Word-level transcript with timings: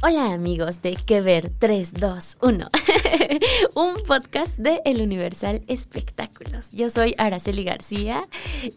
Hola 0.00 0.32
amigos 0.32 0.80
de 0.80 0.94
Que 0.94 1.20
Ver 1.20 1.50
3, 1.58 1.94
2, 1.94 2.36
1. 2.40 2.68
Un 3.74 3.94
podcast 4.06 4.56
de 4.56 4.80
El 4.84 5.02
Universal 5.02 5.62
Espectáculos. 5.66 6.70
Yo 6.70 6.88
soy 6.88 7.16
Araceli 7.18 7.64
García 7.64 8.22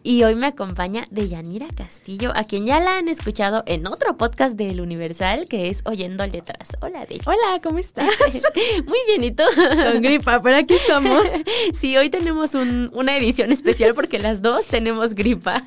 y 0.02 0.24
hoy 0.24 0.34
me 0.34 0.48
acompaña 0.48 1.06
Deyanira 1.12 1.68
Castillo, 1.76 2.32
a 2.34 2.42
quien 2.42 2.66
ya 2.66 2.80
la 2.80 2.98
han 2.98 3.06
escuchado 3.06 3.62
en 3.66 3.86
otro 3.86 4.16
podcast 4.16 4.56
de 4.56 4.70
El 4.70 4.80
Universal 4.80 5.46
que 5.48 5.68
es 5.68 5.82
Oyendo 5.84 6.26
Letras. 6.26 6.70
Hola, 6.80 7.06
Dey. 7.06 7.20
Hola, 7.24 7.60
¿cómo 7.62 7.78
estás? 7.78 8.08
Muy 8.84 8.98
bien, 9.06 9.22
¿y 9.22 9.30
tú? 9.30 9.44
Con 9.92 10.02
gripa, 10.02 10.42
pero 10.42 10.56
aquí 10.56 10.74
estamos. 10.74 11.24
Sí, 11.72 11.96
hoy 11.96 12.10
tenemos 12.10 12.54
un- 12.54 12.90
una 12.94 13.16
edición 13.16 13.52
especial 13.52 13.94
porque 13.94 14.18
las 14.18 14.42
dos 14.42 14.66
tenemos 14.66 15.14
gripa. 15.14 15.62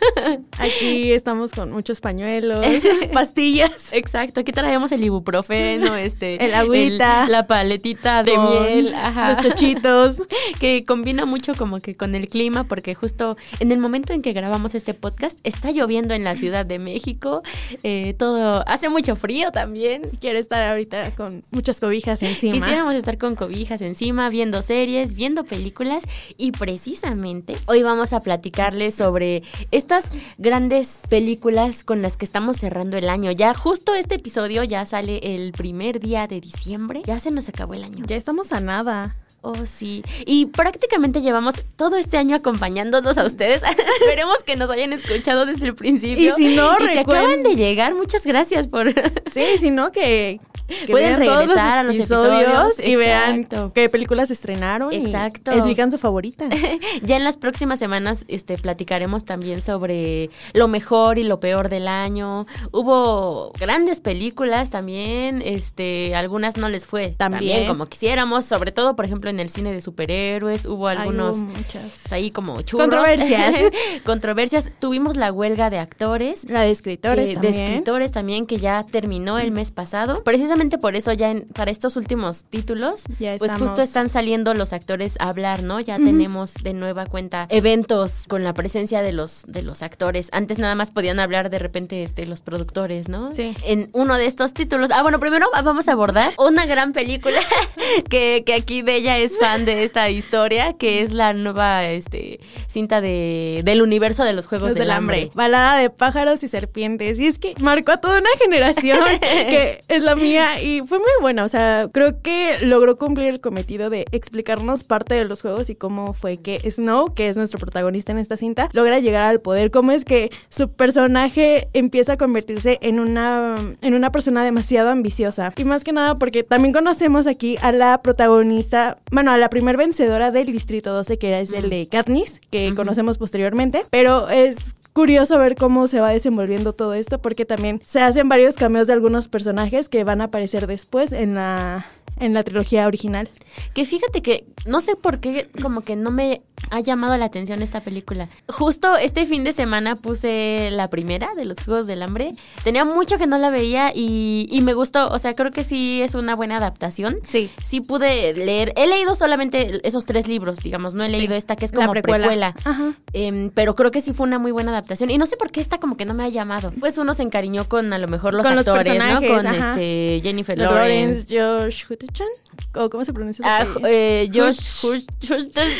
Aquí 0.57 1.11
estamos 1.13 1.51
con 1.51 1.71
muchos 1.71 2.01
pañuelos, 2.01 2.65
pastillas. 3.13 3.93
Exacto, 3.93 4.41
aquí 4.41 4.51
traemos 4.51 4.91
el 4.91 5.03
ibuprofeno, 5.03 5.44
este, 5.51 6.35
El 6.45 6.53
agüita. 6.53 7.25
el- 7.25 7.31
la 7.31 7.47
paletita 7.47 8.23
de 8.23 8.37
miel, 8.37 8.93
ajá. 8.95 9.29
Los 9.29 9.39
chochitos. 9.39 10.21
que 10.59 10.85
combina 10.85 11.25
mucho 11.25 11.53
como 11.55 11.79
que 11.79 11.95
con 11.95 12.15
el 12.15 12.27
clima, 12.27 12.65
porque 12.65 12.95
justo 12.95 13.37
en 13.59 13.71
el 13.71 13.79
momento 13.79 14.13
en 14.13 14.21
que 14.21 14.33
grabamos 14.33 14.75
este 14.75 14.93
podcast 14.93 15.39
está 15.43 15.71
lloviendo 15.71 16.13
en 16.13 16.23
la 16.23 16.35
Ciudad 16.35 16.65
de 16.65 16.79
México, 16.79 17.43
eh, 17.83 18.15
todo 18.17 18.63
hace 18.67 18.89
mucho 18.89 19.15
frío 19.15 19.51
también. 19.51 20.03
Quiero 20.19 20.39
estar 20.39 20.63
ahorita 20.63 21.11
con 21.11 21.43
muchas 21.51 21.79
cobijas 21.79 22.21
encima. 22.23 22.53
Quisiéramos 22.53 22.95
estar 22.95 23.17
con 23.17 23.35
cobijas 23.35 23.81
encima, 23.81 24.29
viendo 24.29 24.61
series, 24.61 25.13
viendo 25.15 25.43
películas 25.43 26.03
y 26.37 26.51
precisamente 26.51 27.55
hoy 27.67 27.83
vamos 27.83 28.13
a 28.13 28.21
platicarles 28.21 28.95
sobre 28.95 29.43
estas 29.71 30.11
grandes 30.37 30.99
películas 31.09 31.83
con 31.83 32.01
las 32.01 32.17
que 32.17 32.25
estamos 32.25 32.57
cerrando 32.57 32.97
el 32.97 33.09
año. 33.09 33.31
Ya 33.31 33.53
justo 33.53 33.93
este 33.95 34.15
episodio 34.15 34.63
ya 34.63 34.85
sale 34.85 35.34
el 35.35 35.51
primer 35.51 35.99
día 35.99 36.27
de 36.27 36.41
diciembre, 36.41 37.01
ya 37.05 37.19
se 37.19 37.31
nos 37.31 37.49
acabó 37.49 37.73
el 37.73 37.83
año. 37.83 38.05
Ya 38.07 38.15
estamos 38.15 38.51
a 38.51 38.59
nada. 38.59 39.15
Oh, 39.47 39.67
sí. 39.67 40.03
Y 40.25 40.47
prácticamente 40.47 41.21
llevamos 41.21 41.63
todo 41.75 41.97
este 41.97 42.17
año 42.17 42.35
acompañándonos 42.35 43.19
a 43.19 43.25
ustedes. 43.25 43.61
Esperemos 44.01 44.41
que 44.43 44.55
nos 44.55 44.71
hayan 44.71 44.91
escuchado 44.91 45.45
desde 45.45 45.67
el 45.67 45.75
principio. 45.75 46.33
Y 46.33 46.43
si 46.43 46.55
no, 46.55 46.71
y 46.79 46.87
si 46.87 46.97
acaban 46.97 47.43
de 47.43 47.55
llegar, 47.55 47.93
muchas 47.93 48.25
gracias 48.25 48.67
por... 48.67 48.91
Sí, 49.31 49.57
sino 49.59 49.91
que, 49.91 50.39
que 50.67 50.91
Pueden 50.91 51.15
todos 51.15 51.27
los 51.27 51.37
regresar 51.47 51.77
a 51.79 51.83
los 51.83 51.95
episodios, 51.95 52.79
y 52.79 52.95
vean 52.95 53.47
qué 53.73 53.89
películas 53.89 54.31
estrenaron 54.31 54.93
Exacto. 54.93 55.51
y 55.53 55.59
elijan 55.59 55.91
su 55.91 55.97
favorita. 55.97 56.47
ya 57.03 57.17
en 57.17 57.23
las 57.23 57.37
próximas 57.37 57.79
semanas 57.79 58.25
este, 58.27 58.57
platicaremos 58.57 59.25
también 59.25 59.61
sobre 59.61 60.29
lo 60.53 60.67
mejor 60.67 61.19
y 61.19 61.23
lo 61.23 61.39
peor 61.39 61.69
del 61.69 61.87
año. 61.87 62.47
Hubo 62.71 63.51
grandes 63.59 63.99
películas 63.99 64.69
también, 64.69 65.41
este, 65.43 66.15
algunas 66.15 66.57
no 66.57 66.69
les 66.69 66.85
fue 66.85 67.09
también, 67.17 67.41
También. 67.41 67.67
como 67.67 67.87
quisiéramos, 67.87 68.45
sobre 68.45 68.71
todo, 68.71 68.95
por 68.95 69.05
ejemplo, 69.05 69.29
en 69.29 69.34
el 69.39 69.49
cine 69.49 69.73
de 69.73 69.81
superhéroes, 69.81 70.65
hubo 70.65 70.87
Ay, 70.87 70.97
algunos... 70.97 71.37
hubo 71.37 71.45
muchas. 71.47 72.11
ahí 72.11 72.31
como 72.31 72.61
churros. 72.61 72.87
Controversias. 72.87 73.53
Controversias. 74.05 74.71
Tuvimos 74.79 75.15
la 75.17 75.31
huelga 75.31 75.69
de 75.69 75.79
actores. 75.79 76.49
La 76.49 76.61
de 76.61 76.71
escritores 76.71 77.29
que- 77.29 77.33
también. 77.35 77.53
De 77.55 77.63
escritores 77.65 78.11
también, 78.11 78.45
que 78.45 78.57
ya 78.57 78.83
terminó 78.89 79.37
el 79.39 79.51
mes 79.51 79.71
pasado. 79.71 80.23
Precisamente 80.23 80.77
por 80.77 80.95
eso 80.95 81.13
ya 81.13 81.31
en- 81.31 81.47
para 81.47 81.71
estos 81.71 81.95
últimos 81.95 82.45
títulos, 82.45 83.03
Ya 83.19 83.35
pues 83.37 83.51
justo 83.53 83.81
están 83.81 84.09
saliendo 84.09 84.53
los 84.53 84.73
actores 84.73 85.15
a 85.19 85.29
hablar, 85.29 85.63
¿no? 85.63 85.79
Ya 85.79 85.97
tenemos 85.97 86.53
de 86.55 86.73
nueva 86.73 87.05
cuenta 87.05 87.47
eventos 87.49 88.25
con 88.27 88.43
la 88.43 88.53
presencia 88.53 89.01
de 89.01 89.11
los, 89.11 89.43
de 89.47 89.61
los 89.61 89.81
actores. 89.81 90.29
Antes 90.31 90.57
nada 90.59 90.75
más 90.75 90.91
podían 90.91 91.19
hablar 91.19 91.49
de 91.49 91.59
repente 91.59 92.03
este, 92.03 92.25
los 92.25 92.41
productores, 92.41 93.09
¿no? 93.09 93.31
Sí. 93.31 93.55
En 93.65 93.89
uno 93.93 94.15
de 94.17 94.25
estos 94.25 94.53
títulos. 94.53 94.91
Ah, 94.91 95.01
bueno, 95.01 95.19
primero 95.19 95.47
vamos 95.63 95.87
a 95.87 95.93
abordar 95.93 96.31
una 96.37 96.65
gran 96.65 96.93
película 96.93 97.39
que, 98.09 98.43
que 98.45 98.53
aquí 98.53 98.81
Bella 98.81 99.17
es 99.17 99.24
fan 99.29 99.65
de 99.65 99.83
esta 99.83 100.09
historia, 100.09 100.73
que 100.73 101.01
es 101.01 101.13
la 101.13 101.33
nueva 101.33 101.85
este, 101.85 102.39
cinta 102.67 103.01
de, 103.01 103.61
del 103.63 103.81
universo 103.81 104.23
de 104.23 104.33
los 104.33 104.47
Juegos 104.47 104.69
Los 104.69 104.77
del, 104.77 104.91
hambre. 104.91 105.29
Balada 105.33 105.77
de 105.79 105.89
pájaros 105.89 106.43
y 106.43 106.47
serpientes. 106.47 107.19
Y 107.19 107.27
es 107.27 107.39
que 107.39 107.55
marcó 107.59 107.93
a 107.93 107.97
toda 107.97 108.19
una 108.19 108.29
generación 108.41 108.99
que 109.19 109.79
es 109.87 110.03
la 110.03 110.15
mía 110.15 110.61
y 110.61 110.81
fue 110.81 110.99
muy 110.99 111.07
buena. 111.21 111.43
O 111.43 111.49
sea, 111.49 111.87
creo 111.91 112.21
que 112.21 112.57
logró 112.61 112.97
cumplir 112.97 113.27
el 113.27 113.41
cometido 113.41 113.89
de 113.89 114.05
explicarnos 114.11 114.83
parte 114.83 115.15
de 115.15 115.25
los 115.25 115.41
juegos 115.41 115.69
y 115.69 115.75
cómo 115.75 116.13
fue 116.13 116.37
que 116.37 116.59
Snow, 116.69 117.13
que 117.13 117.29
es 117.29 117.37
nuestro 117.37 117.59
protagonista 117.59 118.11
en 118.11 118.19
esta 118.19 118.37
cinta, 118.37 118.69
logra 118.73 118.99
llegar 118.99 119.23
al 119.23 119.41
poder. 119.41 119.71
Cómo 119.71 119.91
es 119.91 120.05
que 120.05 120.31
su 120.49 120.71
personaje 120.71 121.69
empieza 121.73 122.13
a 122.13 122.17
convertirse 122.17 122.79
en 122.81 122.99
una, 122.99 123.55
en 123.81 123.93
una 123.93 124.11
persona 124.11 124.43
demasiado 124.43 124.89
ambiciosa. 124.89 125.53
Y 125.55 125.63
más 125.63 125.83
que 125.83 125.91
nada 125.91 126.15
porque 126.17 126.43
también 126.43 126.73
conocemos 126.73 127.27
aquí 127.27 127.57
a 127.61 127.71
la 127.71 128.01
protagonista, 128.01 128.97
bueno, 129.11 129.31
a 129.31 129.37
la 129.37 129.49
primer 129.49 129.77
vencedora 129.77 130.31
del 130.31 130.47
Distrito 130.47 130.93
12, 130.93 131.17
que 131.17 131.39
es 131.39 131.51
el 131.51 131.69
de 131.69 131.87
Katniss, 131.87 132.41
que 132.49 132.73
conocemos 132.75 133.17
posteriormente. 133.17 133.85
Pero 133.89 134.29
es 134.29 134.75
curioso 134.93 135.37
ver 135.37 135.55
cómo 135.55 135.87
se 135.87 135.99
va 135.99 136.11
desenvolviendo 136.11 136.73
todo 136.73 136.93
esto 136.93 137.19
porque 137.19 137.45
también 137.45 137.81
se 137.83 138.01
hacen 138.01 138.29
varios 138.29 138.55
cameos 138.55 138.87
de 138.87 138.93
algunos 138.93 139.27
personajes 139.27 139.89
que 139.89 140.03
van 140.05 140.21
a 140.21 140.25
aparecer 140.25 140.67
después 140.67 141.11
en 141.11 141.35
la 141.35 141.85
en 142.19 142.33
la 142.33 142.43
trilogía 142.43 142.87
original. 142.87 143.29
Que 143.73 143.85
fíjate 143.85 144.21
que 144.21 144.45
no 144.65 144.81
sé 144.81 144.95
por 144.95 145.19
qué 145.19 145.47
como 145.61 145.81
que 145.81 145.95
no 145.95 146.11
me 146.11 146.41
ha 146.71 146.79
llamado 146.79 147.15
la 147.17 147.25
atención 147.25 147.61
esta 147.61 147.81
película. 147.81 148.29
Justo 148.47 148.95
este 148.95 149.25
fin 149.25 149.43
de 149.43 149.53
semana 149.53 149.95
puse 149.95 150.69
la 150.71 150.89
primera 150.89 151.29
de 151.35 151.45
los 151.45 151.61
Juegos 151.63 151.85
del 151.85 152.01
Hambre. 152.01 152.31
Tenía 152.63 152.85
mucho 152.85 153.17
que 153.17 153.27
no 153.27 153.37
la 153.37 153.49
veía 153.49 153.91
y, 153.93 154.47
y 154.49 154.61
me 154.61 154.73
gustó. 154.73 155.09
O 155.09 155.19
sea, 155.19 155.33
creo 155.35 155.51
que 155.51 155.63
sí 155.63 156.01
es 156.01 156.15
una 156.15 156.35
buena 156.35 156.57
adaptación. 156.57 157.17
Sí. 157.23 157.49
Sí 157.63 157.81
pude 157.81 158.33
leer. 158.33 158.73
He 158.77 158.87
leído 158.87 159.13
solamente 159.15 159.81
esos 159.87 160.05
tres 160.05 160.27
libros, 160.27 160.59
digamos. 160.59 160.93
No 160.93 161.03
he 161.03 161.09
leído 161.09 161.35
esta 161.35 161.55
que 161.55 161.65
es 161.65 161.71
La 161.73 161.81
como 161.81 161.91
precuela. 161.91 162.27
precuela. 162.27 162.55
Ajá. 162.63 162.93
Em, 163.13 163.51
pero 163.51 163.75
creo 163.75 163.91
que 163.91 164.01
sí 164.01 164.13
fue 164.13 164.25
una 164.25 164.39
muy 164.39 164.51
buena 164.51 164.71
adaptación. 164.71 165.11
Y 165.11 165.17
no 165.17 165.25
sé 165.25 165.37
por 165.37 165.51
qué 165.51 165.59
esta 165.61 165.79
como 165.79 165.97
que 165.97 166.05
no 166.05 166.13
me 166.13 166.23
ha 166.23 166.29
llamado. 166.29 166.71
Pues 166.79 166.97
uno 166.97 167.13
se 167.13 167.23
encariñó 167.23 167.67
con 167.69 167.93
a 167.93 167.97
lo 167.99 168.07
mejor 168.07 168.33
los 168.33 168.45
Con 168.45 168.55
los 168.55 168.67
actores, 168.67 168.97
¿no? 168.97 169.21
Con 169.27 169.45
ajá. 169.45 169.71
este 169.71 170.21
Jennifer 170.23 170.57
Lawrence, 170.57 171.35
Lawrence. 171.35 171.83
Josh 171.83 171.85
Hutcherson, 172.09 172.27
o 172.75 172.89
cómo 172.89 173.05
se 173.05 173.13
pronuncia 173.13 173.43
Ah, 173.45 173.65
eh, 173.87 174.29
Josh 174.33 174.85
él, 174.85 175.49
él, 175.55 175.71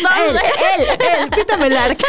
él, 0.99 1.29
Pita 1.35 1.57
Melark. 1.57 1.99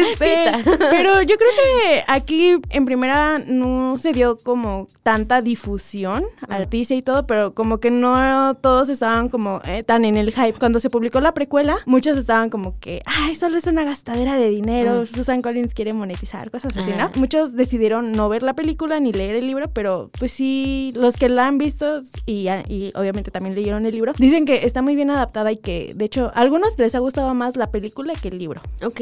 Este, 0.00 0.52
pero 0.90 1.22
yo 1.22 1.36
creo 1.36 1.50
que 1.56 2.04
aquí 2.06 2.56
en 2.70 2.84
primera 2.84 3.38
no 3.38 3.96
se 3.98 4.12
dio 4.12 4.36
como 4.38 4.86
tanta 5.02 5.42
difusión 5.42 6.24
artística 6.48 6.98
y 6.98 7.02
todo, 7.02 7.26
pero 7.26 7.54
como 7.54 7.78
que 7.78 7.90
no 7.90 8.54
todos 8.56 8.88
estaban 8.88 9.28
como 9.28 9.60
eh, 9.64 9.82
tan 9.82 10.04
en 10.04 10.16
el 10.16 10.32
hype. 10.32 10.58
Cuando 10.58 10.80
se 10.80 10.90
publicó 10.90 11.20
la 11.20 11.34
precuela, 11.34 11.76
muchos 11.86 12.16
estaban 12.16 12.50
como 12.50 12.78
que, 12.78 13.02
ay, 13.06 13.34
solo 13.34 13.56
es 13.56 13.66
una 13.66 13.84
gastadera 13.84 14.36
de 14.36 14.48
dinero, 14.48 15.06
Susan 15.06 15.42
Collins 15.42 15.74
quiere 15.74 15.92
monetizar, 15.92 16.50
cosas 16.50 16.76
así. 16.76 16.90
¿no? 16.96 17.10
Muchos 17.14 17.54
decidieron 17.54 18.12
no 18.12 18.28
ver 18.28 18.42
la 18.42 18.54
película 18.54 19.00
ni 19.00 19.12
leer 19.12 19.36
el 19.36 19.46
libro, 19.46 19.68
pero 19.72 20.10
pues 20.18 20.32
sí, 20.32 20.92
los 20.96 21.16
que 21.16 21.28
la 21.28 21.46
han 21.46 21.58
visto 21.58 22.02
y, 22.26 22.48
y 22.68 22.92
obviamente 22.94 23.30
también 23.30 23.49
también 23.50 23.54
leyeron 23.54 23.86
el 23.86 23.92
libro, 23.92 24.12
dicen 24.18 24.44
que 24.46 24.64
está 24.66 24.82
muy 24.82 24.94
bien 24.94 25.10
adaptada 25.10 25.50
y 25.52 25.56
que, 25.56 25.92
de 25.94 26.04
hecho, 26.04 26.26
a 26.34 26.40
algunos 26.40 26.78
les 26.78 26.94
ha 26.94 26.98
gustado 26.98 27.34
más 27.34 27.56
la 27.56 27.70
película 27.70 28.14
que 28.20 28.28
el 28.28 28.38
libro. 28.38 28.62
Ok. 28.82 29.00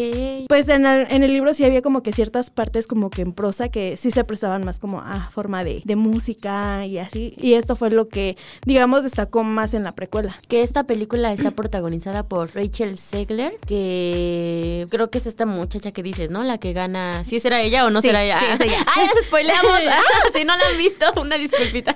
Pues 0.48 0.68
en 0.68 0.86
el, 0.86 1.06
en 1.10 1.22
el 1.22 1.32
libro 1.32 1.52
sí 1.54 1.64
había 1.64 1.82
como 1.82 2.02
que 2.02 2.12
ciertas 2.12 2.50
partes 2.50 2.86
como 2.86 3.10
que 3.10 3.22
en 3.22 3.32
prosa 3.32 3.68
que 3.68 3.96
sí 3.96 4.10
se 4.10 4.24
prestaban 4.24 4.64
más 4.64 4.78
como 4.78 5.00
a 5.00 5.30
forma 5.30 5.64
de, 5.64 5.82
de 5.84 5.96
música 5.96 6.86
y 6.86 6.98
así. 6.98 7.34
Y 7.36 7.54
esto 7.54 7.76
fue 7.76 7.90
lo 7.90 8.08
que, 8.08 8.36
digamos, 8.64 9.02
destacó 9.04 9.42
más 9.44 9.74
en 9.74 9.84
la 9.84 9.92
precuela. 9.92 10.36
Que 10.48 10.62
esta 10.62 10.84
película 10.84 11.32
está 11.32 11.50
protagonizada 11.50 12.22
por 12.22 12.54
Rachel 12.54 12.96
Segler, 12.96 13.58
que 13.66 14.86
creo 14.90 15.10
que 15.10 15.18
es 15.18 15.26
esta 15.26 15.46
muchacha 15.46 15.92
que 15.92 16.02
dices, 16.02 16.30
¿no? 16.30 16.44
La 16.44 16.58
que 16.58 16.72
gana. 16.72 17.24
¿Sí 17.24 17.40
será 17.40 17.60
ella 17.60 17.84
o 17.86 17.90
no 17.90 18.00
Sí, 18.00 18.08
será 18.08 18.24
ella? 18.24 18.38
sí, 18.40 18.46
es 18.54 18.60
ella. 18.60 18.78
Ah, 18.88 19.02
ya 19.04 19.10
se 19.12 19.22
spoileamos. 19.26 19.68
Ah, 19.88 20.28
si 20.34 20.44
no 20.44 20.56
la 20.56 20.66
han 20.70 20.78
visto, 20.78 21.04
una 21.20 21.36
disculpita. 21.36 21.94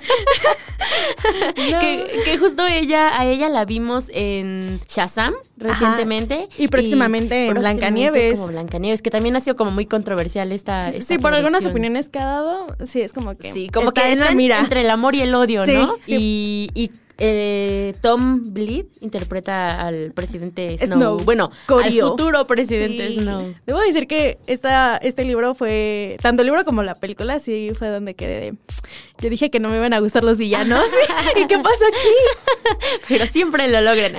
que, 1.55 2.21
que 2.25 2.37
justo 2.43 2.67
ella, 2.67 3.17
a 3.19 3.25
ella 3.25 3.47
la 3.49 3.65
vimos 3.65 4.09
en 4.13 4.79
Shazam 4.87 5.33
recientemente. 5.57 6.47
Y 6.57 6.67
próximamente 6.67 7.47
en 7.47 7.53
Blancanieves. 7.53 8.35
Como 8.39 8.51
Blancanieves, 8.51 9.01
que 9.01 9.09
también 9.09 9.35
ha 9.35 9.39
sido 9.39 9.55
como 9.55 9.71
muy 9.71 9.85
controversial 9.85 10.51
esta. 10.51 10.89
esta 10.89 11.13
Sí, 11.13 11.19
por 11.19 11.33
algunas 11.33 11.65
opiniones 11.65 12.09
que 12.09 12.19
ha 12.19 12.25
dado, 12.25 12.75
sí, 12.85 13.01
es 13.01 13.13
como 13.13 13.35
que. 13.35 13.51
Sí, 13.53 13.69
como 13.69 13.89
está 13.89 14.03
que 14.03 14.13
en 14.13 14.19
la 14.19 14.31
mira. 14.31 14.59
entre 14.59 14.81
el 14.81 14.89
amor 14.89 15.15
y 15.15 15.21
el 15.21 15.33
odio, 15.33 15.65
Sí, 15.65 15.73
¿no? 15.73 15.95
sí. 16.05 16.15
Y, 16.15 16.69
y, 16.75 16.91
eh, 17.19 17.93
Tom 18.01 18.41
Bleed 18.53 18.85
interpreta 19.01 19.79
al 19.85 20.11
presidente 20.13 20.75
Snow. 20.79 20.97
Snow. 20.97 21.19
Bueno, 21.23 21.51
Corio. 21.67 22.05
al 22.05 22.09
futuro 22.11 22.45
presidente 22.45 23.09
Sí. 23.09 23.19
Snow. 23.19 23.53
Debo 23.67 23.79
decir 23.81 24.07
que 24.07 24.39
esta, 24.47 24.97
este 24.97 25.23
libro 25.23 25.53
fue, 25.53 26.17
tanto 26.21 26.41
el 26.41 26.47
libro 26.47 26.65
como 26.65 26.81
la 26.83 26.95
película, 26.95 27.39
sí 27.39 27.71
fue 27.77 27.89
donde 27.89 28.15
quedé 28.15 28.39
de... 28.39 28.53
Yo 29.23 29.29
dije 29.29 29.49
que 29.49 29.61
no 29.61 29.69
me 29.69 29.77
iban 29.77 29.93
a 29.93 29.99
gustar 29.99 30.25
los 30.25 30.37
villanos. 30.37 30.83
¿Y 31.41 31.47
qué 31.47 31.57
pasó 31.57 31.85
aquí? 31.87 32.75
Pero 33.07 33.25
siempre 33.25 33.69
lo 33.69 33.79
logran. 33.79 34.15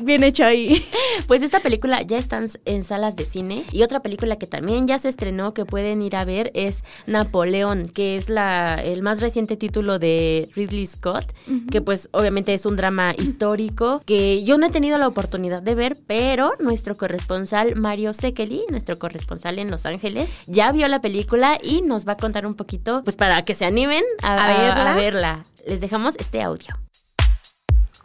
Bien 0.00 0.22
hecho 0.22 0.44
ahí. 0.44 0.84
Pues 1.26 1.42
esta 1.42 1.58
película 1.58 2.02
ya 2.02 2.18
está 2.18 2.40
en- 2.64 2.84
salas 2.84 3.16
de 3.16 3.24
cine. 3.26 3.64
Y 3.72 3.82
otra 3.82 3.98
película 4.00 4.36
que 4.36 4.46
también 4.46 4.86
ya 4.86 5.00
se 5.00 5.08
estrenó 5.08 5.54
que 5.54 5.64
pueden 5.64 6.02
ir 6.02 6.14
a 6.14 6.24
ver 6.24 6.52
es 6.54 6.84
Napoleón, 7.06 7.86
que 7.86 8.16
es 8.16 8.28
la, 8.28 8.80
el 8.82 9.02
más 9.02 9.20
reciente 9.20 9.56
título 9.56 9.98
de 9.98 10.48
Ridley 10.54 10.86
Scott, 10.86 11.32
que 11.72 11.80
pues 11.80 12.08
obviamente 12.12 12.54
es 12.54 12.64
un 12.64 12.76
drama 12.76 13.14
histórico 13.18 14.02
que 14.06 14.44
yo 14.44 14.56
no 14.56 14.66
he 14.66 14.70
tenido 14.70 14.98
la 14.98 15.08
oportunidad 15.08 15.62
de 15.62 15.74
ver, 15.74 15.96
pero 16.06 16.52
nuestro 16.60 16.96
corresponsal 16.96 17.74
Mario 17.74 18.12
Sekeli, 18.12 18.62
nuestro 18.70 18.98
corresponsal 19.00 19.58
en 19.58 19.70
Los 19.70 19.84
Ángeles, 19.84 20.32
ya 20.46 20.70
vio 20.70 20.86
la 20.86 21.00
película 21.00 21.58
y 21.60 21.82
nos 21.82 22.06
va 22.06 22.12
a 22.12 22.16
contar 22.16 22.46
un 22.46 22.54
poquito, 22.54 23.02
pues 23.02 23.16
para 23.16 23.42
que 23.42 23.54
se 23.54 23.64
animen 23.64 24.02
a, 24.22 24.34
¿A 24.34 24.44
a- 24.44 24.48
verla? 24.58 24.92
a 24.92 24.94
verla. 24.96 25.42
Les 25.66 25.80
dejamos 25.80 26.16
este 26.18 26.42
audio. 26.42 26.74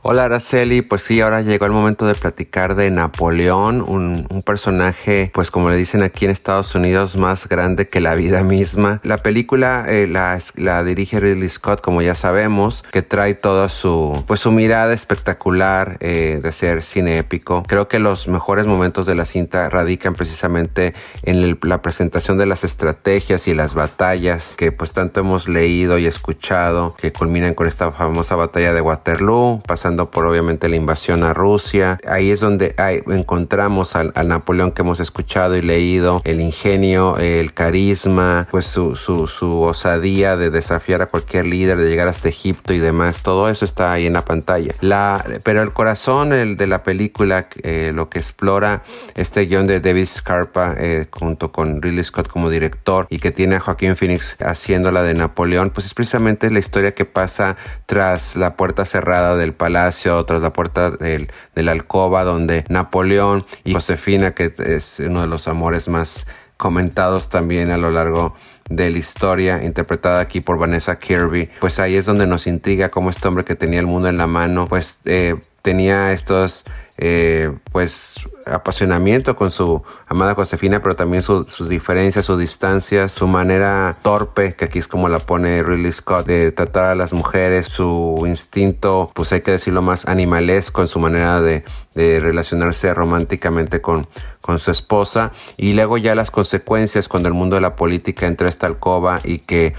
Hola 0.09 0.23
Araceli, 0.23 0.83
pues 0.83 1.01
sí, 1.01 1.19
ahora 1.19 1.41
llegó 1.41 1.65
el 1.65 1.73
momento 1.73 2.05
de 2.05 2.15
platicar 2.15 2.75
de 2.75 2.89
Napoleón, 2.89 3.81
un, 3.81 4.25
personaje, 4.45 5.29
pues 5.33 5.51
como 5.51 5.69
le 5.69 5.75
dicen 5.75 6.01
aquí 6.01 6.23
en 6.23 6.31
Estados 6.31 6.73
Unidos, 6.75 7.17
más 7.17 7.49
grande 7.49 7.89
que 7.89 7.99
la 7.99 8.15
vida 8.15 8.41
misma. 8.41 9.01
La 9.03 9.17
película 9.17 9.83
eh, 9.85 10.07
la, 10.07 10.83
dirige 10.83 11.19
Ridley 11.19 11.49
Scott, 11.49 11.81
como 11.81 12.01
ya 12.01 12.15
sabemos, 12.15 12.85
que 12.89 13.01
trae 13.01 13.33
toda 13.33 13.67
su, 13.67 14.23
pues 14.25 14.39
su 14.39 14.53
mirada 14.53 14.93
espectacular 14.93 15.97
eh, 15.99 16.39
de 16.41 16.51
ser 16.53 16.83
cine 16.83 17.17
épico. 17.17 17.63
Creo 17.67 17.89
que 17.89 17.99
los 17.99 18.29
mejores 18.29 18.65
momentos 18.65 19.07
de 19.07 19.15
la 19.15 19.25
cinta 19.25 19.69
radican 19.69 20.15
precisamente 20.15 20.93
en 21.23 21.59
la 21.63 21.81
presentación 21.81 22.37
de 22.37 22.45
las 22.45 22.63
estrategias 22.63 23.49
y 23.49 23.53
las 23.53 23.73
batallas 23.73 24.55
que 24.55 24.71
pues 24.71 24.93
tanto 24.93 25.19
hemos 25.19 25.49
leído 25.49 25.97
y 25.97 26.05
escuchado, 26.05 26.95
que 26.95 27.11
culminan 27.11 27.55
con 27.55 27.67
esta 27.67 27.91
famosa 27.91 28.37
batalla 28.37 28.71
de 28.71 28.79
Waterloo, 28.79 29.61
pasando 29.67 29.96
por 30.05 30.25
obviamente 30.25 30.69
la 30.69 30.75
invasión 30.75 31.23
a 31.23 31.33
Rusia. 31.33 31.97
Ahí 32.07 32.31
es 32.31 32.39
donde 32.39 32.75
encontramos 33.07 33.95
al, 33.95 34.13
Napoleón 34.27 34.71
que 34.71 34.81
hemos 34.81 34.99
escuchado 34.99 35.55
y 35.55 35.61
leído, 35.61 36.21
el 36.23 36.41
ingenio, 36.41 37.17
el 37.17 37.53
carisma, 37.53 38.47
pues 38.51 38.65
su, 38.65 38.95
su, 38.95 39.61
osadía 39.61 40.37
de 40.37 40.49
desafiar 40.49 41.01
a 41.01 41.07
cualquier 41.07 41.45
líder, 41.45 41.77
de 41.77 41.89
llegar 41.89 42.07
hasta 42.07 42.29
Egipto 42.29 42.73
y 42.73 42.79
demás. 42.79 43.21
Todo 43.23 43.49
eso 43.49 43.65
está 43.65 43.91
ahí 43.91 44.05
en 44.05 44.13
la 44.13 44.25
pantalla. 44.25 44.75
La, 44.81 45.25
pero 45.43 45.61
el 45.61 45.73
corazón 45.73 46.33
el 46.33 46.57
de 46.57 46.67
la 46.67 46.83
película, 46.83 47.47
eh, 47.63 47.91
lo 47.93 48.09
que 48.09 48.19
explora 48.19 48.83
este 49.15 49.45
guion 49.45 49.67
de 49.67 49.79
David 49.79 50.07
Scarpa 50.07 50.75
eh, 50.77 51.07
junto 51.11 51.51
con 51.51 51.81
Ridley 51.81 52.03
Scott 52.03 52.27
como 52.27 52.49
director 52.49 53.07
y 53.09 53.19
que 53.19 53.31
tiene 53.31 53.55
a 53.55 53.59
Joaquín 53.59 53.95
Phoenix 53.95 54.37
haciendo 54.39 54.91
la 54.91 55.03
de 55.03 55.13
Napoleón, 55.13 55.69
pues 55.71 55.85
es 55.85 55.93
precisamente 55.93 56.51
la 56.51 56.59
historia 56.59 56.91
que 56.91 57.05
pasa 57.05 57.57
tras 57.85 58.35
la 58.35 58.55
puerta 58.55 58.85
cerrada 58.85 59.35
del 59.35 59.53
palacio, 59.53 59.76
tras 60.25 60.41
la 60.41 60.53
puerta 60.53 60.91
del, 60.91 61.31
de 61.55 61.63
la 61.63 61.71
alcoba 61.71 62.23
donde 62.23 62.65
Napoleón 62.69 63.45
y 63.63 63.73
Josefina, 63.73 64.33
que 64.33 64.53
es 64.57 64.99
uno 64.99 65.21
de 65.21 65.27
los 65.27 65.47
amores 65.47 65.87
más 65.87 66.25
comentados 66.57 67.29
también 67.29 67.69
a 67.69 67.77
lo 67.77 67.91
largo 67.91 68.35
de 68.69 68.89
la 68.89 68.97
historia, 68.97 69.63
interpretada 69.63 70.19
aquí 70.19 70.41
por 70.41 70.57
Vanessa 70.57 70.99
Kirby, 70.99 71.49
pues 71.59 71.79
ahí 71.79 71.95
es 71.95 72.05
donde 72.05 72.27
nos 72.27 72.47
intriga 72.47 72.89
cómo 72.89 73.09
este 73.09 73.27
hombre 73.27 73.45
que 73.45 73.55
tenía 73.55 73.79
el 73.79 73.87
mundo 73.87 74.09
en 74.09 74.17
la 74.17 74.27
mano, 74.27 74.67
pues 74.67 74.99
eh, 75.05 75.35
tenía 75.61 76.11
estos 76.11 76.65
eh, 76.97 77.55
pues 77.71 78.19
apasionamiento 78.45 79.35
con 79.35 79.51
su 79.51 79.83
amada 80.07 80.33
Josefina, 80.35 80.81
pero 80.81 80.95
también 80.95 81.21
su- 81.21 81.43
sus 81.43 81.67
diferencias, 81.69 82.25
sus 82.25 82.39
distancias, 82.39 83.11
su 83.11 83.27
manera 83.27 83.97
torpe, 84.01 84.55
que 84.55 84.65
aquí 84.65 84.79
es 84.79 84.87
como 84.87 85.09
la 85.09 85.19
pone 85.19 85.61
Ridley 85.63 85.91
Scott, 85.91 86.25
de 86.25 86.51
tratar 86.51 86.85
a 86.85 86.95
las 86.95 87.13
mujeres, 87.13 87.67
su 87.67 88.23
instinto, 88.25 89.11
pues 89.13 89.31
hay 89.33 89.41
que 89.41 89.51
decirlo 89.51 89.81
más 89.81 90.07
animalesco 90.07 90.81
en 90.81 90.87
su 90.87 90.99
manera 90.99 91.41
de, 91.41 91.63
de 91.93 92.19
relacionarse 92.19 92.93
románticamente 92.93 93.81
con, 93.81 94.07
con 94.41 94.59
su 94.59 94.71
esposa, 94.71 95.31
y 95.57 95.73
luego 95.73 95.97
ya 95.97 96.15
las 96.15 96.31
consecuencias 96.31 97.07
cuando 97.07 97.27
el 97.27 97.35
mundo 97.35 97.55
de 97.57 97.61
la 97.61 97.75
política 97.75 98.27
entra 98.27 98.47
a 98.47 98.49
esta 98.49 98.65
alcoba 98.67 99.19
y 99.23 99.39
que 99.39 99.73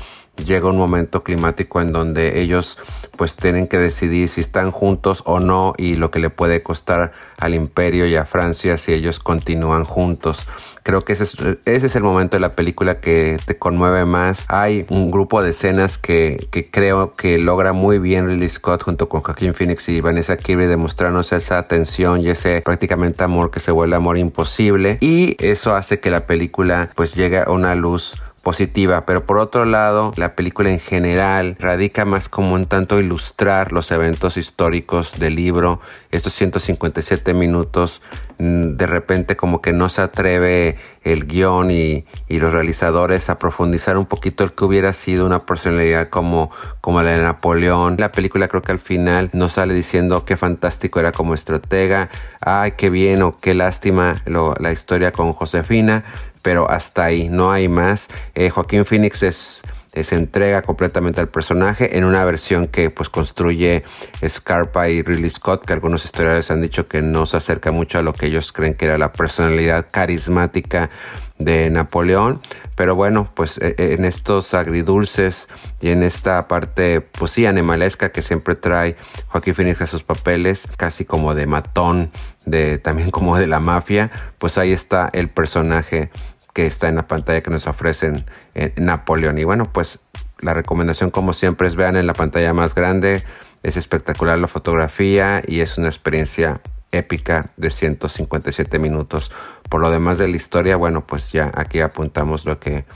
llega 0.44 0.68
un 0.68 0.76
momento 0.76 1.22
climático 1.22 1.80
en 1.80 1.92
donde 1.92 2.40
ellos 2.40 2.78
pues 3.16 3.36
tienen 3.36 3.66
que 3.66 3.78
decidir 3.78 4.28
si 4.28 4.40
están 4.40 4.70
juntos 4.70 5.22
o 5.26 5.40
no 5.40 5.74
y 5.76 5.96
lo 5.96 6.10
que 6.10 6.20
le 6.20 6.30
puede 6.30 6.62
costar 6.62 7.12
al 7.38 7.54
imperio 7.54 8.06
y 8.06 8.16
a 8.16 8.24
Francia 8.24 8.78
si 8.78 8.92
ellos 8.92 9.18
continúan 9.18 9.84
juntos. 9.84 10.46
Creo 10.84 11.04
que 11.04 11.12
ese 11.12 11.24
es, 11.66 11.96
el 11.96 12.02
momento 12.02 12.36
de 12.36 12.40
la 12.40 12.54
película 12.54 13.00
que 13.00 13.36
te 13.44 13.58
conmueve 13.58 14.06
más. 14.06 14.46
Hay 14.48 14.86
un 14.88 15.10
grupo 15.10 15.42
de 15.42 15.50
escenas 15.50 15.98
que, 15.98 16.48
que 16.50 16.70
creo 16.70 17.12
que 17.12 17.36
logra 17.36 17.74
muy 17.74 17.98
bien 17.98 18.26
Ridley 18.26 18.48
Scott 18.48 18.84
junto 18.84 19.08
con 19.08 19.20
Joaquín 19.22 19.52
Phoenix 19.52 19.88
y 19.90 20.00
Vanessa 20.00 20.38
Kirby 20.38 20.66
demostrarnos 20.66 21.32
esa 21.32 21.62
tensión 21.64 22.22
y 22.22 22.30
ese 22.30 22.62
prácticamente 22.62 23.22
amor 23.22 23.50
que 23.50 23.60
se 23.60 23.70
vuelve 23.70 23.96
amor 23.96 24.16
imposible 24.16 24.96
y 25.00 25.36
eso 25.44 25.74
hace 25.74 26.00
que 26.00 26.10
la 26.10 26.26
película 26.26 26.88
pues 26.94 27.14
llegue 27.14 27.38
a 27.38 27.50
una 27.50 27.74
luz 27.74 28.14
positiva, 28.42 29.04
pero 29.04 29.24
por 29.26 29.38
otro 29.38 29.64
lado, 29.64 30.12
la 30.16 30.34
película 30.34 30.70
en 30.70 30.80
general 30.80 31.56
radica 31.58 32.04
más 32.04 32.28
como 32.28 32.54
un 32.54 32.66
tanto 32.66 33.00
ilustrar 33.00 33.72
los 33.72 33.90
eventos 33.90 34.36
históricos 34.36 35.18
del 35.18 35.34
libro. 35.34 35.80
Estos 36.10 36.32
157 36.34 37.34
minutos, 37.34 38.00
mm, 38.38 38.76
de 38.76 38.86
repente 38.86 39.36
como 39.36 39.60
que 39.60 39.72
no 39.72 39.88
se 39.88 40.02
atreve 40.02 40.78
el 41.12 41.26
guion 41.26 41.70
y, 41.70 42.04
y 42.28 42.38
los 42.38 42.52
realizadores 42.52 43.30
a 43.30 43.38
profundizar 43.38 43.96
un 43.98 44.06
poquito 44.06 44.44
el 44.44 44.52
que 44.52 44.64
hubiera 44.64 44.92
sido 44.92 45.26
una 45.26 45.40
personalidad 45.40 46.08
como, 46.08 46.50
como 46.80 47.02
la 47.02 47.10
de 47.10 47.22
Napoleón. 47.22 47.96
La 47.98 48.12
película 48.12 48.48
creo 48.48 48.62
que 48.62 48.72
al 48.72 48.78
final 48.78 49.30
nos 49.32 49.52
sale 49.52 49.74
diciendo 49.74 50.24
qué 50.24 50.36
fantástico 50.36 51.00
era 51.00 51.12
como 51.12 51.34
estratega, 51.34 52.10
ay, 52.40 52.72
qué 52.72 52.90
bien 52.90 53.22
o 53.22 53.36
qué 53.36 53.54
lástima 53.54 54.22
la 54.26 54.72
historia 54.72 55.12
con 55.12 55.32
Josefina, 55.32 56.04
pero 56.42 56.70
hasta 56.70 57.04
ahí, 57.04 57.28
no 57.28 57.50
hay 57.52 57.68
más. 57.68 58.08
Eh, 58.34 58.50
Joaquín 58.50 58.84
Phoenix 58.84 59.22
es, 59.22 59.62
se 59.92 60.14
entrega 60.14 60.62
completamente 60.62 61.20
al 61.20 61.28
personaje 61.28 61.96
en 61.96 62.04
una 62.04 62.24
versión 62.24 62.68
que 62.68 62.90
pues 62.90 63.08
construye 63.08 63.84
Scarpa 64.26 64.88
y 64.88 65.02
Ridley 65.02 65.30
Scott, 65.30 65.64
que 65.64 65.72
algunos 65.72 66.04
historiadores 66.04 66.50
han 66.50 66.62
dicho 66.62 66.86
que 66.86 67.02
no 67.02 67.26
se 67.26 67.36
acerca 67.36 67.72
mucho 67.72 67.98
a 67.98 68.02
lo 68.02 68.12
que 68.12 68.26
ellos 68.26 68.52
creen 68.52 68.74
que 68.74 68.84
era 68.84 68.98
la 68.98 69.12
personalidad 69.12 69.86
carismática 69.90 70.90
de 71.38 71.70
Napoleón. 71.70 72.40
Pero 72.74 72.94
bueno, 72.94 73.30
pues 73.34 73.58
eh, 73.58 73.74
en 73.78 74.04
estos 74.04 74.54
agridulces 74.54 75.48
y 75.80 75.90
en 75.90 76.02
esta 76.02 76.46
parte, 76.46 77.00
pues 77.00 77.32
sí, 77.32 77.46
animalesca 77.46 78.12
que 78.12 78.22
siempre 78.22 78.54
trae 78.54 78.96
Joaquín 79.28 79.54
Phoenix 79.54 79.82
a 79.82 79.86
sus 79.86 80.02
papeles, 80.02 80.68
casi 80.76 81.04
como 81.04 81.34
de 81.34 81.46
matón, 81.46 82.10
de 82.46 82.78
también 82.78 83.10
como 83.10 83.36
de 83.36 83.46
la 83.46 83.60
mafia, 83.60 84.10
pues 84.38 84.58
ahí 84.58 84.72
está 84.72 85.10
el 85.12 85.28
personaje 85.28 86.10
que 86.58 86.66
está 86.66 86.88
en 86.88 86.96
la 86.96 87.06
pantalla 87.06 87.40
que 87.40 87.52
nos 87.52 87.68
ofrecen 87.68 88.26
eh, 88.56 88.72
Napoleón. 88.74 89.38
Y 89.38 89.44
bueno, 89.44 89.72
pues 89.72 90.00
la 90.40 90.54
recomendación 90.54 91.10
como 91.10 91.32
siempre 91.32 91.68
es 91.68 91.76
vean 91.76 91.94
en 91.94 92.08
la 92.08 92.14
pantalla 92.14 92.52
más 92.52 92.74
grande, 92.74 93.22
es 93.62 93.76
espectacular 93.76 94.40
la 94.40 94.48
fotografía 94.48 95.40
y 95.46 95.60
es 95.60 95.78
una 95.78 95.86
experiencia 95.86 96.60
épica 96.90 97.52
de 97.56 97.70
157 97.70 98.80
minutos. 98.80 99.30
Por 99.70 99.80
lo 99.80 99.88
demás 99.88 100.18
de 100.18 100.26
la 100.26 100.34
historia, 100.34 100.74
bueno, 100.74 101.06
pues 101.06 101.30
ya 101.30 101.52
aquí 101.54 101.78
apuntamos 101.78 102.44
lo 102.44 102.58
que 102.58 102.86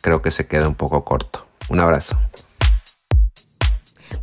creo 0.00 0.22
que 0.22 0.30
se 0.30 0.46
queda 0.46 0.66
un 0.66 0.74
poco 0.74 1.04
corto. 1.04 1.46
Un 1.68 1.80
abrazo. 1.80 2.18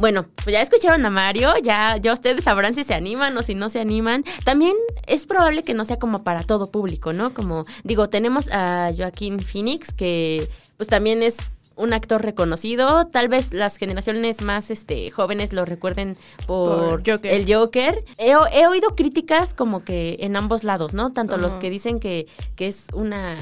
Bueno, 0.02 0.26
pues 0.44 0.48
ya 0.48 0.62
escucharon 0.62 1.06
a 1.06 1.12
Mario, 1.12 1.54
ya, 1.62 1.96
ya 1.98 2.12
ustedes 2.12 2.46
sabrán 2.46 2.74
si 2.74 2.84
se 2.84 2.96
animan 2.96 3.38
o 3.38 3.44
si 3.44 3.54
no 3.54 3.70
se 3.70 3.80
animan. 3.80 4.26
También 4.44 4.76
es 5.06 5.28
probable 5.28 5.62
que 5.62 5.76
no 5.76 5.86
sea 5.86 6.00
como 6.00 6.24
para 6.24 6.42
todo 6.42 6.72
público, 6.72 7.14
¿no? 7.14 7.36
Como 7.36 7.66
digo, 7.84 8.10
tenemos 8.10 8.50
a 8.52 8.90
Joaquín 8.98 9.44
Phoenix, 9.44 9.94
que 9.94 10.50
pues 10.78 10.90
también 10.90 11.22
es 11.22 11.52
un 11.82 11.94
actor 11.94 12.22
reconocido. 12.22 13.08
Tal 13.08 13.28
vez 13.28 13.54
las 13.54 13.78
generaciones 13.78 14.42
más 14.42 14.72
este, 14.72 15.12
jóvenes 15.12 15.54
lo 15.54 15.66
recuerden 15.66 16.16
por, 16.46 17.02
el 17.24 17.54
Joker. 17.54 18.04
He, 18.18 18.36
oído 18.68 18.96
críticas 18.96 19.54
como 19.54 19.84
que 19.84 20.18
en 20.22 20.36
ambos 20.36 20.64
lados, 20.64 20.94
¿no? 20.94 21.12
Tanto 21.12 21.38
los 21.38 21.58
que 21.58 21.70
dicen 21.70 22.00
que, 22.00 22.28
que, 22.56 22.68
es 22.68 22.88
una 22.94 23.38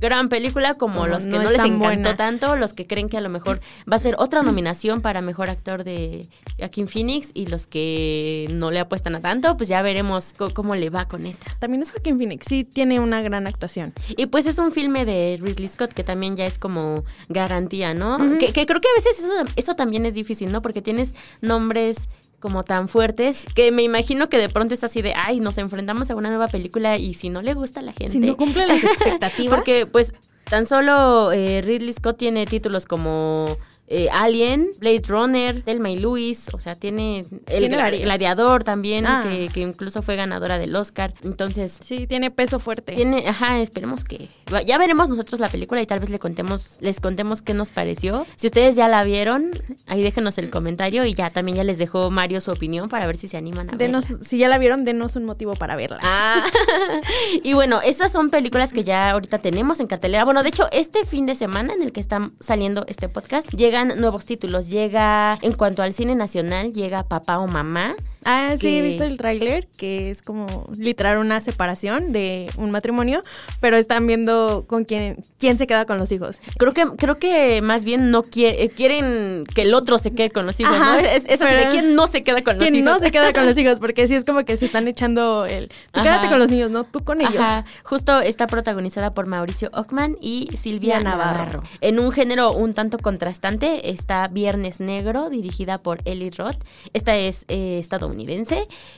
gran 0.00 0.28
película 0.28 0.74
como 0.74 1.06
los 1.06 1.24
que 1.24 1.30
no, 1.30 1.50
les 1.50 1.62
encantó 1.64 2.16
tanto, 2.16 2.56
los 2.56 2.74
que 2.74 2.86
creen 2.86 3.08
que 3.08 3.16
a 3.16 3.20
lo 3.20 3.28
mejor 3.28 3.60
va 3.90 3.96
a 3.96 3.98
ser 3.98 4.14
otra 4.18 4.42
nominación 4.42 5.00
para 5.00 5.22
mejor 5.22 5.50
actor 5.50 5.84
de 5.84 6.26
Joaquin 6.58 6.88
Phoenix 6.88 7.30
y 7.34 7.46
los 7.46 7.66
que 7.66 8.48
no 8.52 8.70
le 8.70 8.78
apuestan 8.78 9.14
a 9.14 9.20
tanto, 9.20 9.56
pues 9.56 9.68
ya 9.68 9.82
veremos 9.82 10.34
cómo 10.54 10.74
le 10.76 10.90
va 10.90 11.06
con 11.06 11.26
esta. 11.26 11.46
También 11.58 11.82
es 11.82 11.90
Joaquin 11.90 12.18
Phoenix, 12.18 12.46
sí 12.46 12.64
tiene 12.64 13.00
una 13.00 13.22
gran 13.22 13.46
actuación. 13.46 13.92
Y 14.16 14.26
pues 14.26 14.46
es 14.46 14.58
un 14.58 14.72
filme 14.72 15.04
de 15.04 15.38
Ridley 15.40 15.68
Scott 15.68 15.92
que 15.92 16.04
también 16.04 16.36
ya 16.36 16.46
es 16.46 16.58
como 16.58 17.04
garantía 17.28 17.77
¿no? 17.94 18.18
que, 18.38 18.52
creo 18.52 18.80
que 18.80 18.88
a 18.88 18.94
veces 18.96 19.18
eso, 19.18 19.32
eso 19.56 19.74
también 19.74 20.06
es 20.06 20.14
difícil, 20.14 20.52
¿no? 20.52 20.62
Porque 20.62 20.82
tienes 20.82 21.14
nombres 21.40 22.08
como 22.40 22.64
tan 22.64 22.88
fuertes 22.88 23.44
que 23.54 23.72
me 23.72 23.82
imagino 23.82 24.28
que 24.28 24.38
de 24.38 24.48
pronto 24.48 24.74
es 24.74 24.84
así 24.84 25.02
de, 25.02 25.12
ay, 25.14 25.40
nos 25.40 25.58
enfrentamos 25.58 26.10
a 26.10 26.14
una 26.14 26.28
nueva 26.28 26.48
película 26.48 26.96
y 26.96 27.14
si 27.14 27.30
no 27.30 27.42
le 27.42 27.54
gusta 27.54 27.80
a 27.80 27.82
la 27.82 27.92
gente. 27.92 28.12
Si 28.12 28.20
no 28.20 28.36
cumple 28.36 28.66
las 28.66 28.82
expectativas. 28.84 29.54
porque 29.56 29.86
pues 29.86 30.14
tan 30.44 30.66
solo 30.66 31.32
eh, 31.32 31.60
Ridley 31.62 31.92
Scott 31.92 32.16
tiene 32.18 32.46
títulos 32.46 32.86
como 32.86 33.56
eh, 33.90 34.08
Alien, 34.12 34.70
Blade 34.78 35.02
Runner, 35.06 35.64
Delma 35.64 35.90
y 35.90 35.98
Luis, 35.98 36.48
o 36.52 36.60
sea, 36.60 36.74
tiene 36.74 37.24
el 37.46 37.68
gladiador 37.68 38.62
también, 38.62 39.06
ah. 39.06 39.24
que, 39.52 39.60
incluso 39.60 40.02
fue 40.02 40.16
ganadora 40.16 40.58
del 40.58 40.76
Oscar. 40.76 41.14
Entonces. 41.24 41.78
Sí, 41.82 42.06
tiene 42.06 42.30
peso 42.30 42.58
fuerte. 42.58 42.94
Tiene, 42.94 43.26
ajá, 43.26 43.60
esperemos 43.60 44.04
que. 44.04 44.28
Ya 44.66 44.78
veremos 44.78 45.08
nosotros 45.08 45.40
la 45.40 45.48
película 45.48 45.80
y 45.80 45.86
tal 45.86 46.00
vez 46.00 46.10
le 46.10 46.18
contemos, 46.18 46.76
les 46.80 47.00
contemos 47.00 47.42
qué 47.42 47.54
nos 47.54 47.70
pareció. 47.70 48.26
Si 48.36 48.46
ustedes 48.46 48.76
ya 48.76 48.88
la 48.88 49.04
vieron, 49.04 49.52
ahí 49.86 50.02
déjenos 50.02 50.38
el 50.38 50.50
comentario 50.50 51.04
y 51.04 51.14
ya 51.14 51.30
también 51.30 51.56
ya 51.56 51.64
les 51.64 51.78
dejó 51.78 52.10
Mario 52.10 52.40
su 52.40 52.50
opinión 52.50 52.88
para 52.88 53.06
ver 53.06 53.16
si 53.16 53.28
se 53.28 53.36
animan 53.36 53.70
a 53.70 53.76
denos, 53.76 54.06
Si 54.20 54.38
ya 54.38 54.48
la 54.48 54.58
vieron, 54.58 54.84
denos 54.84 55.16
un 55.16 55.24
motivo 55.24 55.54
para 55.54 55.76
verla. 55.76 55.98
Ah. 56.02 56.46
y 57.42 57.54
bueno, 57.54 57.80
esas 57.82 58.12
son 58.12 58.30
películas 58.30 58.72
que 58.72 58.84
ya 58.84 59.10
ahorita 59.10 59.38
tenemos 59.38 59.80
en 59.80 59.86
cartelera. 59.86 60.24
Bueno, 60.24 60.42
de 60.42 60.50
hecho, 60.50 60.68
este 60.72 61.04
fin 61.04 61.26
de 61.26 61.34
semana 61.34 61.72
en 61.72 61.82
el 61.82 61.92
que 61.92 62.00
está 62.00 62.30
saliendo 62.40 62.84
este 62.86 63.08
podcast, 63.08 63.48
llega 63.50 63.77
nuevos 63.84 64.26
títulos. 64.26 64.68
Llega, 64.68 65.38
en 65.42 65.52
cuanto 65.52 65.82
al 65.82 65.92
cine 65.92 66.14
nacional, 66.14 66.72
llega 66.72 67.04
Papá 67.04 67.38
o 67.38 67.46
Mamá. 67.46 67.94
Ah, 68.24 68.54
sí, 68.58 68.78
he 68.78 68.82
visto 68.82 69.04
el 69.04 69.16
tráiler, 69.16 69.66
que 69.76 70.10
es 70.10 70.22
como 70.22 70.68
literal 70.76 71.18
una 71.18 71.40
separación 71.40 72.12
de 72.12 72.50
un 72.56 72.70
matrimonio, 72.70 73.22
pero 73.60 73.76
están 73.76 74.06
viendo 74.06 74.64
con 74.66 74.84
quién, 74.84 75.16
quién 75.38 75.58
se 75.58 75.66
queda 75.66 75.86
con 75.86 75.98
los 75.98 76.12
hijos. 76.12 76.40
Creo 76.58 76.72
que, 76.72 76.84
creo 76.96 77.18
que 77.18 77.62
más 77.62 77.84
bien 77.84 78.10
no 78.10 78.24
eh, 78.36 78.70
quieren 78.70 79.44
que 79.54 79.62
el 79.62 79.74
otro 79.74 79.98
se 79.98 80.12
quede 80.12 80.30
con 80.30 80.46
los 80.46 80.58
hijos, 80.60 80.78
¿no? 80.78 80.98
Es, 80.98 81.26
así 81.26 81.54
de 81.54 81.68
quién 81.70 81.94
no 81.94 82.06
se 82.06 82.22
queda 82.22 82.42
con 82.42 82.54
los 82.54 82.62
hijos. 82.62 82.72
Quién 82.72 82.84
no 82.84 82.98
se 82.98 83.10
queda 83.10 83.32
con 83.32 83.46
los 83.46 83.56
hijos, 83.58 83.78
porque 83.78 84.06
sí 84.06 84.14
es 84.14 84.24
como 84.24 84.44
que 84.44 84.56
se 84.56 84.66
están 84.66 84.88
echando 84.88 85.46
el. 85.46 85.68
Tú 85.92 86.02
quédate 86.02 86.28
con 86.28 86.38
los 86.38 86.50
niños, 86.50 86.70
no, 86.70 86.84
tú 86.84 87.04
con 87.04 87.20
ellos. 87.20 87.44
Justo 87.84 88.20
está 88.20 88.46
protagonizada 88.46 89.14
por 89.14 89.26
Mauricio 89.26 89.70
Ockman 89.72 90.16
y 90.20 90.48
Silvia 90.56 91.00
Navarro. 91.00 91.62
En 91.80 91.98
un 91.98 92.12
género 92.12 92.52
un 92.52 92.74
tanto 92.74 92.98
contrastante 92.98 93.90
está 93.90 94.28
Viernes 94.28 94.80
Negro, 94.80 95.30
dirigida 95.30 95.78
por 95.78 96.00
Eli 96.04 96.30
Roth. 96.30 96.62
Esta 96.92 97.16
es 97.16 97.44
eh, 97.48 97.78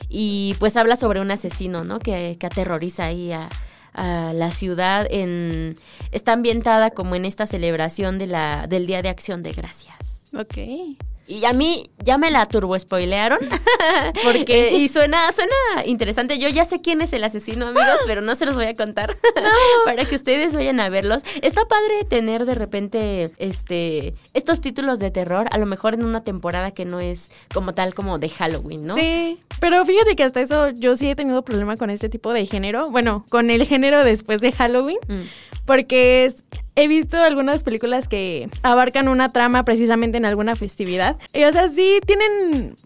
y 0.08 0.54
pues 0.58 0.76
habla 0.76 0.96
sobre 0.96 1.20
un 1.20 1.30
asesino, 1.30 1.84
¿no? 1.84 1.98
Que, 1.98 2.36
que 2.38 2.46
aterroriza 2.46 3.04
ahí 3.04 3.32
a, 3.32 3.48
la 3.92 4.52
ciudad 4.52 5.06
en 5.10 5.74
está 6.12 6.32
ambientada 6.32 6.90
como 6.90 7.16
en 7.16 7.24
esta 7.24 7.46
celebración 7.46 8.18
de 8.18 8.28
la 8.28 8.66
del 8.68 8.86
Día 8.86 9.02
de 9.02 9.08
Acción 9.08 9.42
de 9.42 9.52
Gracias. 9.52 10.22
Ok. 10.32 10.56
Y 11.30 11.44
a 11.44 11.52
mí 11.52 11.90
ya 12.02 12.18
me 12.18 12.32
la 12.32 12.46
turbo 12.46 12.76
spoilearon. 12.76 13.38
Porque, 14.24 14.72
y 14.72 14.88
suena, 14.88 15.30
suena 15.30 15.54
interesante. 15.86 16.40
Yo 16.40 16.48
ya 16.48 16.64
sé 16.64 16.82
quién 16.82 17.00
es 17.00 17.12
el 17.12 17.22
asesino, 17.22 17.68
amigos, 17.68 18.00
pero 18.04 18.20
no 18.20 18.34
se 18.34 18.46
los 18.46 18.56
voy 18.56 18.66
a 18.66 18.74
contar. 18.74 19.16
para 19.84 20.04
que 20.06 20.16
ustedes 20.16 20.56
vayan 20.56 20.80
a 20.80 20.88
verlos. 20.88 21.22
Está 21.42 21.66
padre 21.66 22.04
tener 22.08 22.46
de 22.46 22.54
repente 22.54 23.30
este 23.38 24.14
estos 24.34 24.60
títulos 24.60 24.98
de 24.98 25.12
terror, 25.12 25.46
a 25.52 25.58
lo 25.58 25.66
mejor 25.66 25.94
en 25.94 26.04
una 26.04 26.24
temporada 26.24 26.72
que 26.72 26.84
no 26.84 26.98
es 26.98 27.30
como 27.54 27.74
tal 27.74 27.94
como 27.94 28.18
de 28.18 28.28
Halloween, 28.28 28.86
¿no? 28.86 28.96
Sí. 28.96 29.38
Pero 29.60 29.84
fíjate 29.84 30.16
que 30.16 30.24
hasta 30.24 30.40
eso 30.40 30.70
yo 30.70 30.96
sí 30.96 31.10
he 31.10 31.14
tenido 31.14 31.42
problema 31.44 31.76
con 31.76 31.90
este 31.90 32.08
tipo 32.08 32.32
de 32.32 32.44
género. 32.46 32.90
Bueno, 32.90 33.24
con 33.30 33.50
el 33.50 33.66
género 33.66 34.02
después 34.02 34.40
de 34.40 34.50
Halloween. 34.50 34.98
Mm. 35.06 35.22
Porque 35.64 36.24
es 36.24 36.44
he 36.80 36.88
visto 36.88 37.16
algunas 37.18 37.62
películas 37.62 38.08
que 38.08 38.48
abarcan 38.62 39.08
una 39.08 39.30
trama 39.30 39.64
precisamente 39.64 40.16
en 40.16 40.24
alguna 40.24 40.56
festividad. 40.56 41.16
Y 41.32 41.44
o 41.44 41.52
sea, 41.52 41.68
sí 41.68 42.00
tienen 42.06 42.76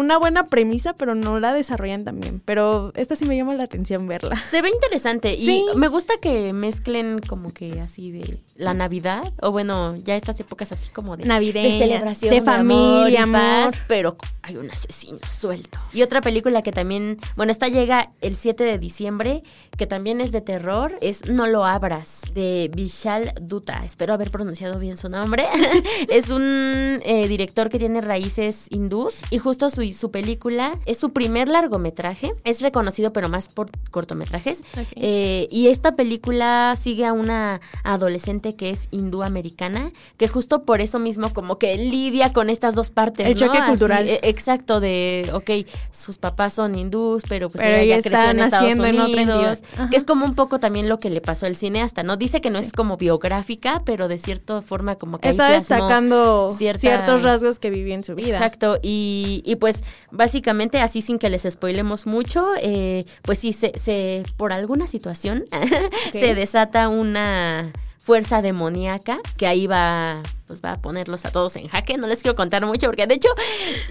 una 0.00 0.18
buena 0.18 0.46
premisa, 0.46 0.94
pero 0.94 1.14
no 1.14 1.38
la 1.38 1.52
desarrollan 1.52 2.04
también. 2.04 2.40
Pero 2.44 2.92
esta 2.96 3.16
sí 3.16 3.24
me 3.24 3.36
llama 3.36 3.54
la 3.54 3.64
atención 3.64 4.06
verla. 4.06 4.42
Se 4.50 4.62
ve 4.62 4.70
interesante 4.70 5.34
y 5.34 5.64
me 5.76 5.88
gusta 5.88 6.14
que 6.20 6.52
mezclen 6.52 7.20
como 7.20 7.52
que 7.52 7.80
así 7.80 8.10
de 8.10 8.40
la 8.56 8.74
Navidad 8.74 9.32
o 9.40 9.52
bueno, 9.52 9.96
ya 9.96 10.16
estas 10.16 10.40
épocas 10.40 10.72
así 10.72 10.88
como 10.90 11.16
de, 11.16 11.24
Navideña, 11.24 11.68
de 11.68 11.78
celebración, 11.78 12.34
de, 12.34 12.42
familia, 12.42 13.22
amor, 13.24 13.72
pero 13.86 14.16
hay 14.42 14.56
un 14.56 14.70
asesino 14.70 15.18
suelto. 15.30 15.78
Y 15.92 16.02
otra 16.02 16.20
película 16.20 16.62
que 16.62 16.72
también, 16.72 17.18
bueno, 17.36 17.52
esta 17.52 17.68
llega 17.68 18.12
el 18.20 18.36
7 18.36 18.64
de 18.64 18.78
diciembre, 18.78 19.42
que 19.76 19.86
también 19.86 20.20
es 20.20 20.32
de 20.32 20.40
terror, 20.40 20.96
es 21.00 21.28
No 21.28 21.46
lo 21.46 21.64
abras 21.64 22.22
de 22.34 22.70
Vishal 22.74 23.32
Dutta. 23.40 23.84
Espero 23.84 24.14
haber 24.14 24.30
pronunciado 24.30 24.78
bien 24.78 24.96
su 24.96 25.08
nombre. 25.08 25.44
es 26.08 26.30
un 26.30 27.00
eh, 27.04 27.26
director 27.28 27.68
que 27.68 27.78
tiene 27.78 28.00
raíces 28.00 28.66
hindús 28.70 29.22
y 29.30 29.38
justo 29.38 29.70
su 29.70 29.82
su, 29.92 30.10
película 30.10 30.78
es 30.86 30.98
su 30.98 31.12
primer 31.12 31.48
largometraje. 31.48 32.34
Es 32.44 32.60
reconocido, 32.60 33.12
pero 33.12 33.28
más 33.28 33.48
por 33.48 33.70
cortometrajes. 33.90 34.62
Eh, 34.96 35.46
y 35.50 35.68
esta 35.68 35.96
película 35.96 36.74
sigue 36.76 37.06
a 37.06 37.12
una 37.12 37.60
adolescente 37.84 38.56
que 38.56 38.70
es 38.70 38.88
hindú-americana, 38.90 39.92
que 40.16 40.28
justo 40.28 40.64
por 40.64 40.80
eso 40.80 40.98
mismo 40.98 41.32
como 41.32 41.58
que 41.58 41.76
lidia 41.76 42.32
con 42.32 42.50
estas 42.50 42.74
dos 42.74 42.90
partes. 42.90 43.26
El 43.26 43.34
choque 43.34 43.58
cultural. 43.66 44.08
Eh, 44.08 44.20
exacto, 44.22 44.80
de, 44.80 45.30
ok, 45.32 45.50
sus 45.90 46.18
papás 46.18 46.54
son 46.54 46.76
hindús, 46.76 47.24
pero 47.28 47.48
pues 47.48 47.64
ella, 47.64 47.96
ya 47.96 48.02
creció 48.02 48.30
en 48.30 48.40
Estados 48.40 48.78
Unidos. 48.78 49.58
que 49.90 49.96
es 49.96 50.04
como 50.04 50.24
un 50.24 50.34
poco 50.34 50.60
también 50.60 50.88
lo 50.88 50.98
que 50.98 51.10
le 51.10 51.20
pasó 51.20 51.46
al 51.46 51.56
cineasta, 51.56 52.02
¿no? 52.02 52.16
Dice 52.16 52.40
que 52.40 52.50
no 52.50 52.58
es 52.58 52.72
como 52.72 52.96
biográfica, 52.96 53.82
pero 53.84 54.08
de 54.08 54.18
cierta 54.18 54.62
forma 54.62 54.96
como 54.96 55.18
que 55.18 55.30
está 55.30 55.50
destacando 55.50 56.50
ciertos 56.56 57.22
rasgos 57.22 57.58
que 57.58 57.70
vivió 57.70 57.94
en 57.94 58.04
su 58.04 58.14
vida. 58.14 58.36
Exacto, 58.36 58.78
y, 58.82 59.42
y 59.44 59.56
pues 59.56 59.69
pues 59.70 59.84
básicamente 60.10 60.80
así 60.80 61.00
sin 61.00 61.18
que 61.18 61.30
les 61.30 61.46
spoilemos 61.48 62.06
mucho, 62.06 62.44
eh, 62.60 63.04
pues 63.22 63.38
sí, 63.38 63.52
se, 63.52 63.72
se, 63.78 64.24
por 64.36 64.52
alguna 64.52 64.86
situación 64.86 65.44
se 66.12 66.34
desata 66.34 66.88
una 66.88 67.70
fuerza 67.98 68.42
demoníaca 68.42 69.18
que 69.36 69.46
ahí 69.46 69.68
va 69.68 70.22
pues 70.50 70.62
va 70.62 70.72
a 70.72 70.80
ponerlos 70.82 71.24
a 71.26 71.30
todos 71.30 71.54
en 71.54 71.68
jaque. 71.68 71.96
No 71.96 72.08
les 72.08 72.22
quiero 72.22 72.34
contar 72.34 72.66
mucho 72.66 72.88
porque 72.88 73.06
de 73.06 73.14
hecho 73.14 73.28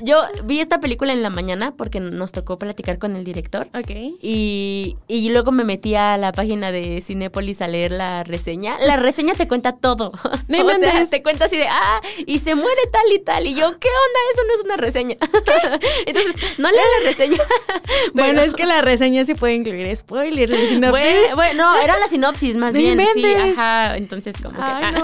yo 0.02 0.20
vi 0.44 0.60
esta 0.60 0.82
película 0.82 1.14
en 1.14 1.24
la 1.24 1.30
mañana 1.30 1.74
porque 1.78 2.02
nos 2.02 2.34
tocó 2.34 2.58
platicar 2.58 3.00
con 3.00 3.16
el 3.16 3.24
director. 3.24 3.70
Ok. 3.74 3.92
Y, 4.22 4.98
y 5.08 5.30
luego 5.30 5.54
me 5.54 5.64
metí 5.64 5.96
a 5.96 6.18
la 6.18 6.34
página 6.34 6.74
de 6.74 7.00
Cinépolis 7.00 7.62
a 7.62 7.70
leer 7.70 7.94
la 7.94 8.26
reseña. 8.26 8.78
La 8.82 8.98
reseña 8.98 9.36
te 9.36 9.48
cuenta 9.48 9.78
todo. 9.78 10.12
No 10.50 10.66
o 10.66 10.80
sea, 10.80 11.06
te 11.06 11.22
cuenta 11.22 11.46
así 11.46 11.58
de, 11.58 11.68
ah, 11.68 12.02
y 12.26 12.40
se 12.40 12.56
muere 12.56 12.82
tal 12.92 13.12
y 13.14 13.20
tal. 13.20 13.46
Y 13.46 13.54
yo, 13.54 13.80
¿qué 13.80 13.88
onda? 13.88 14.20
Eso 14.34 14.42
no 14.48 14.54
es 14.56 14.62
una 14.66 14.78
reseña. 14.78 15.16
Entonces, 16.06 16.36
no 16.58 16.72
lea 16.72 16.82
la 16.82 17.10
reseña. 17.10 17.38
bueno, 18.14 18.42
es 18.42 18.56
que 18.56 18.66
la 18.66 18.82
reseña 18.82 19.24
sí 19.26 19.36
puede 19.36 19.54
incluir 19.56 19.96
spoilers. 19.96 20.80
Bueno, 20.80 21.54
no, 21.56 21.82
era 21.82 22.00
la 22.00 22.08
sinopsis 22.08 22.56
más 22.56 22.74
bien. 22.74 23.00
Sí, 23.14 23.26
ajá. 23.26 23.98
Entonces, 23.98 24.36
como 24.42 24.56
que. 24.56 24.66
Ah, 24.66 25.04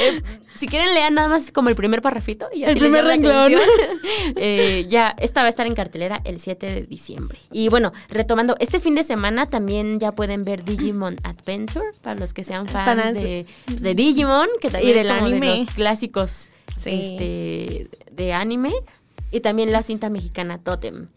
eh, 0.00 0.22
si 0.56 0.66
quieren 0.66 0.81
lean 0.86 1.14
nada 1.14 1.28
más 1.28 1.52
como 1.52 1.68
el 1.68 1.74
primer 1.74 2.02
parrafito 2.02 2.48
y 2.52 2.64
así 2.64 2.72
el 2.72 2.78
primer 2.78 3.04
renglón. 3.04 3.54
eh, 4.36 4.86
ya, 4.88 5.14
esta 5.18 5.40
va 5.40 5.46
a 5.46 5.50
estar 5.50 5.66
en 5.66 5.74
cartelera 5.74 6.20
el 6.24 6.40
7 6.40 6.66
de 6.66 6.82
diciembre. 6.82 7.38
Y 7.50 7.68
bueno, 7.68 7.92
retomando, 8.08 8.56
este 8.58 8.80
fin 8.80 8.94
de 8.94 9.04
semana 9.04 9.46
también 9.46 10.00
ya 10.00 10.12
pueden 10.12 10.42
ver 10.44 10.64
Digimon 10.64 11.18
Adventure, 11.22 11.86
para 12.02 12.18
los 12.18 12.32
que 12.32 12.44
sean 12.44 12.68
fans 12.68 13.14
de, 13.14 13.46
pues, 13.66 13.82
de, 13.82 13.94
Digimon, 13.94 14.48
que 14.60 14.70
también 14.70 14.98
es 14.98 15.06
como 15.06 15.28
de 15.28 15.40
los 15.40 15.66
clásicos 15.74 16.48
este, 16.84 17.88
de 18.10 18.32
anime. 18.32 18.72
Y 19.30 19.40
también 19.40 19.72
la 19.72 19.82
cinta 19.82 20.10
mexicana 20.10 20.58
Totem. 20.58 21.08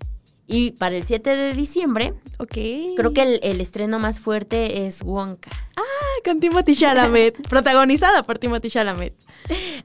Y 0.47 0.71
para 0.71 0.95
el 0.95 1.03
7 1.03 1.35
de 1.35 1.53
diciembre, 1.53 2.13
okay. 2.37 2.93
creo 2.95 3.13
que 3.13 3.23
el, 3.23 3.39
el, 3.41 3.61
estreno 3.61 3.97
más 3.99 4.19
fuerte 4.19 4.85
es 4.85 5.01
Wonka. 5.01 5.49
Ah, 5.75 5.81
con 6.25 6.39
Timothy 6.39 6.75
Chalamet, 6.75 7.47
protagonizada 7.49 8.23
por 8.23 8.39
Timothy 8.39 8.69
Chalamet. 8.69 9.13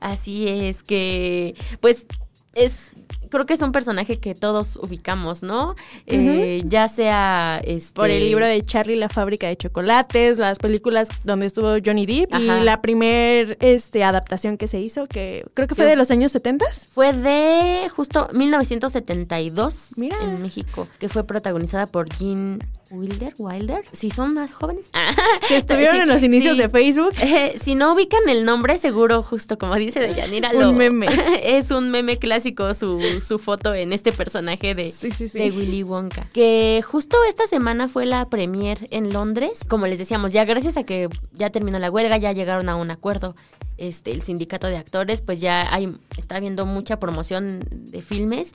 Así 0.00 0.49
es 0.49 0.82
que, 0.82 1.54
pues, 1.80 2.06
es 2.54 2.92
creo 3.30 3.47
que 3.47 3.54
es 3.54 3.62
un 3.62 3.73
personaje 3.73 4.18
que 4.18 4.35
todos 4.35 4.76
ubicamos, 4.82 5.42
¿no? 5.42 5.75
Eh, 6.06 6.62
ya 6.66 6.88
sea 6.88 7.61
este... 7.64 7.94
Por 7.94 8.11
el 8.11 8.25
libro 8.25 8.44
de 8.44 8.64
Charlie 8.64 8.97
la 8.97 9.09
fábrica 9.09 9.47
de 9.47 9.56
chocolates, 9.56 10.38
las 10.38 10.59
películas 10.59 11.09
donde 11.25 11.47
estuvo 11.47 11.76
Johnny 11.85 12.06
Depp 12.06 12.35
y 12.35 12.47
la 12.47 12.82
primer 12.82 13.56
este, 13.61 14.04
adaptación 14.04 14.56
que 14.56 14.66
se 14.66 14.80
hizo, 14.80 15.06
que 15.06 15.47
creo 15.54 15.68
que 15.68 15.75
fue 15.75 15.87
de 15.87 15.97
los 15.97 16.11
años 16.11 16.32
70. 16.32 16.66
Fue 16.92 17.12
de 17.12 17.88
justo 17.94 18.28
1972 18.32 19.90
en 19.97 20.42
México, 20.42 20.88
que 20.99 21.09
fue 21.09 21.25
protagonizada 21.25 21.87
por 21.87 22.09
Jean 22.18 22.59
Wilder, 22.90 23.35
Wilder, 23.38 23.85
si 23.92 24.11
son 24.11 24.35
más 24.35 24.52
jóvenes. 24.52 24.90
Si 25.49 25.54
estuvieron 25.54 25.97
en 26.02 26.09
los 26.09 26.23
inicios 26.23 26.56
de 26.56 26.68
Facebook. 26.68 27.12
Eh, 27.23 27.56
si 27.62 27.75
no 27.75 27.94
ubican 27.94 28.28
el 28.28 28.44
nombre, 28.44 28.76
seguro, 28.76 29.23
justo 29.23 29.56
como 29.56 29.76
dice 29.76 30.00
Deyanira, 30.00 30.50
un 30.50 30.76
meme. 30.76 31.06
es 31.42 31.70
un 31.70 31.90
meme 31.90 32.18
clásico 32.18 32.75
su, 32.75 33.00
su 33.20 33.38
foto 33.38 33.75
en 33.75 33.92
este 33.92 34.12
personaje 34.12 34.75
de, 34.75 34.92
de 34.92 35.50
Willy 35.50 35.82
Wonka. 35.82 36.28
Que 36.32 36.82
justo 36.87 37.16
esta 37.28 37.47
semana 37.47 37.88
fue 37.88 38.06
la 38.06 38.28
premier 38.28 38.88
en 38.90 39.12
Londres. 39.12 39.61
Como 39.68 39.87
les 39.87 39.99
decíamos, 39.99 40.32
ya 40.32 40.44
gracias 40.44 40.76
a 40.76 40.85
que 40.85 41.09
ya 41.32 41.50
terminó 41.50 41.78
la 41.78 41.90
huelga, 41.90 42.16
ya 42.16 42.32
llegaron 42.32 42.68
a 42.68 42.76
un 42.76 42.90
acuerdo 42.90 43.35
este, 43.80 44.12
el 44.12 44.23
sindicato 44.23 44.66
de 44.66 44.76
actores, 44.76 45.23
pues 45.23 45.40
ya 45.40 45.73
hay, 45.73 45.97
está 46.16 46.37
habiendo 46.37 46.66
mucha 46.66 46.99
promoción 46.99 47.64
de 47.70 48.02
filmes 48.02 48.52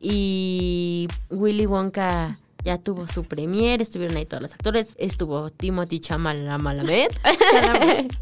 y 0.00 1.08
Willy 1.30 1.66
Wonka 1.66 2.36
ya 2.68 2.76
tuvo 2.76 3.08
su 3.08 3.24
premier, 3.24 3.80
estuvieron 3.80 4.18
ahí 4.18 4.26
todos 4.26 4.42
los 4.42 4.52
actores, 4.52 4.92
estuvo 4.98 5.48
Timothy 5.48 6.00
Chalamet. 6.00 7.18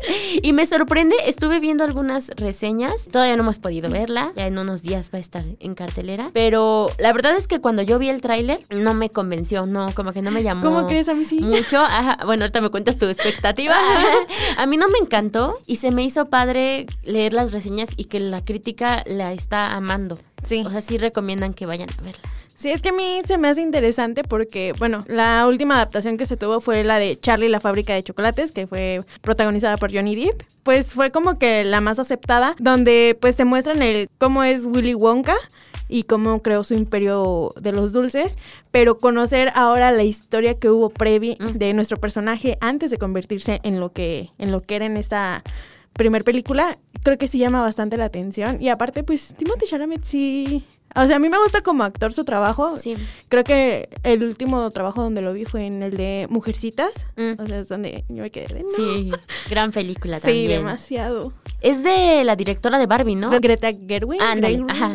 y 0.41 0.53
me 0.53 0.67
sorprende, 0.67 1.17
estuve 1.27 1.59
viendo 1.59 1.83
algunas 1.83 2.29
reseñas, 2.37 3.09
todavía 3.11 3.35
no 3.35 3.43
hemos 3.43 3.59
podido 3.59 3.91
verla, 3.91 4.31
ya 4.37 4.47
en 4.47 4.57
unos 4.57 4.83
días 4.83 5.11
va 5.13 5.19
a 5.19 5.21
estar 5.21 5.45
en 5.59 5.75
cartelera, 5.75 6.31
pero 6.33 6.87
la 6.99 7.13
verdad 7.13 7.37
es 7.37 7.49
que 7.49 7.61
cuando 7.61 7.83
yo 7.83 7.99
vi 7.99 8.09
el 8.09 8.21
tráiler 8.21 8.61
no 8.71 8.95
me 8.95 9.11
convenció, 9.11 9.67
no, 9.67 9.93
como 9.97 10.13
que 10.13 10.23
no 10.23 10.31
me 10.31 10.45
llamó 10.45 10.63
¿Cómo 10.63 10.87
crees 10.87 11.09
a 11.09 11.15
mí 11.15 11.25
sí? 11.25 11.41
mucho. 11.41 11.83
bueno, 12.25 12.45
ahorita 12.45 12.61
me 12.61 12.69
cuentas 12.69 12.99
tu 12.99 13.07
expectativa. 13.07 13.75
a 14.59 14.67
mí 14.67 14.77
no 14.77 14.87
me 14.89 14.99
encantó 14.99 15.59
y 15.67 15.77
se 15.77 15.91
me 15.91 16.05
hizo 16.05 16.27
padre 16.27 16.87
leer 17.03 17.33
las 17.33 17.51
reseñas 17.51 17.89
y 17.97 18.05
que 18.05 18.21
la 18.21 18.45
crítica 18.45 19.03
la 19.07 19.33
está 19.33 19.75
amando. 19.75 20.17
Sí. 20.45 20.63
O 20.65 20.71
sea, 20.71 20.81
sí 20.81 20.99
recomiendan 20.99 21.53
que 21.53 21.67
vayan 21.67 21.89
a 21.99 22.03
verla. 22.03 22.31
Sí, 22.57 22.71
es 22.71 22.81
que 22.81 22.89
a 22.89 22.93
mí 22.93 23.21
se 23.27 23.37
me 23.37 23.49
hace 23.49 23.61
interesante 23.61 24.25
porque, 24.25 24.73
bueno, 24.79 25.05
la 25.09 25.47
última 25.47 25.75
adaptación 25.75 26.17
que 26.17 26.25
se 26.25 26.39
tuvo 26.39 26.61
fue 26.61 26.85
la 26.85 26.99
de 26.99 27.19
Charlie 27.21 27.51
la 27.51 27.61
fábrica 27.61 27.95
de 27.95 28.03
chocolates, 28.03 28.51
que 28.51 28.67
fue 28.67 29.03
protagonizada 29.21 29.77
por 29.77 29.95
Johnny 29.95 30.17
Depp. 30.17 30.43
Pues 30.63 30.93
fue 30.93 31.11
como 31.11 31.39
que 31.39 31.65
la 31.65 31.83
más 31.83 31.99
aceptada, 31.99 32.55
donde 32.59 33.17
pues 33.21 33.37
te 33.37 33.45
muestran 33.45 33.83
el 33.83 34.09
cómo 34.19 34.43
es 34.43 34.65
Willy 34.65 34.95
Wonka 34.95 35.37
y 35.89 36.05
cómo 36.05 36.43
creó 36.43 36.65
su 36.65 36.75
imperio 36.75 37.53
de 37.61 37.73
los 37.73 37.93
dulces, 37.93 38.39
pero 38.71 38.99
conocer 38.99 39.53
ahora 39.55 39.93
la 39.93 40.03
historia 40.03 40.59
que 40.59 40.71
hubo 40.71 40.89
previa 40.91 41.37
mm. 41.39 41.59
de 41.59 41.75
nuestro 41.75 41.99
personaje 41.99 42.57
antes 42.61 42.91
de 42.91 42.99
convertirse 42.99 43.61
en 43.63 43.81
lo 43.81 43.93
que 43.93 44.31
en 44.39 44.51
lo 44.51 44.63
que 44.63 44.77
era 44.77 44.87
en 44.87 44.97
esta 44.97 45.43
primer 45.93 46.25
película, 46.25 46.77
creo 47.03 47.19
que 47.19 47.29
sí 47.29 47.39
llama 47.39 47.63
bastante 47.63 47.97
la 47.97 48.07
atención 48.07 48.61
y 48.61 48.69
aparte 48.69 49.03
pues 49.03 49.35
Timothy 49.37 49.67
Chalamet 49.67 50.05
sí 50.05 50.67
o 50.97 51.07
sea, 51.07 51.17
a 51.17 51.19
mí 51.19 51.29
me 51.29 51.39
gusta 51.39 51.63
como 51.63 51.85
actor 51.85 52.13
su 52.13 52.25
trabajo. 52.25 52.79
Sí. 52.79 52.97
Creo 53.29 53.45
que 53.45 53.89
el 54.03 54.25
último 54.25 54.71
trabajo 54.71 55.03
donde 55.03 55.23
lo 55.23 55.33
vi 55.33 55.45
fue 55.45 55.67
en 55.67 55.83
el 55.83 55.97
de 55.97 56.27
Mujercitas. 56.31 57.07
Mm. 57.17 57.41
O 57.41 57.47
sea, 57.47 57.59
es 57.61 57.69
donde 57.69 58.05
yo 58.09 58.23
me 58.23 58.31
quedé. 58.31 58.63
No. 58.63 58.71
Sí, 58.77 59.13
gran 59.51 59.73
película 59.73 60.21
también. 60.21 60.43
Sí, 60.43 60.47
demasiado. 60.49 61.33
Es 61.61 61.83
de 61.83 62.25
la 62.25 62.37
directora 62.37 62.79
de 62.79 62.87
Barbie, 62.87 63.17
¿no? 63.17 63.31
Greta 63.41 63.71
Gerwig. 63.73 64.21
Ah, 64.23 64.37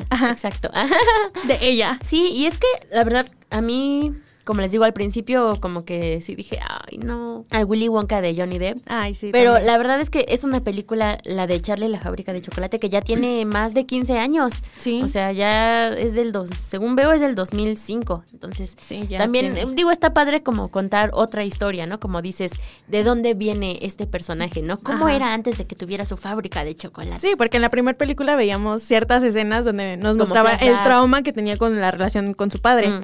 ajá, 0.09 0.31
exacto. 0.31 0.71
de 1.47 1.57
ella. 1.61 1.99
Sí, 2.01 2.31
y 2.33 2.45
es 2.45 2.57
que 2.57 2.67
la 2.91 3.03
verdad, 3.03 3.27
a 3.49 3.61
mí 3.61 4.13
como 4.43 4.61
les 4.61 4.71
digo 4.71 4.83
al 4.83 4.93
principio, 4.93 5.57
como 5.59 5.85
que 5.85 6.21
sí 6.21 6.35
dije, 6.35 6.59
ay, 6.61 6.97
no. 6.97 7.45
Al 7.49 7.65
Willy 7.65 7.89
Wonka 7.89 8.21
de 8.21 8.35
Johnny 8.35 8.57
Depp. 8.57 8.79
Ay, 8.87 9.13
sí. 9.13 9.29
Pero 9.31 9.59
la 9.59 9.77
verdad 9.77 10.01
es 10.01 10.09
que 10.09 10.25
es 10.29 10.43
una 10.43 10.63
película, 10.63 11.19
la 11.23 11.47
de 11.47 11.61
Charlie 11.61 11.87
la 11.87 11.99
fábrica 11.99 12.33
de 12.33 12.41
chocolate, 12.41 12.79
que 12.79 12.89
ya 12.89 13.01
tiene 13.01 13.45
más 13.45 13.73
de 13.73 13.85
15 13.85 14.17
años. 14.17 14.53
Sí. 14.77 15.01
O 15.03 15.09
sea, 15.09 15.31
ya 15.31 15.89
es 15.89 16.15
del 16.15 16.31
dos, 16.31 16.49
según 16.49 16.95
veo, 16.95 17.11
es 17.11 17.21
del 17.21 17.35
2005. 17.35 18.23
Entonces, 18.33 18.75
sí, 18.79 19.05
ya 19.07 19.17
también, 19.17 19.75
digo, 19.75 19.91
está 19.91 20.13
padre 20.13 20.43
como 20.43 20.69
contar 20.69 21.11
otra 21.13 21.43
historia, 21.43 21.85
¿no? 21.85 21.99
Como 21.99 22.21
dices, 22.21 22.51
¿de 22.87 23.03
dónde 23.03 23.33
viene 23.33 23.79
este 23.81 24.07
personaje, 24.07 24.61
no? 24.61 24.77
¿Cómo 24.77 25.09
era 25.09 25.33
antes 25.33 25.57
de 25.57 25.65
que 25.65 25.75
tuviera 25.75 26.05
su 26.05 26.17
fábrica 26.17 26.63
de 26.63 26.75
chocolate? 26.75 27.19
Sí, 27.19 27.33
porque 27.37 27.57
en 27.57 27.61
la 27.61 27.69
primera 27.69 27.97
película 27.97 28.35
veíamos 28.35 28.81
ciertas 28.83 29.23
escenas 29.23 29.65
donde 29.65 29.97
nos 29.97 30.17
mostraba 30.17 30.53
el 30.53 30.81
trauma 30.83 31.21
que 31.23 31.33
tenía 31.33 31.57
con 31.57 31.79
la 31.79 31.91
relación 31.91 32.33
con 32.33 32.51
su 32.51 32.59
padre. 32.59 32.89
Mm. 32.89 33.01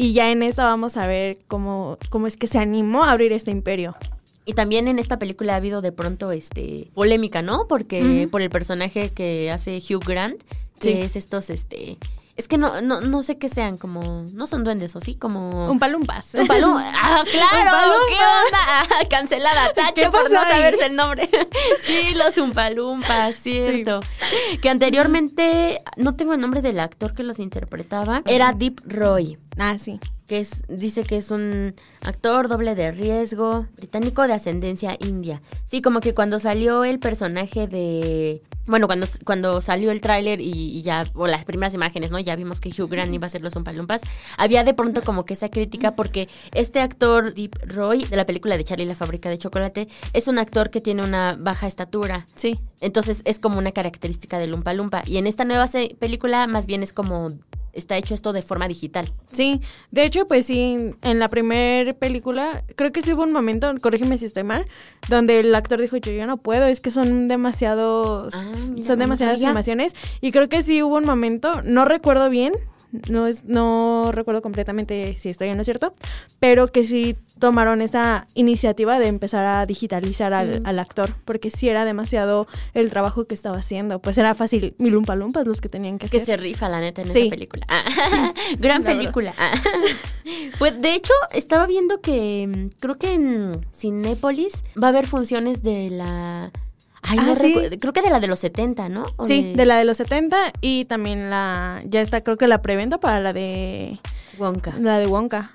Y 0.00 0.14
ya 0.14 0.32
en 0.32 0.42
esta 0.42 0.64
vamos 0.64 0.96
a 0.96 1.06
ver 1.06 1.36
cómo, 1.46 1.98
cómo 2.08 2.26
es 2.26 2.38
que 2.38 2.46
se 2.46 2.58
animó 2.58 3.04
a 3.04 3.10
abrir 3.10 3.34
este 3.34 3.50
imperio. 3.50 3.94
Y 4.46 4.54
también 4.54 4.88
en 4.88 4.98
esta 4.98 5.18
película 5.18 5.52
ha 5.52 5.56
habido 5.56 5.82
de 5.82 5.92
pronto 5.92 6.32
este 6.32 6.88
polémica, 6.94 7.42
¿no? 7.42 7.68
Porque 7.68 8.26
por 8.30 8.40
el 8.40 8.48
personaje 8.48 9.10
que 9.10 9.50
hace 9.50 9.76
Hugh 9.76 10.02
Grant, 10.02 10.42
que 10.80 11.02
es 11.02 11.16
estos 11.16 11.50
este 11.50 11.98
es 12.40 12.48
que 12.48 12.56
no, 12.56 12.80
no, 12.80 13.02
no 13.02 13.22
sé 13.22 13.36
qué 13.36 13.48
sean, 13.48 13.76
como. 13.76 14.24
No 14.32 14.46
son 14.46 14.64
duendes, 14.64 14.96
¿o 14.96 15.00
sí? 15.00 15.14
Como. 15.14 15.70
Un 15.70 15.78
palumpas. 15.78 16.34
Un 16.34 16.46
palumpas. 16.46 16.86
¡Ah, 16.96 17.22
claro! 17.30 17.70
¿Qué 18.08 18.14
onda? 18.14 18.58
Ah, 18.66 19.04
cancelada. 19.10 19.72
Tacho 19.74 20.10
por 20.10 20.30
no 20.30 20.42
saberse 20.42 20.86
el 20.86 20.96
nombre. 20.96 21.28
sí, 21.86 22.14
los 22.14 22.36
Umpalumpas, 22.38 23.36
cierto. 23.36 24.00
Que 24.62 24.70
anteriormente. 24.70 25.82
No 25.96 26.16
tengo 26.16 26.32
el 26.32 26.40
nombre 26.40 26.62
del 26.62 26.80
actor 26.80 27.14
que 27.14 27.22
los 27.22 27.38
interpretaba. 27.38 28.22
Era 28.24 28.52
Deep 28.52 28.80
Roy. 28.86 29.38
Ah, 29.58 29.76
sí. 29.78 30.00
Que 30.26 30.40
es, 30.40 30.62
dice 30.68 31.02
que 31.02 31.18
es 31.18 31.30
un 31.30 31.74
actor 32.00 32.48
doble 32.48 32.74
de 32.74 32.92
riesgo, 32.92 33.66
británico 33.76 34.26
de 34.26 34.32
ascendencia 34.32 34.96
india. 35.00 35.42
Sí, 35.66 35.82
como 35.82 36.00
que 36.00 36.14
cuando 36.14 36.38
salió 36.38 36.84
el 36.84 37.00
personaje 37.00 37.66
de 37.66 38.42
bueno, 38.66 38.86
cuando, 38.86 39.06
cuando 39.24 39.60
salió 39.60 39.90
el 39.90 40.00
tráiler 40.00 40.40
y, 40.40 40.82
ya, 40.82 41.04
o 41.14 41.26
las 41.26 41.44
primeras 41.44 41.74
imágenes, 41.74 42.10
¿no? 42.10 42.18
Ya 42.18 42.36
vimos 42.36 42.60
que 42.60 42.68
Hugh 42.70 42.88
Grant 42.88 43.12
iba 43.12 43.26
a 43.26 43.28
ser 43.28 43.42
los 43.42 43.56
Umpalumpas. 43.56 44.02
Había 44.36 44.64
de 44.64 44.74
pronto 44.74 45.02
como 45.02 45.24
que 45.24 45.34
esa 45.34 45.48
crítica 45.48 45.96
porque 45.96 46.28
este 46.52 46.80
actor, 46.80 47.34
Deep 47.34 47.56
Roy, 47.66 48.04
de 48.04 48.16
la 48.16 48.26
película 48.26 48.56
de 48.56 48.64
Charlie 48.64 48.86
la 48.86 48.94
fábrica 48.94 49.28
de 49.28 49.38
chocolate, 49.38 49.88
es 50.12 50.28
un 50.28 50.38
actor 50.38 50.70
que 50.70 50.80
tiene 50.80 51.02
una 51.02 51.36
baja 51.38 51.66
estatura. 51.66 52.26
Sí. 52.34 52.58
Entonces 52.80 53.22
es 53.24 53.40
como 53.40 53.58
una 53.58 53.72
característica 53.72 54.38
del 54.38 54.50
Lumpa 54.50 54.72
Lumpa. 54.74 55.02
Y 55.06 55.18
en 55.18 55.26
esta 55.26 55.44
nueva 55.44 55.66
película 55.98 56.46
más 56.46 56.66
bien 56.66 56.82
es 56.82 56.92
como 56.92 57.30
está 57.72 57.96
hecho 57.96 58.14
esto 58.14 58.32
de 58.32 58.42
forma 58.42 58.68
digital. 58.68 59.12
Sí, 59.30 59.60
de 59.90 60.04
hecho, 60.04 60.26
pues 60.26 60.46
sí, 60.46 60.94
en 61.02 61.18
la 61.18 61.28
primera 61.28 61.92
película, 61.94 62.62
creo 62.76 62.92
que 62.92 63.02
sí 63.02 63.12
hubo 63.12 63.22
un 63.22 63.32
momento, 63.32 63.72
corrígeme 63.80 64.18
si 64.18 64.26
estoy 64.26 64.44
mal, 64.44 64.66
donde 65.08 65.40
el 65.40 65.54
actor 65.54 65.80
dijo, 65.80 65.96
yo, 65.96 66.12
yo 66.12 66.26
no 66.26 66.38
puedo, 66.38 66.66
es 66.66 66.80
que 66.80 66.90
son 66.90 67.28
demasiados, 67.28 68.34
ah, 68.34 68.52
son 68.84 68.98
demasiadas 68.98 69.42
animaciones. 69.42 69.94
Y 70.20 70.32
creo 70.32 70.48
que 70.48 70.62
sí 70.62 70.82
hubo 70.82 70.96
un 70.96 71.04
momento, 71.04 71.62
no 71.62 71.84
recuerdo 71.84 72.28
bien, 72.30 72.54
no 73.08 73.26
es, 73.26 73.44
no 73.44 74.10
recuerdo 74.12 74.42
completamente 74.42 75.16
si 75.16 75.28
estoy 75.28 75.48
en 75.48 75.58
lo 75.58 75.64
cierto, 75.64 75.94
pero 76.38 76.68
que 76.68 76.84
sí 76.84 77.16
tomaron 77.40 77.82
esa 77.82 78.26
iniciativa 78.34 79.00
de 79.00 79.08
empezar 79.08 79.44
a 79.44 79.66
digitalizar 79.66 80.32
al, 80.32 80.62
al, 80.64 80.78
actor, 80.78 81.16
porque 81.24 81.50
sí 81.50 81.68
era 81.68 81.84
demasiado 81.84 82.46
el 82.74 82.90
trabajo 82.90 83.24
que 83.24 83.34
estaba 83.34 83.58
haciendo. 83.58 83.98
Pues 83.98 84.16
era 84.18 84.34
fácil, 84.34 84.74
mil 84.78 84.92
lumpas 84.92 85.46
los 85.46 85.60
que 85.60 85.68
tenían 85.68 85.98
que, 85.98 86.06
hacer. 86.06 86.20
Que 86.20 86.26
se 86.26 86.36
rifa, 86.36 86.68
la 86.68 86.78
neta, 86.78 87.02
en 87.02 87.08
esa 87.08 87.30
película. 87.30 87.66
Ah, 87.68 87.82
gran 88.58 88.84
película. 88.84 89.34
Ah. 89.36 89.52
pues 90.58 90.80
de 90.80 90.94
hecho, 90.94 91.14
estaba 91.32 91.66
viendo 91.66 92.00
que 92.00 92.46
mm, 92.46 92.78
creo 92.78 92.96
que 92.96 93.14
en 93.14 93.66
Cinépolis 93.74 94.62
va 94.80 94.88
a 94.88 94.90
haber 94.90 95.06
funciones 95.06 95.62
de 95.62 95.90
la 95.90 96.52
Ay, 97.02 97.16
no 97.18 97.32
ah, 97.32 97.36
Creo 97.80 97.92
que 97.92 98.02
de 98.02 98.10
la 98.10 98.20
de 98.20 98.26
los 98.26 98.38
70, 98.40 98.88
¿no? 98.90 99.06
sí, 99.26 99.54
de... 99.56 99.64
la 99.64 99.78
de 99.78 99.84
los 99.84 99.96
70 99.96 100.36
y 100.60 100.84
también 100.84 101.30
la. 101.30 101.80
Ya 101.86 102.02
está, 102.02 102.20
creo 102.22 102.36
que 102.36 102.46
la 102.46 102.60
preventa 102.60 103.00
para 103.00 103.20
la 103.20 103.32
de. 103.32 103.98
Wonka. 104.38 104.74
La 104.78 104.98
de 104.98 105.06
Wonka. 105.06 105.50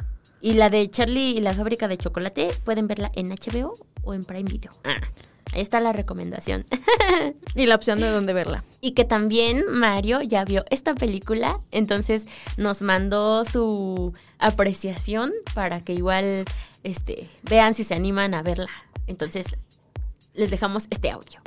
Y 0.45 0.53
la 0.53 0.69
de 0.69 0.88
Charlie 0.91 1.31
y 1.31 1.41
la 1.41 1.55
fábrica 1.55 1.88
de 1.88 1.97
chocolate, 1.97 2.51
pueden 2.63 2.86
verla 2.86 3.10
en 3.15 3.29
HBO 3.29 3.73
o 4.03 4.13
en 4.13 4.23
Prime 4.23 4.47
Video. 4.47 4.69
Ah, 4.84 4.99
ahí 5.51 5.62
está 5.62 5.79
la 5.79 5.91
recomendación. 5.91 6.67
y 7.55 7.65
la 7.65 7.73
opción 7.73 7.99
de 7.99 8.12
dónde 8.12 8.31
verla. 8.31 8.63
Y 8.79 8.91
que 8.91 9.05
también 9.05 9.63
Mario 9.71 10.21
ya 10.21 10.45
vio 10.45 10.63
esta 10.69 10.93
película, 10.93 11.60
entonces 11.71 12.27
nos 12.58 12.84
mandó 12.84 13.43
su 13.43 14.13
apreciación 14.38 15.31
para 15.55 15.81
que 15.81 15.93
igual 15.93 16.45
este, 16.84 17.27
vean 17.41 17.73
si 17.73 17.84
se 17.84 17.95
animan 17.95 18.36
a 18.36 18.43
verla. 18.43 18.69
Entonces, 19.08 19.47
les 20.36 20.51
dejamos 20.51 20.86
este 20.91 21.10
audio. 21.10 21.41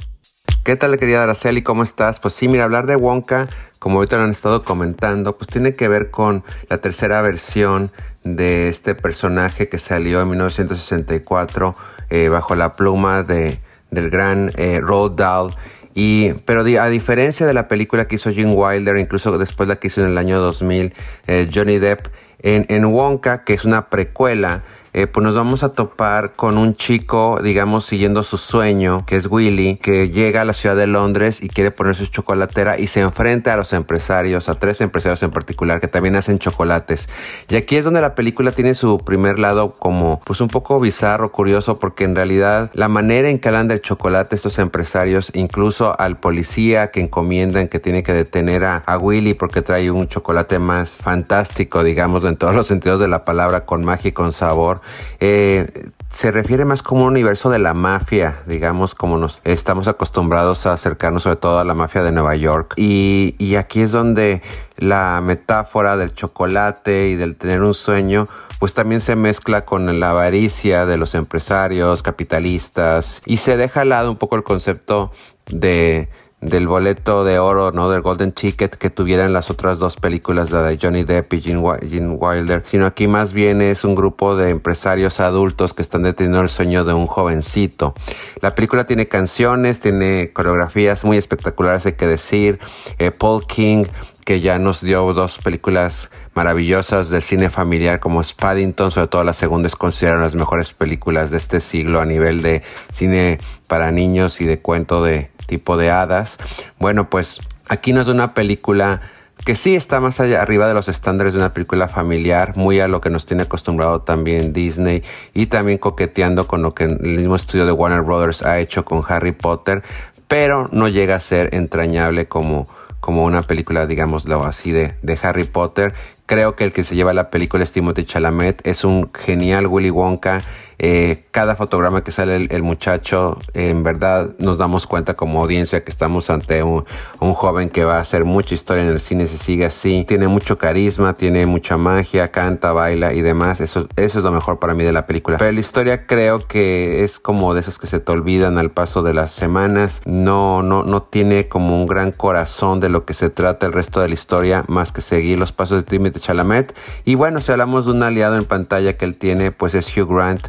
¿Qué 0.64 0.74
tal, 0.74 0.98
querida 0.98 1.22
Araceli? 1.22 1.62
¿Cómo 1.62 1.84
estás? 1.84 2.18
Pues 2.18 2.34
sí, 2.34 2.48
mira, 2.48 2.64
hablar 2.64 2.86
de 2.86 2.96
Wonka, 2.96 3.48
como 3.78 3.98
ahorita 3.98 4.16
lo 4.16 4.24
han 4.24 4.32
estado 4.32 4.64
comentando, 4.64 5.38
pues 5.38 5.48
tiene 5.48 5.72
que 5.72 5.86
ver 5.86 6.10
con 6.10 6.42
la 6.68 6.78
tercera 6.78 7.22
versión 7.22 7.92
de 8.36 8.68
este 8.68 8.94
personaje 8.94 9.68
que 9.68 9.78
salió 9.78 10.20
en 10.20 10.28
1964 10.30 11.74
eh, 12.10 12.28
bajo 12.28 12.54
la 12.54 12.72
pluma 12.72 13.22
de, 13.22 13.60
del 13.90 14.10
gran 14.10 14.50
eh, 14.56 14.80
Roald 14.80 15.16
Dahl. 15.16 15.54
Y, 15.94 16.34
pero 16.44 16.60
a 16.60 16.88
diferencia 16.88 17.46
de 17.46 17.54
la 17.54 17.66
película 17.66 18.06
que 18.06 18.16
hizo 18.16 18.30
Jim 18.30 18.52
Wilder, 18.54 18.96
incluso 18.98 19.36
después 19.36 19.68
la 19.68 19.76
que 19.76 19.88
hizo 19.88 20.00
en 20.02 20.08
el 20.08 20.18
año 20.18 20.38
2000 20.38 20.94
eh, 21.26 21.50
Johnny 21.52 21.78
Depp, 21.78 22.06
en, 22.40 22.66
en 22.68 22.84
Wonka, 22.84 23.42
que 23.42 23.54
es 23.54 23.64
una 23.64 23.90
precuela, 23.90 24.62
eh, 24.98 25.06
pues 25.06 25.22
nos 25.22 25.36
vamos 25.36 25.62
a 25.62 25.68
topar 25.68 26.32
con 26.34 26.58
un 26.58 26.74
chico, 26.74 27.38
digamos, 27.40 27.86
siguiendo 27.86 28.24
su 28.24 28.36
sueño, 28.36 29.06
que 29.06 29.14
es 29.14 29.28
Willy, 29.30 29.76
que 29.76 30.08
llega 30.08 30.40
a 30.40 30.44
la 30.44 30.54
ciudad 30.54 30.74
de 30.74 30.88
Londres 30.88 31.40
y 31.40 31.48
quiere 31.48 31.70
poner 31.70 31.94
su 31.94 32.06
chocolatera 32.06 32.80
y 32.80 32.88
se 32.88 32.98
enfrenta 32.98 33.54
a 33.54 33.56
los 33.56 33.72
empresarios, 33.72 34.48
a 34.48 34.54
tres 34.54 34.80
empresarios 34.80 35.22
en 35.22 35.30
particular, 35.30 35.80
que 35.80 35.86
también 35.86 36.16
hacen 36.16 36.40
chocolates. 36.40 37.08
Y 37.48 37.54
aquí 37.54 37.76
es 37.76 37.84
donde 37.84 38.00
la 38.00 38.16
película 38.16 38.50
tiene 38.50 38.74
su 38.74 38.98
primer 38.98 39.38
lado 39.38 39.72
como, 39.72 40.20
pues 40.24 40.40
un 40.40 40.48
poco 40.48 40.80
bizarro, 40.80 41.30
curioso, 41.30 41.78
porque 41.78 42.02
en 42.02 42.16
realidad 42.16 42.68
la 42.74 42.88
manera 42.88 43.28
en 43.28 43.38
que 43.38 43.46
hablan 43.46 43.68
del 43.68 43.80
chocolate 43.80 44.34
estos 44.34 44.58
empresarios, 44.58 45.30
incluso 45.32 45.94
al 46.00 46.18
policía 46.18 46.90
que 46.90 47.02
encomiendan 47.02 47.68
que 47.68 47.78
tiene 47.78 48.02
que 48.02 48.14
detener 48.14 48.64
a, 48.64 48.78
a 48.78 48.98
Willy 48.98 49.34
porque 49.34 49.62
trae 49.62 49.92
un 49.92 50.08
chocolate 50.08 50.58
más 50.58 51.02
fantástico, 51.04 51.84
digamos, 51.84 52.24
en 52.24 52.36
todos 52.36 52.56
los 52.56 52.66
sentidos 52.66 52.98
de 52.98 53.06
la 53.06 53.22
palabra, 53.22 53.64
con 53.64 53.84
magia 53.84 54.08
y 54.08 54.12
con 54.12 54.32
sabor, 54.32 54.80
eh, 55.20 55.90
se 56.10 56.30
refiere 56.30 56.64
más 56.64 56.82
como 56.82 57.02
un 57.02 57.08
universo 57.08 57.50
de 57.50 57.58
la 57.58 57.74
mafia, 57.74 58.40
digamos, 58.46 58.94
como 58.94 59.18
nos 59.18 59.40
estamos 59.44 59.88
acostumbrados 59.88 60.66
a 60.66 60.72
acercarnos 60.72 61.24
sobre 61.24 61.36
todo 61.36 61.58
a 61.58 61.64
la 61.64 61.74
mafia 61.74 62.02
de 62.02 62.12
Nueva 62.12 62.34
York. 62.36 62.74
Y, 62.76 63.34
y 63.38 63.56
aquí 63.56 63.82
es 63.82 63.92
donde 63.92 64.42
la 64.76 65.20
metáfora 65.22 65.96
del 65.96 66.14
chocolate 66.14 67.08
y 67.08 67.16
del 67.16 67.36
tener 67.36 67.62
un 67.62 67.74
sueño 67.74 68.26
pues 68.58 68.74
también 68.74 69.00
se 69.00 69.14
mezcla 69.14 69.64
con 69.64 70.00
la 70.00 70.10
avaricia 70.10 70.84
de 70.84 70.96
los 70.96 71.14
empresarios, 71.14 72.02
capitalistas, 72.02 73.22
y 73.24 73.36
se 73.36 73.56
deja 73.56 73.82
al 73.82 73.90
lado 73.90 74.10
un 74.10 74.16
poco 74.16 74.36
el 74.36 74.42
concepto 74.42 75.12
de 75.46 76.08
del 76.40 76.68
boleto 76.68 77.24
de 77.24 77.40
oro, 77.40 77.72
¿no? 77.72 77.90
Del 77.90 78.00
Golden 78.00 78.30
Ticket 78.30 78.76
que 78.76 78.90
tuvieran 78.90 79.32
las 79.32 79.50
otras 79.50 79.80
dos 79.80 79.96
películas, 79.96 80.52
la 80.52 80.62
de 80.62 80.78
Johnny 80.80 81.02
Depp 81.02 81.32
y 81.34 81.40
Gene, 81.40 81.58
Wilder, 81.60 82.62
sino 82.64 82.86
aquí 82.86 83.08
más 83.08 83.32
bien 83.32 83.60
es 83.60 83.84
un 83.84 83.96
grupo 83.96 84.36
de 84.36 84.50
empresarios 84.50 85.18
adultos 85.18 85.74
que 85.74 85.82
están 85.82 86.04
deteniendo 86.04 86.40
el 86.40 86.48
sueño 86.48 86.84
de 86.84 86.92
un 86.92 87.08
jovencito. 87.08 87.94
La 88.40 88.54
película 88.54 88.86
tiene 88.86 89.08
canciones, 89.08 89.80
tiene 89.80 90.32
coreografías 90.32 91.04
muy 91.04 91.16
espectaculares, 91.16 91.86
hay 91.86 91.94
que 91.94 92.06
decir. 92.06 92.60
Eh, 92.98 93.10
Paul 93.10 93.44
King, 93.44 93.86
que 94.24 94.40
ya 94.40 94.60
nos 94.60 94.80
dio 94.80 95.12
dos 95.14 95.38
películas 95.38 96.10
maravillosas 96.34 97.08
del 97.08 97.22
cine 97.22 97.50
familiar 97.50 97.98
como 97.98 98.22
Spaddington, 98.22 98.92
sobre 98.92 99.08
todo 99.08 99.24
la 99.24 99.32
segunda 99.32 99.66
es 99.66 99.74
considerada 99.74 100.22
las 100.22 100.36
mejores 100.36 100.72
películas 100.72 101.32
de 101.32 101.38
este 101.38 101.58
siglo 101.58 102.00
a 102.00 102.04
nivel 102.04 102.42
de 102.42 102.62
cine 102.92 103.40
para 103.66 103.90
niños 103.90 104.40
y 104.40 104.44
de 104.44 104.60
cuento 104.60 105.02
de 105.02 105.30
tipo 105.48 105.76
de 105.76 105.90
hadas. 105.90 106.38
Bueno, 106.78 107.10
pues 107.10 107.40
aquí 107.68 107.92
nos 107.92 108.06
da 108.06 108.12
una 108.12 108.34
película 108.34 109.00
que 109.44 109.56
sí 109.56 109.74
está 109.74 109.98
más 110.00 110.20
allá 110.20 110.42
arriba 110.42 110.68
de 110.68 110.74
los 110.74 110.88
estándares 110.88 111.32
de 111.32 111.38
una 111.38 111.54
película 111.54 111.88
familiar, 111.88 112.56
muy 112.56 112.80
a 112.80 112.88
lo 112.88 113.00
que 113.00 113.08
nos 113.08 113.24
tiene 113.24 113.44
acostumbrado 113.44 114.02
también 114.02 114.52
Disney 114.52 115.02
y 115.32 115.46
también 115.46 115.78
coqueteando 115.78 116.46
con 116.46 116.62
lo 116.62 116.74
que 116.74 116.84
el 116.84 116.98
mismo 116.98 117.34
estudio 117.34 117.64
de 117.64 117.72
Warner 117.72 118.02
Brothers 118.02 118.42
ha 118.42 118.58
hecho 118.58 118.84
con 118.84 119.02
Harry 119.08 119.32
Potter, 119.32 119.82
pero 120.26 120.68
no 120.70 120.88
llega 120.88 121.14
a 121.14 121.20
ser 121.20 121.54
entrañable 121.54 122.28
como 122.28 122.68
como 123.00 123.24
una 123.24 123.42
película, 123.42 123.86
digámoslo 123.86 124.44
así, 124.44 124.72
de, 124.72 124.94
de 125.02 125.18
Harry 125.22 125.44
Potter. 125.44 125.94
Creo 126.26 126.56
que 126.56 126.64
el 126.64 126.72
que 126.72 126.84
se 126.84 126.94
lleva 126.94 127.14
la 127.14 127.30
película 127.30 127.62
es 127.64 127.72
Timothy 127.72 128.04
Chalamet. 128.04 128.66
Es 128.66 128.84
un 128.84 129.10
genial 129.14 129.66
Willy 129.66 129.88
Wonka 129.88 130.42
eh, 130.80 131.24
cada 131.32 131.56
fotograma 131.56 132.04
que 132.04 132.12
sale 132.12 132.46
el, 132.50 132.62
muchacho, 132.62 133.38
en 133.52 133.82
verdad 133.82 134.30
nos 134.38 134.58
damos 134.58 134.86
cuenta 134.86 135.14
como 135.14 135.42
audiencia 135.42 135.82
que 135.82 135.90
estamos 135.90 136.30
ante 136.30 136.62
un, 136.62 136.84
joven 137.18 137.68
que 137.68 137.84
va 137.84 137.96
a 137.96 138.00
hacer 138.00 138.24
mucha 138.24 138.54
historia 138.54 138.84
en 138.84 138.90
el 138.90 139.00
cine 139.00 139.26
si 139.26 139.38
sigue 139.38 139.64
así. 139.64 140.04
Tiene 140.06 140.28
mucho 140.28 140.56
carisma, 140.56 141.14
tiene 141.14 141.46
mucha 141.46 141.76
magia, 141.76 142.28
canta, 142.28 142.72
baila 142.72 143.12
y 143.12 143.22
demás. 143.22 143.60
Eso, 143.60 143.88
eso 143.96 144.18
es 144.18 144.24
lo 144.24 144.30
mejor 144.30 144.58
para 144.58 144.74
mí 144.74 144.84
de 144.84 144.92
la 144.92 145.06
película. 145.06 145.38
Pero 145.38 145.50
la 145.50 145.60
historia 145.60 146.06
creo 146.06 146.46
que 146.46 147.04
es 147.04 147.18
como 147.18 147.54
de 147.54 147.60
esas 147.60 147.78
que 147.78 147.86
se 147.86 147.98
te 147.98 148.12
olvidan 148.12 148.58
al 148.58 148.70
paso 148.70 149.02
de 149.02 149.14
las 149.14 149.32
semanas. 149.32 150.00
No, 150.04 150.62
no, 150.62 150.84
no 150.84 151.02
tiene 151.02 151.48
como 151.48 151.80
un 151.80 151.86
gran 151.86 152.12
corazón 152.12 152.80
de 152.80 152.88
lo 152.88 153.04
que 153.04 153.14
se 153.14 153.30
trata 153.30 153.66
el 153.66 153.72
resto 153.72 154.00
de 154.00 154.08
la 154.08 154.14
historia 154.14 154.64
más 154.68 154.92
que 154.92 155.00
seguir 155.00 155.38
los 155.38 155.52
pasos 155.52 155.78
de 155.78 155.90
Timothy 155.90 156.20
Chalamet. 156.20 156.74
Y 157.04 157.16
bueno, 157.16 157.40
si 157.40 157.50
hablamos 157.50 157.86
de 157.86 157.92
un 157.92 158.02
aliado 158.02 158.36
en 158.36 158.44
pantalla 158.44 158.96
que 158.96 159.04
él 159.04 159.16
tiene, 159.16 159.50
pues 159.50 159.74
es 159.74 159.96
Hugh 159.96 160.08
Grant 160.08 160.48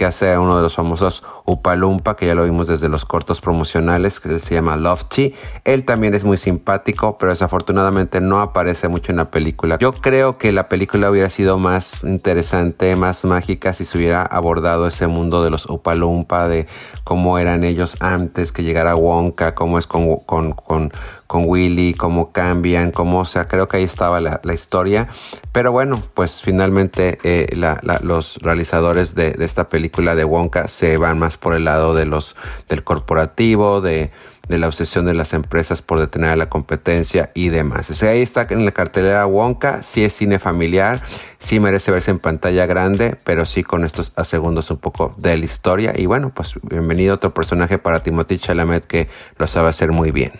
que 0.00 0.06
hace 0.06 0.38
uno 0.38 0.56
de 0.56 0.62
los 0.62 0.76
famosos 0.76 1.22
Upalumpa, 1.44 2.16
que 2.16 2.24
ya 2.24 2.34
lo 2.34 2.44
vimos 2.44 2.68
desde 2.68 2.88
los 2.88 3.04
cortos 3.04 3.42
promocionales, 3.42 4.18
que 4.18 4.38
se 4.38 4.54
llama 4.54 4.78
Lofty. 4.78 5.34
Él 5.66 5.84
también 5.84 6.14
es 6.14 6.24
muy 6.24 6.38
simpático, 6.38 7.18
pero 7.18 7.32
desafortunadamente 7.32 8.22
no 8.22 8.40
aparece 8.40 8.88
mucho 8.88 9.12
en 9.12 9.18
la 9.18 9.30
película. 9.30 9.76
Yo 9.78 9.92
creo 9.92 10.38
que 10.38 10.52
la 10.52 10.68
película 10.68 11.10
hubiera 11.10 11.28
sido 11.28 11.58
más 11.58 12.02
interesante, 12.02 12.96
más 12.96 13.26
mágica, 13.26 13.74
si 13.74 13.84
se 13.84 13.98
hubiera 13.98 14.22
abordado 14.22 14.86
ese 14.86 15.06
mundo 15.06 15.44
de 15.44 15.50
los 15.50 15.66
Upalumpa, 15.68 16.48
de 16.48 16.66
cómo 17.04 17.38
eran 17.38 17.62
ellos 17.62 17.98
antes 18.00 18.52
que 18.52 18.62
llegara 18.62 18.96
Wonka, 18.96 19.54
cómo 19.54 19.78
es 19.78 19.86
con, 19.86 20.16
con, 20.20 20.52
con, 20.52 20.92
con 21.26 21.44
Willy, 21.46 21.94
cómo 21.94 22.32
cambian, 22.32 22.90
cómo, 22.90 23.20
o 23.20 23.24
sea, 23.24 23.46
creo 23.46 23.68
que 23.68 23.76
ahí 23.76 23.84
estaba 23.84 24.20
la, 24.20 24.40
historia. 24.54 25.08
Pero 25.52 25.72
bueno, 25.72 26.02
pues 26.14 26.40
finalmente 26.40 27.18
eh, 27.22 27.54
los 28.02 28.36
realizadores 28.38 29.14
de, 29.14 29.36
esta 29.40 29.66
película 29.90 30.14
de 30.14 30.24
Wonka 30.24 30.68
se 30.68 30.96
van 30.96 31.18
más 31.18 31.36
por 31.36 31.54
el 31.54 31.64
lado 31.64 31.94
de 31.94 32.06
los, 32.06 32.36
del 32.68 32.84
corporativo, 32.84 33.80
de, 33.80 34.10
de 34.48 34.58
la 34.58 34.68
obsesión 34.68 35.04
de 35.04 35.14
las 35.14 35.32
empresas 35.32 35.82
por 35.82 35.98
detener 35.98 36.30
a 36.30 36.36
la 36.36 36.48
competencia 36.48 37.30
y 37.34 37.48
demás. 37.48 37.90
O 37.90 37.94
sea, 37.94 38.10
ahí 38.10 38.22
está 38.22 38.46
en 38.50 38.64
la 38.64 38.70
cartelera 38.70 39.26
Wonka, 39.26 39.82
sí 39.82 40.04
es 40.04 40.12
cine 40.12 40.38
familiar, 40.38 41.02
sí 41.38 41.58
merece 41.58 41.90
verse 41.90 42.12
en 42.12 42.20
pantalla 42.20 42.66
grande, 42.66 43.16
pero 43.24 43.44
sí 43.46 43.64
con 43.64 43.84
estos 43.84 44.12
a 44.16 44.24
segundos 44.24 44.70
un 44.70 44.78
poco 44.78 45.14
de 45.18 45.36
la 45.36 45.44
historia. 45.44 45.92
Y 45.96 46.06
bueno, 46.06 46.32
pues 46.32 46.54
bienvenido 46.62 47.16
otro 47.16 47.34
personaje 47.34 47.78
para 47.78 48.02
Timothy 48.02 48.38
Chalamet 48.38 48.86
que 48.86 49.08
lo 49.38 49.46
sabe 49.46 49.68
hacer 49.68 49.90
muy 49.90 50.12
bien. 50.12 50.32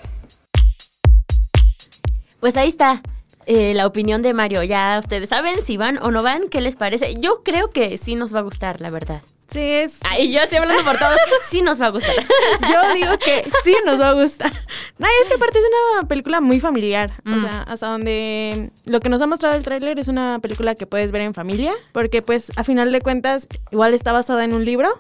Pues 2.39 2.57
ahí 2.57 2.69
está. 2.69 3.03
Eh, 3.47 3.75
la 3.75 3.87
opinión 3.87 4.23
de 4.23 4.33
Mario. 4.33 4.63
Ya 4.63 4.97
ustedes 5.01 5.31
saben 5.31 5.61
si 5.63 5.77
van 5.77 5.99
o 5.99 6.11
no 6.11 6.23
van, 6.23 6.49
¿qué 6.49 6.61
les 6.61 6.77
parece? 6.77 7.17
Yo 7.21 7.43
creo 7.43 7.71
que 7.71 7.99
sí 7.99 8.15
nos 8.15 8.35
va 8.35 8.39
a 8.39 8.43
gustar, 8.43 8.81
la 8.81 8.91
verdad. 8.91 9.23
Sí, 9.53 9.61
es. 9.61 9.99
Ay, 10.09 10.33
yo 10.33 10.41
estoy 10.41 10.59
hablando 10.59 10.85
por 10.85 10.97
todos. 10.99 11.17
Sí 11.43 11.63
nos 11.63 11.81
va 11.81 11.87
a 11.87 11.91
gustar. 11.91 12.15
Yo 12.61 12.95
digo 12.95 13.19
que 13.19 13.45
sí 13.65 13.75
nos 13.85 14.01
va 14.01 14.11
a 14.11 14.13
gustar. 14.13 14.53
No, 14.99 15.09
es 15.23 15.29
que 15.29 15.35
aparte 15.35 15.59
es 15.59 15.65
una 15.65 16.07
película 16.07 16.41
muy 16.41 16.61
familiar. 16.61 17.13
O 17.27 17.31
mm. 17.31 17.41
sea, 17.41 17.63
hasta 17.63 17.89
donde 17.89 18.71
lo 18.85 19.01
que 19.01 19.09
nos 19.09 19.21
ha 19.23 19.27
mostrado 19.27 19.57
el 19.57 19.65
tráiler 19.65 19.99
es 19.99 20.07
una 20.07 20.39
película 20.39 20.77
que 20.77 20.87
puedes 20.87 21.11
ver 21.11 21.23
en 21.23 21.35
familia. 21.35 21.73
Porque, 21.93 22.23
pues, 22.23 22.53
a 22.57 22.63
final 22.63 22.93
de 22.93 23.01
cuentas, 23.01 23.49
igual 23.73 23.95
está 23.95 24.13
basada 24.13 24.45
en 24.45 24.55
un 24.55 24.65
libro 24.65 24.97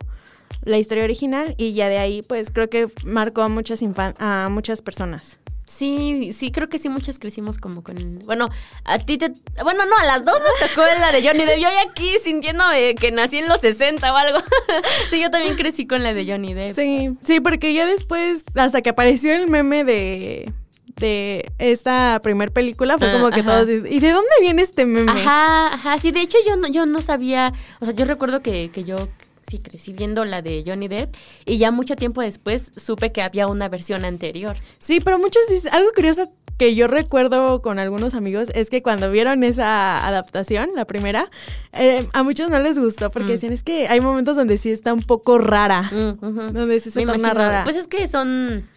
la 0.64 0.78
historia 0.78 1.04
original 1.04 1.54
y 1.56 1.72
ya 1.72 1.88
de 1.88 1.98
ahí 1.98 2.22
pues 2.22 2.50
creo 2.50 2.68
que 2.68 2.88
marcó 3.04 3.42
a 3.42 3.48
muchas 3.48 3.80
a 4.18 4.48
muchas 4.50 4.82
personas. 4.82 5.38
Sí, 5.70 6.32
sí, 6.32 6.50
creo 6.50 6.68
que 6.68 6.78
sí, 6.78 6.88
muchos 6.88 7.18
crecimos 7.18 7.58
como 7.58 7.84
con. 7.84 8.18
Bueno, 8.26 8.50
a 8.84 8.98
ti 8.98 9.18
te. 9.18 9.32
Bueno, 9.62 9.86
no, 9.86 9.96
a 9.98 10.04
las 10.04 10.24
dos 10.24 10.34
nos 10.40 10.68
tocó 10.68 10.82
la 10.82 11.12
de 11.12 11.22
Johnny 11.22 11.44
Depp. 11.44 11.60
Yo 11.60 11.68
aquí 11.88 12.16
sintiéndome 12.22 12.96
que 12.96 13.12
nací 13.12 13.38
en 13.38 13.48
los 13.48 13.60
60 13.60 14.12
o 14.12 14.16
algo. 14.16 14.38
sí, 15.10 15.20
yo 15.22 15.30
también 15.30 15.56
crecí 15.56 15.86
con 15.86 16.02
la 16.02 16.12
de 16.12 16.26
Johnny 16.26 16.54
Depp. 16.54 16.74
Sí, 16.74 17.10
sí, 17.24 17.40
porque 17.40 17.72
ya 17.72 17.86
después, 17.86 18.44
hasta 18.56 18.82
que 18.82 18.90
apareció 18.90 19.32
el 19.32 19.48
meme 19.48 19.84
de 19.84 20.52
de 20.96 21.50
esta 21.58 22.20
primer 22.22 22.52
película 22.52 22.98
fue 22.98 23.10
como 23.12 23.30
que 23.30 23.42
todos 23.42 23.68
¿y 23.68 24.00
de 24.00 24.10
dónde 24.10 24.30
viene 24.40 24.62
este 24.62 24.84
meme? 24.84 25.10
Ajá, 25.10 25.74
ajá, 25.74 25.98
sí, 25.98 26.10
de 26.10 26.20
hecho 26.20 26.36
yo 26.46 26.56
no, 26.56 26.68
yo 26.68 26.84
no 26.84 27.00
sabía, 27.00 27.52
o 27.80 27.86
sea, 27.86 27.94
yo 27.94 28.04
recuerdo 28.04 28.42
que, 28.42 28.70
que 28.70 28.84
yo 28.84 29.08
sí 29.50 29.58
crecí 29.58 29.92
viendo 29.92 30.24
la 30.24 30.42
de 30.42 30.62
Johnny 30.66 30.88
Depp 30.88 31.14
y 31.44 31.58
ya 31.58 31.70
mucho 31.70 31.96
tiempo 31.96 32.22
después 32.22 32.70
supe 32.76 33.12
que 33.12 33.22
había 33.22 33.48
una 33.48 33.68
versión 33.68 34.04
anterior. 34.04 34.56
Sí, 34.78 35.00
pero 35.00 35.18
muchos 35.18 35.42
dicen, 35.48 35.72
algo 35.74 35.90
curioso 35.94 36.32
que 36.56 36.74
yo 36.74 36.88
recuerdo 36.88 37.62
con 37.62 37.78
algunos 37.78 38.14
amigos 38.14 38.50
es 38.54 38.68
que 38.68 38.82
cuando 38.82 39.10
vieron 39.10 39.42
esa 39.44 40.06
adaptación, 40.06 40.70
la 40.74 40.84
primera, 40.84 41.30
eh, 41.72 42.06
a 42.12 42.22
muchos 42.22 42.50
no 42.50 42.60
les 42.60 42.78
gustó 42.78 43.10
porque 43.10 43.28
mm. 43.28 43.32
decían 43.32 43.52
es 43.54 43.62
que 43.62 43.88
hay 43.88 44.00
momentos 44.02 44.36
donde 44.36 44.58
sí 44.58 44.70
está 44.70 44.92
un 44.92 45.00
poco 45.02 45.38
rara, 45.38 45.82
mm, 45.82 46.52
donde 46.52 46.80
sí 46.80 46.90
se 46.90 47.04
torna 47.06 47.32
rara. 47.32 47.64
Pues 47.64 47.76
es 47.76 47.88
que 47.88 48.06
son 48.06 48.68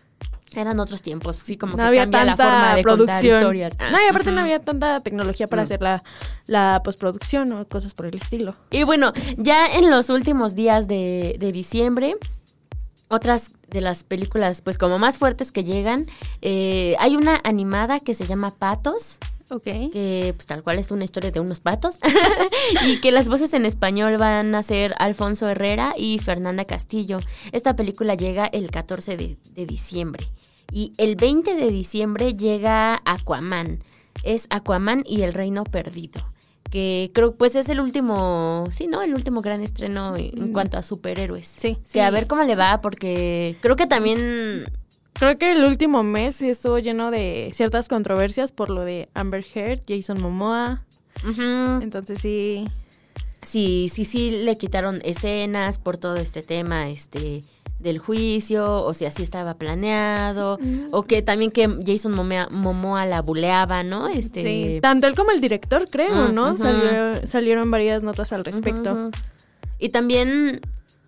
eran 0.55 0.79
otros 0.79 1.01
tiempos, 1.01 1.37
sí, 1.37 1.57
como 1.57 1.73
no 1.73 1.77
que 1.77 1.83
había 1.83 2.01
cambia 2.03 2.25
la 2.25 2.35
forma 2.35 2.75
de 2.75 2.83
contar 2.83 3.23
historias. 3.23 3.77
no, 3.91 4.01
y 4.01 4.05
aparte 4.05 4.31
no 4.31 4.41
había 4.41 4.59
tanta 4.59 4.99
tecnología 5.01 5.47
para 5.47 5.63
mm. 5.63 5.65
hacer 5.65 5.81
la, 5.81 6.03
la, 6.47 6.81
postproducción 6.83 7.51
o 7.53 7.67
cosas 7.67 7.93
por 7.93 8.05
el 8.05 8.15
estilo. 8.15 8.55
Y 8.71 8.83
bueno, 8.83 9.13
ya 9.37 9.65
en 9.67 9.89
los 9.89 10.09
últimos 10.09 10.55
días 10.55 10.87
de, 10.87 11.35
de 11.39 11.51
diciembre, 11.51 12.15
otras 13.13 13.51
de 13.69 13.81
las 13.81 14.03
películas, 14.03 14.61
pues 14.61 14.77
como 14.77 14.99
más 14.99 15.17
fuertes 15.17 15.51
que 15.51 15.63
llegan, 15.63 16.07
eh, 16.41 16.95
hay 16.99 17.15
una 17.15 17.39
animada 17.43 17.99
que 17.99 18.13
se 18.13 18.25
llama 18.25 18.51
Patos. 18.51 19.19
Ok. 19.49 19.63
Que 19.63 20.33
pues 20.35 20.45
tal 20.47 20.63
cual 20.63 20.79
es 20.79 20.89
una 20.89 21.03
historia 21.03 21.29
de 21.29 21.39
unos 21.39 21.59
patos. 21.59 21.99
y 22.87 23.01
que 23.01 23.11
las 23.11 23.29
voces 23.29 23.53
en 23.53 23.65
español 23.65 24.17
van 24.17 24.55
a 24.55 24.63
ser 24.63 24.95
Alfonso 24.97 25.47
Herrera 25.47 25.93
y 25.97 26.19
Fernanda 26.19 26.65
Castillo. 26.65 27.19
Esta 27.51 27.75
película 27.75 28.15
llega 28.15 28.45
el 28.45 28.71
14 28.71 29.17
de, 29.17 29.37
de 29.53 29.65
diciembre. 29.65 30.27
Y 30.73 30.91
el 30.97 31.15
20 31.15 31.55
de 31.55 31.69
diciembre 31.69 32.35
llega 32.35 33.01
Aquaman. 33.05 33.83
Es 34.23 34.47
Aquaman 34.49 35.03
y 35.05 35.21
el 35.21 35.33
Reino 35.33 35.63
Perdido. 35.63 36.33
Que 36.71 37.11
creo 37.13 37.35
pues 37.35 37.55
es 37.55 37.69
el 37.69 37.79
último, 37.79 38.67
sí, 38.71 38.87
¿no? 38.87 39.03
El 39.03 39.13
último 39.13 39.41
gran 39.41 39.61
estreno 39.61 40.15
en 40.17 40.51
cuanto 40.51 40.79
a 40.79 40.83
superhéroes. 40.83 41.45
Sí. 41.45 41.77
Que 41.91 42.01
a 42.01 42.09
ver 42.09 42.25
cómo 42.25 42.43
le 42.43 42.55
va, 42.55 42.81
porque 42.81 43.57
creo 43.61 43.75
que 43.75 43.85
también 43.85 44.65
Creo 45.13 45.37
que 45.37 45.51
el 45.51 45.63
último 45.63 46.03
mes 46.03 46.37
sí 46.37 46.49
estuvo 46.49 46.79
lleno 46.79 47.11
de 47.11 47.51
ciertas 47.53 47.87
controversias 47.87 48.51
por 48.51 48.69
lo 48.69 48.81
de 48.81 49.09
Amber 49.13 49.45
Heard, 49.53 49.81
Jason 49.87 50.21
Momoa. 50.21 50.83
Entonces 51.23 52.19
sí. 52.19 52.67
sí, 53.43 53.89
sí, 53.93 54.05
sí 54.05 54.31
le 54.31 54.57
quitaron 54.57 55.01
escenas 55.05 55.77
por 55.77 55.97
todo 55.97 56.15
este 56.15 56.41
tema, 56.41 56.89
este 56.89 57.43
del 57.83 57.99
juicio, 57.99 58.83
o 58.83 58.93
si 58.93 59.05
así 59.05 59.21
estaba 59.23 59.53
planeado, 59.55 60.57
o 60.91 61.03
que 61.03 61.21
también 61.21 61.51
que 61.51 61.69
Jason 61.85 62.13
Momoa, 62.13 62.47
Momoa 62.49 63.05
la 63.05 63.21
buleaba, 63.21 63.83
¿no? 63.83 64.07
Este 64.07 64.41
Sí. 64.41 64.79
Tanto 64.81 65.07
él 65.07 65.15
como 65.15 65.31
el 65.31 65.41
director, 65.41 65.87
creo, 65.89 66.29
Mm, 66.29 66.33
¿no? 66.33 66.57
Salió- 66.57 67.27
salieron 67.27 67.69
varias 67.69 68.01
notas 68.03 68.31
al 68.33 68.43
respecto. 68.45 69.11
Y 69.79 69.89
también, 69.89 70.61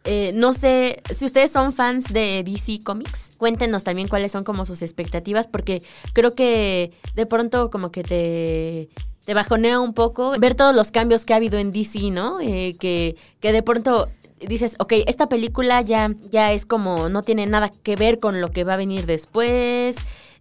eh, 0.03 0.31
no 0.35 0.53
sé, 0.53 1.01
si 1.13 1.25
ustedes 1.25 1.51
son 1.51 1.71
fans 1.73 2.11
de 2.11 2.43
DC 2.43 2.79
Comics, 2.83 3.31
cuéntenos 3.37 3.83
también 3.83 4.07
cuáles 4.07 4.31
son 4.31 4.43
como 4.43 4.65
sus 4.65 4.81
expectativas, 4.81 5.47
porque 5.47 5.81
creo 6.13 6.35
que 6.35 6.91
de 7.15 7.25
pronto 7.25 7.69
como 7.71 7.91
que 7.91 8.03
te, 8.03 8.89
te 9.25 9.33
bajonea 9.33 9.79
un 9.79 9.93
poco 9.93 10.33
ver 10.39 10.53
todos 10.55 10.75
los 10.75 10.91
cambios 10.91 11.25
que 11.25 11.33
ha 11.33 11.37
habido 11.37 11.57
en 11.57 11.71
DC, 11.71 12.11
¿no? 12.11 12.39
Eh, 12.41 12.75
que, 12.79 13.15
que 13.39 13.51
de 13.51 13.63
pronto 13.63 14.09
dices, 14.47 14.75
ok, 14.79 14.93
esta 15.07 15.27
película 15.27 15.81
ya, 15.81 16.11
ya 16.31 16.51
es 16.53 16.65
como, 16.65 17.09
no 17.09 17.21
tiene 17.23 17.45
nada 17.45 17.69
que 17.83 17.95
ver 17.95 18.19
con 18.19 18.41
lo 18.41 18.51
que 18.51 18.63
va 18.63 18.73
a 18.73 18.77
venir 18.77 19.05
después. 19.05 19.97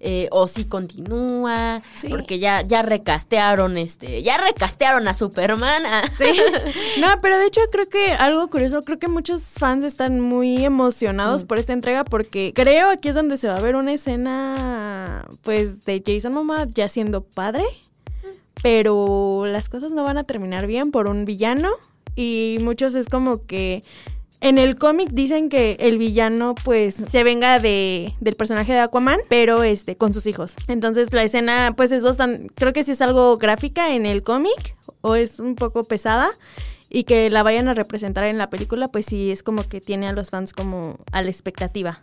eh, 0.07 0.29
o 0.33 0.49
si 0.49 0.67
continúa, 0.67 1.81
Sí. 1.95 2.09
porque 2.09 2.39
ya, 2.39 2.61
ya 2.61 2.83
recastearon 2.83 3.79
este, 3.79 4.23
ya 4.23 4.37
recastearon 4.37 5.09
a 5.09 5.15
Superman. 5.15 5.83
ah. 5.87 6.03
Sí. 6.19 6.27
No, 7.01 7.07
pero 7.23 7.39
de 7.39 7.47
hecho 7.47 7.63
creo 7.73 7.89
que 7.89 8.13
algo 8.13 8.49
curioso, 8.51 8.83
creo 8.83 8.99
que 8.99 9.09
muchos 9.09 9.43
fans 9.59 9.83
están 9.83 10.21
muy 10.21 10.63
emocionados 10.63 11.45
Mm. 11.45 11.47
por 11.47 11.59
esta 11.59 11.73
entrega 11.73 12.05
porque 12.05 12.53
creo 12.55 12.91
aquí 12.91 13.09
es 13.09 13.15
donde 13.15 13.39
se 13.39 13.49
va 13.49 13.57
a 13.57 13.61
ver 13.61 13.77
una 13.77 13.95
escena 13.95 15.25
pues 15.43 15.87
de 15.87 16.03
Jason 16.05 16.35
Momoa 16.35 16.67
ya 16.75 16.91
siendo 16.91 17.23
padre, 17.23 17.65
pero 18.63 19.45
las 19.47 19.69
cosas 19.69 19.91
no 19.93 20.05
van 20.05 20.19
a 20.19 20.25
terminar 20.25 20.67
bien 20.67 20.91
por 20.91 21.07
un 21.09 21.25
villano 21.25 21.71
y 22.17 22.59
muchos 22.63 22.95
es 22.95 23.09
como 23.09 23.45
que 23.47 23.83
en 24.41 24.59
el 24.59 24.77
cómic 24.77 25.09
dicen 25.11 25.49
que 25.49 25.77
el 25.81 25.97
villano 25.97 26.55
pues 26.55 27.03
se 27.07 27.25
venga 27.25 27.59
de, 27.59 28.15
del 28.21 28.35
personaje 28.35 28.75
de 28.75 28.81
Aquaman, 28.81 29.21
pero 29.29 29.63
este 29.63 29.97
con 29.97 30.13
sus 30.13 30.27
hijos. 30.27 30.55
Entonces 30.69 31.13
la 31.13 31.23
escena 31.23 31.73
pues 31.77 31.93
es 31.93 32.03
bastante, 32.03 32.53
creo 32.55 32.73
que 32.73 32.83
sí 32.83 32.93
es 32.93 33.01
algo 33.01 33.39
gráfica 33.39 33.95
en 33.95 34.05
el 34.05 34.23
cómic 34.23 34.77
o 35.01 35.15
es 35.15 35.41
un 35.41 35.55
poco 35.55 35.85
pesada 35.85 36.31
y 36.91 37.05
que 37.05 37.31
la 37.31 37.43
vayan 37.43 37.69
a 37.69 37.75
representar 37.75 38.25
en 38.25 38.37
la 38.37 38.51
película 38.51 38.89
pues 38.89 39.07
sí 39.07 39.31
es 39.31 39.43
como 39.43 39.67
que 39.67 39.81
tiene 39.81 40.09
a 40.09 40.13
los 40.13 40.31
fans 40.31 40.53
como 40.53 40.99
a 41.11 41.23
la 41.23 41.31
expectativa. 41.31 42.03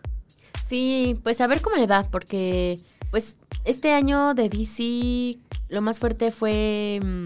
Sí, 0.66 1.20
pues 1.22 1.42
a 1.42 1.48
ver 1.48 1.62
cómo 1.62 1.76
le 1.76 1.86
va, 1.86 2.04
porque 2.10 2.80
pues 3.12 3.38
este 3.66 3.92
año 3.92 4.34
de 4.34 4.50
DC 4.50 5.38
lo 5.70 5.82
más 5.82 6.00
fuerte 6.00 6.32
fue 6.32 7.00
mm, 7.04 7.26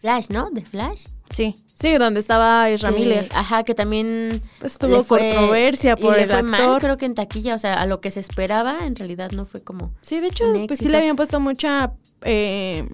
Flash, 0.00 0.26
¿no? 0.28 0.50
De 0.50 0.62
Flash. 0.62 1.06
Sí, 1.30 1.54
sí, 1.78 1.94
donde 1.96 2.18
estaba 2.20 2.68
Ezra 2.70 2.90
Miller. 2.90 3.28
Ajá, 3.32 3.62
que 3.62 3.74
también 3.74 4.42
Pues 4.58 4.78
tuvo 4.78 5.04
fue- 5.04 5.20
controversia 5.34 5.94
y 5.96 6.02
por 6.02 6.16
le 6.16 6.22
el 6.24 6.28
fue 6.28 6.42
mal, 6.42 6.60
actor. 6.60 6.80
creo 6.82 6.96
que 6.98 7.06
en 7.06 7.14
taquilla, 7.14 7.54
o 7.54 7.58
sea, 7.58 7.74
a 7.80 7.86
lo 7.86 8.00
que 8.00 8.10
se 8.10 8.20
esperaba, 8.20 8.84
en 8.86 8.96
realidad 8.96 9.30
no 9.32 9.46
fue 9.46 9.62
como... 9.62 9.92
Sí, 10.02 10.18
de 10.20 10.26
hecho, 10.26 10.44
pues 10.66 10.78
sí 10.80 10.88
le 10.88 10.98
habían 10.98 11.14
puesto 11.16 11.38
mucha, 11.38 11.92
eh, 12.22 12.88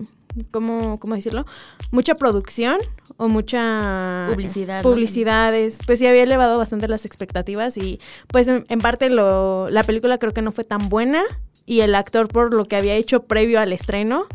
¿cómo, 0.50 0.98
¿cómo 1.00 1.14
decirlo? 1.14 1.46
Mucha 1.90 2.14
producción 2.16 2.76
o 3.16 3.28
mucha... 3.28 4.26
Publicidad, 4.28 4.82
¿no? 4.82 4.90
Publicidades. 4.90 5.78
Pues 5.86 5.98
sí 5.98 6.06
había 6.06 6.22
elevado 6.24 6.58
bastante 6.58 6.88
las 6.88 7.06
expectativas 7.06 7.78
y 7.78 8.00
pues 8.28 8.48
en, 8.48 8.66
en 8.68 8.80
parte 8.80 9.08
lo, 9.08 9.70
la 9.70 9.82
película 9.84 10.18
creo 10.18 10.32
que 10.34 10.42
no 10.42 10.52
fue 10.52 10.64
tan 10.64 10.90
buena 10.90 11.22
y 11.64 11.80
el 11.80 11.94
actor 11.94 12.28
por 12.28 12.52
lo 12.52 12.66
que 12.66 12.76
había 12.76 12.94
hecho 12.94 13.22
previo 13.22 13.60
al 13.60 13.72
estreno, 13.72 14.26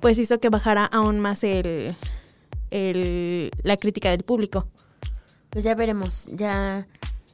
pues 0.00 0.16
hizo 0.18 0.38
que 0.38 0.48
bajara 0.48 0.84
aún 0.86 1.18
más 1.18 1.42
el, 1.42 1.96
el, 2.70 3.50
la 3.62 3.76
crítica 3.76 4.10
del 4.10 4.22
público. 4.22 4.66
Pues 5.50 5.64
ya 5.64 5.74
veremos, 5.74 6.26
ya 6.34 6.86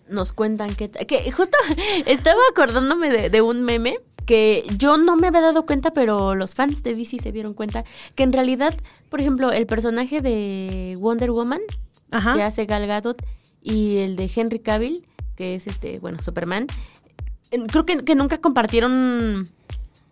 nos 0.09 0.33
cuentan 0.33 0.75
qué... 0.75 0.89
ta- 0.89 1.05
Que 1.05 1.31
justo 1.33 1.57
estaba 2.07 2.41
acordándome 2.51 3.11
de, 3.11 3.31
de 3.31 3.41
un 3.43 3.63
meme 3.63 3.97
que 4.27 4.65
yo 4.79 4.97
no 4.97 5.17
me 5.17 5.27
había 5.27 5.41
dado 5.43 5.67
cuenta, 5.67 5.91
pero 5.91 6.35
los 6.35 6.55
fans 6.55 6.83
de 6.83 6.95
DC 6.95 7.19
se 7.19 7.33
dieron 7.33 7.53
cuenta 7.55 7.85
que 8.15 8.23
en 8.23 8.33
realidad, 8.33 8.75
por 9.11 9.21
ejemplo, 9.21 9.53
el 9.53 9.67
personaje 9.67 10.21
de 10.23 10.97
Wonder 10.99 11.31
Woman 11.31 11.61
Ajá. 12.11 12.35
que 12.35 12.43
hace 12.43 12.65
Gal 12.65 12.87
Gadot 12.87 13.21
y 13.61 13.99
el 13.99 14.17
de 14.17 14.31
Henry 14.35 14.61
Cavill, 14.61 15.07
que 15.37 15.57
es 15.57 15.67
este, 15.67 15.99
bueno, 15.99 16.23
Superman, 16.23 16.67
creo 17.69 17.85
que, 17.85 18.03
que 18.05 18.15
nunca 18.15 18.39
compartieron 18.39 19.47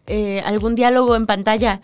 eh, 0.06 0.40
algún 0.44 0.74
diálogo 0.74 1.16
en 1.16 1.26
pantalla. 1.26 1.80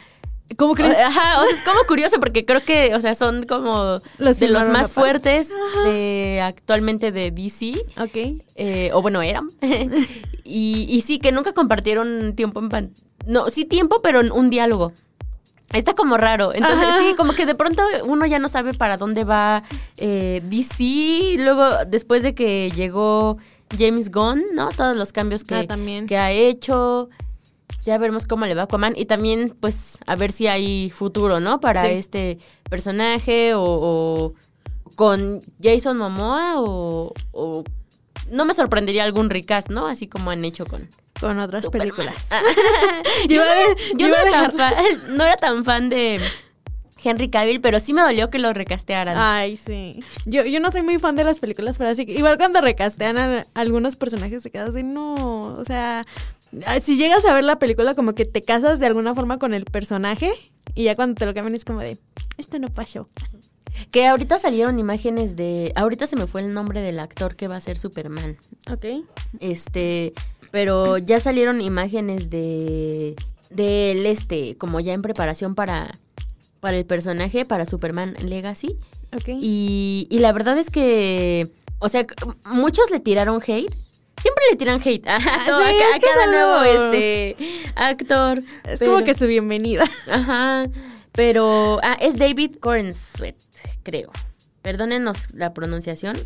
¿Cómo 0.56 0.74
crees? 0.74 0.96
Ajá, 0.98 1.42
o 1.42 1.44
sea, 1.46 1.54
es 1.54 1.62
como 1.62 1.80
curioso 1.86 2.18
porque 2.18 2.44
creo 2.44 2.64
que, 2.64 2.94
o 2.94 3.00
sea, 3.00 3.14
son 3.14 3.44
como 3.44 3.98
Los 4.18 4.40
de 4.40 4.48
los 4.48 4.68
más 4.68 4.90
fuertes 4.90 5.50
de 5.84 6.40
actualmente 6.42 7.12
de 7.12 7.30
DC. 7.30 7.74
Ok. 8.00 8.42
eh, 8.56 8.90
o 8.92 9.02
bueno, 9.02 9.20
eran. 9.22 9.46
y, 10.44 10.86
y 10.88 11.00
sí, 11.02 11.18
que 11.18 11.32
nunca 11.32 11.52
compartieron 11.52 12.34
tiempo 12.34 12.60
en 12.60 12.68
pantalla. 12.70 13.02
No, 13.26 13.50
sí 13.50 13.64
tiempo, 13.66 14.00
pero 14.02 14.20
en 14.20 14.32
un 14.32 14.48
diálogo. 14.48 14.92
Está 15.74 15.92
como 15.92 16.16
raro. 16.16 16.54
Entonces, 16.54 16.86
Ajá. 16.86 16.98
sí, 17.00 17.14
como 17.14 17.34
que 17.34 17.44
de 17.44 17.54
pronto 17.54 17.82
uno 18.04 18.24
ya 18.24 18.38
no 18.38 18.48
sabe 18.48 18.72
para 18.72 18.96
dónde 18.96 19.24
va 19.24 19.62
eh, 19.98 20.40
DC. 20.46 21.36
Luego, 21.44 21.84
después 21.86 22.22
de 22.22 22.34
que 22.34 22.70
llegó 22.70 23.36
James 23.78 24.10
Gunn, 24.10 24.42
¿no? 24.54 24.70
Todos 24.70 24.96
los 24.96 25.12
cambios 25.12 25.44
que, 25.44 25.54
Ah, 25.68 25.76
que 26.06 26.16
ha 26.16 26.32
hecho. 26.32 27.10
Ya 27.84 27.96
veremos 27.98 28.26
cómo 28.26 28.44
le 28.46 28.54
va 28.54 28.62
a 28.62 28.64
Aquaman. 28.64 28.94
Y 28.96 29.06
también, 29.06 29.56
pues, 29.60 29.98
a 30.06 30.16
ver 30.16 30.32
si 30.32 30.46
hay 30.46 30.90
futuro, 30.90 31.40
¿no? 31.40 31.60
Para 31.60 31.82
Sí. 31.82 31.88
este 31.92 32.38
personaje 32.68 33.54
o, 33.54 33.62
o 33.62 34.34
con 34.96 35.40
Jason 35.62 35.96
Momoa 35.96 36.60
o, 36.60 37.12
o 37.32 37.64
no 38.30 38.44
me 38.44 38.52
sorprendería 38.54 39.04
algún 39.04 39.30
recast, 39.30 39.70
¿no? 39.70 39.86
Así 39.86 40.06
como 40.08 40.30
han 40.30 40.44
hecho 40.44 40.66
con 40.66 40.88
Con 41.20 41.38
otras 41.38 41.64
Superman. 41.64 41.88
películas. 41.88 42.28
yo 43.28 43.36
Yo 43.36 43.44
no, 43.44 43.50
iba 43.52 43.62
a- 43.62 43.66
yo 43.92 43.98
yo 43.98 44.08
no 44.08 44.14
iba 44.14 44.18
a 44.18 44.22
era 44.22 44.30
tan 44.32 44.52
fan, 44.52 45.16
no 45.16 45.24
era 45.24 45.36
tan 45.36 45.64
fan 45.64 45.88
de 45.88 46.20
Henry 47.02 47.30
Cavill, 47.30 47.60
pero 47.60 47.78
sí 47.78 47.92
me 47.92 48.02
dolió 48.02 48.28
que 48.28 48.40
lo 48.40 48.52
recastearan. 48.52 49.16
Ay, 49.16 49.56
sí. 49.56 50.02
Yo, 50.26 50.44
yo 50.44 50.58
no 50.58 50.70
soy 50.72 50.82
muy 50.82 50.98
fan 50.98 51.14
de 51.14 51.22
las 51.24 51.38
películas, 51.38 51.78
pero 51.78 51.90
así 51.90 52.04
que 52.04 52.12
igual 52.12 52.36
cuando 52.38 52.60
recastean 52.60 53.16
a, 53.18 53.46
algunos 53.54 53.94
personajes 53.94 54.42
se 54.42 54.50
quedas 54.50 54.70
así, 54.70 54.82
no, 54.82 55.14
o 55.56 55.64
sea, 55.64 56.00
ah, 56.00 56.06
si 56.80 56.96
llegas 56.96 57.24
a 57.24 57.34
ver 57.34 57.44
la 57.44 57.58
película 57.58 57.94
como 57.94 58.14
que 58.14 58.24
te 58.24 58.42
casas 58.42 58.78
de 58.78 58.86
alguna 58.86 59.14
forma 59.14 59.38
con 59.38 59.54
el 59.54 59.64
personaje 59.64 60.32
y 60.74 60.84
ya 60.84 60.96
cuando 60.96 61.14
te 61.14 61.26
lo 61.26 61.34
cambian 61.34 61.54
es 61.54 61.64
como 61.64 61.80
de, 61.80 61.98
esto 62.36 62.58
no 62.58 62.68
pasó. 62.68 63.08
Que 63.90 64.06
ahorita 64.06 64.38
salieron 64.38 64.78
imágenes 64.78 65.36
de. 65.36 65.72
Ahorita 65.76 66.06
se 66.06 66.16
me 66.16 66.26
fue 66.26 66.40
el 66.40 66.52
nombre 66.52 66.80
del 66.80 66.98
actor 66.98 67.36
que 67.36 67.48
va 67.48 67.56
a 67.56 67.60
ser 67.60 67.78
Superman. 67.78 68.36
Ok. 68.70 68.86
Este. 69.40 70.12
Pero 70.50 70.98
ya 70.98 71.20
salieron 71.20 71.60
imágenes 71.60 72.30
de. 72.30 73.14
De 73.50 73.92
él, 73.92 74.06
este. 74.06 74.56
Como 74.56 74.80
ya 74.80 74.94
en 74.94 75.02
preparación 75.02 75.54
para. 75.54 75.90
Para 76.60 76.76
el 76.76 76.86
personaje, 76.86 77.44
para 77.44 77.66
Superman 77.66 78.14
Legacy. 78.20 78.76
Ok. 79.14 79.28
Y, 79.40 80.08
y 80.10 80.18
la 80.18 80.32
verdad 80.32 80.58
es 80.58 80.70
que, 80.70 81.46
o 81.78 81.88
sea, 81.88 82.04
muchos 82.46 82.90
le 82.90 82.98
tiraron 82.98 83.40
hate. 83.46 83.72
Siempre 84.20 84.44
le 84.50 84.56
tiran 84.56 84.80
hate 84.84 85.06
a, 85.08 85.18
todo- 85.46 85.62
a 85.64 85.68
sí, 85.68 85.74
ca- 85.78 85.84
a 85.84 85.96
es 85.96 86.00
que 86.00 86.06
es 86.06 86.12
cada 86.14 86.26
nuevo 86.26 86.62
este, 86.62 87.36
actor. 87.76 88.38
es 88.64 88.78
pero- 88.80 88.92
como 88.92 89.04
que 89.04 89.14
su 89.14 89.26
bienvenida. 89.26 89.84
Ajá, 90.10 90.66
pero 91.12 91.78
ah, 91.82 91.96
es 92.00 92.16
David 92.16 92.56
Corenswet, 92.60 93.36
creo. 93.82 94.10
Perdónenos 94.62 95.32
la 95.34 95.54
pronunciación. 95.54 96.18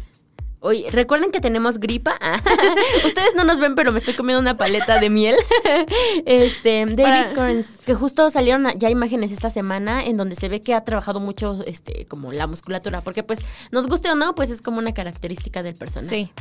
Oye, 0.64 0.88
recuerden 0.92 1.32
que 1.32 1.40
tenemos 1.40 1.78
gripa. 1.80 2.16
Ustedes 3.04 3.34
no 3.34 3.42
nos 3.42 3.58
ven, 3.58 3.74
pero 3.74 3.90
me 3.90 3.98
estoy 3.98 4.14
comiendo 4.14 4.40
una 4.40 4.56
paleta 4.56 5.00
de 5.00 5.10
miel. 5.10 5.36
Este, 6.24 6.86
David 6.86 7.34
Corens, 7.34 7.80
que 7.84 7.94
justo 7.94 8.30
salieron 8.30 8.66
ya 8.78 8.88
imágenes 8.90 9.32
esta 9.32 9.50
semana 9.50 10.04
en 10.04 10.16
donde 10.16 10.36
se 10.36 10.48
ve 10.48 10.60
que 10.60 10.74
ha 10.74 10.84
trabajado 10.84 11.18
mucho, 11.20 11.60
este, 11.66 12.06
como 12.06 12.30
la 12.32 12.46
musculatura, 12.46 13.00
porque 13.00 13.22
pues 13.24 13.40
nos 13.72 13.88
guste 13.88 14.08
o 14.10 14.14
no, 14.14 14.34
pues 14.36 14.50
es 14.50 14.62
como 14.62 14.78
una 14.78 14.94
característica 14.94 15.62
del 15.64 15.74
personaje. 15.74 16.08
Sí. 16.14 16.32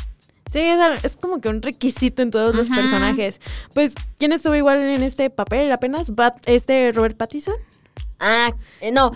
Sí, 0.51 0.59
es, 1.03 1.15
como 1.15 1.39
que 1.39 1.47
un 1.49 1.61
requisito 1.61 2.21
en 2.21 2.29
todos 2.29 2.53
los 2.53 2.69
personajes. 2.69 3.39
Pues, 3.73 3.95
¿quién 4.19 4.33
estuvo 4.33 4.53
igual 4.55 4.79
en 4.79 5.01
este 5.01 5.29
papel 5.29 5.71
apenas? 5.71 6.11
Bat- 6.13 6.41
este 6.45 6.91
Robert 6.91 7.15
Pattinson. 7.15 7.55
Ah, 8.19 8.53
eh, 8.81 8.91
no, 8.91 9.11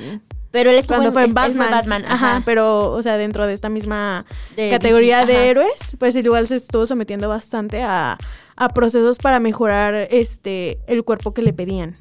pero 0.51 0.69
él 0.69 0.77
estuvo 0.77 0.97
Cuando 0.99 1.09
en, 1.09 1.13
fue 1.13 1.23
en 1.25 1.33
Batman. 1.33 1.71
Batman, 1.71 2.05
ajá. 2.05 2.13
ajá. 2.13 2.43
pero, 2.45 2.91
o 2.93 3.03
sea, 3.03 3.17
dentro 3.17 3.45
de 3.45 3.53
esta 3.53 3.67
misma 3.67 4.25
De 4.55 4.69
categoría 4.69 5.25
de 5.25 5.49
héroes, 5.49 5.97
pues 5.99 6.15
igual 6.15 6.47
se 6.47 6.55
estuvo 6.55 6.85
sometiendo 6.85 7.27
bastante 7.27 7.83
a, 7.83 8.17
a 8.55 8.69
procesos 8.69 9.17
para 9.17 9.41
mejorar 9.41 10.07
este 10.11 10.79
el 10.87 11.03
cuerpo 11.03 11.33
que 11.33 11.41
le 11.41 11.51
pedían. 11.51 11.95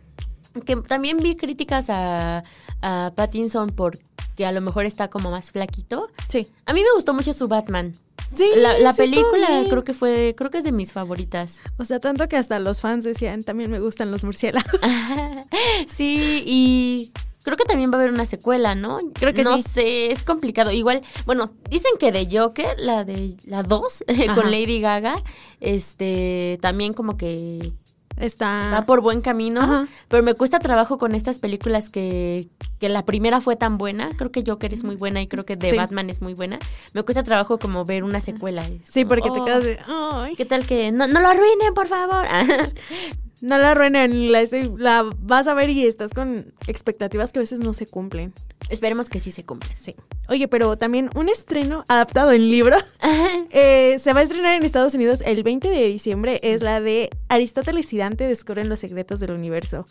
Que 0.64 0.77
también 0.77 1.18
vi 1.18 1.35
críticas 1.35 1.90
a, 1.90 2.44
a 2.81 3.12
Pattinson 3.16 3.70
porque 3.70 4.47
a 4.47 4.53
lo 4.53 4.61
mejor 4.61 4.85
está 4.85 5.09
como 5.09 5.33
más 5.33 5.51
flaquito. 5.51 6.09
Sí. 6.29 6.47
A 6.66 6.73
mí 6.73 6.81
me 6.81 6.92
gustó 6.94 7.12
mucho 7.12 7.33
su 7.33 7.49
Batman. 7.49 7.92
Sí, 8.34 8.50
la, 8.56 8.78
la 8.78 8.92
sí 8.92 9.02
estuvo 9.02 9.30
película 9.30 9.64
creo 9.68 9.84
que 9.84 9.94
fue, 9.94 10.34
creo 10.37 10.50
que 10.50 10.58
es 10.58 10.64
de 10.64 10.72
mis 10.72 10.92
favoritas. 10.92 11.60
O 11.76 11.84
sea, 11.84 12.00
tanto 12.00 12.28
que 12.28 12.37
hasta 12.37 12.58
los 12.58 12.80
fans 12.80 13.04
decían, 13.04 13.42
también 13.42 13.70
me 13.70 13.80
gustan 13.80 14.10
los 14.10 14.24
murciélagos. 14.24 14.80
sí, 15.88 16.42
y 16.46 17.12
creo 17.44 17.56
que 17.56 17.64
también 17.64 17.90
va 17.90 17.94
a 17.94 18.00
haber 18.00 18.12
una 18.12 18.26
secuela, 18.26 18.74
¿no? 18.74 18.98
Creo 19.12 19.32
que 19.34 19.44
no 19.44 19.58
sí. 19.58 19.64
sé, 19.64 20.12
es 20.12 20.22
complicado. 20.22 20.72
Igual, 20.72 21.02
bueno, 21.26 21.52
dicen 21.70 21.92
que 22.00 22.10
de 22.10 22.26
Joker, 22.30 22.74
la 22.78 23.04
de 23.04 23.37
la 23.46 23.62
2 23.62 24.04
Ajá. 24.08 24.34
con 24.34 24.50
Lady 24.50 24.80
Gaga, 24.80 25.22
este 25.60 26.58
también 26.60 26.94
como 26.94 27.16
que 27.16 27.72
Está 28.16 28.70
va 28.72 28.85
por 28.85 29.00
buen 29.00 29.20
camino, 29.20 29.61
Ajá. 29.61 29.87
pero 30.09 30.22
me 30.22 30.35
cuesta 30.35 30.61
trabajo 30.61 30.98
con 30.98 31.14
estas 31.14 31.38
películas 31.38 31.90
que, 31.90 32.48
que 32.79 32.88
la 32.88 33.05
primera 33.05 33.40
fue 33.40 33.57
tan 33.57 33.77
buena, 33.79 34.11
creo 34.16 34.31
que 34.31 34.44
Joker 34.46 34.72
es 34.72 34.85
muy 34.85 34.96
buena 34.96 35.20
y 35.20 35.27
creo 35.27 35.44
que 35.44 35.57
The 35.57 35.70
Sí. 35.70 35.77
Batman 35.77 36.11
es 36.11 36.22
muy 36.22 36.35
buena, 36.35 36.59
me 36.92 37.03
cuesta 37.03 37.22
trabajo 37.22 37.59
como 37.59 37.85
ver 37.85 38.05
una 38.05 38.20
secuela. 38.20 38.66
es 38.66 38.88
Sí, 38.88 39.03
como, 39.05 39.09
porque 39.16 39.31
te 39.31 39.40
oh, 39.40 39.44
quedas 39.44 39.64
de, 39.64 39.79
ay, 39.87 40.35
¿Qué 40.37 40.44
tal 40.44 40.64
que 40.66 40.92
no, 40.92 41.07
no 41.09 41.20
lo 41.20 41.29
arruinen, 41.29 41.74
por 41.74 41.88
favor? 41.88 42.24
no 43.42 43.59
la 43.59 43.72
arruinen, 43.72 44.31
la, 44.33 44.42
la 44.79 45.11
vas 45.18 45.46
a 45.48 45.55
ver 45.55 45.70
y 45.70 45.85
estás 45.87 46.12
con 46.12 46.53
expectativas 46.66 47.33
que 47.33 47.40
a 47.40 47.42
veces 47.42 47.61
no 47.61 47.72
se 47.72 47.87
cumplen. 47.87 48.33
Esperemos 48.70 49.09
que 49.11 49.20
sí 49.20 49.31
se 49.33 49.44
cumpla. 49.44 49.70
Sí. 49.79 49.94
Oye, 50.28 50.48
pero 50.48 50.76
también 50.76 51.10
un 51.14 51.28
estreno 51.28 51.84
adaptado 51.88 52.32
en 52.32 52.48
libro 52.48 52.76
eh, 53.50 53.96
se 53.98 54.12
va 54.12 54.20
a 54.20 54.22
estrenar 54.22 54.54
en 54.54 54.62
Estados 54.64 54.94
Unidos 54.94 55.22
el 55.26 55.42
20 55.42 55.68
de 55.68 55.87
diciembre. 55.87 56.40
Es 56.42 56.62
la 56.62 56.80
de 56.80 57.10
Aristóteles 57.28 57.92
y 57.92 57.98
Dante 57.98 58.26
descubren 58.26 58.68
los 58.68 58.80
secretos 58.80 59.20
del 59.20 59.32
universo. 59.32 59.84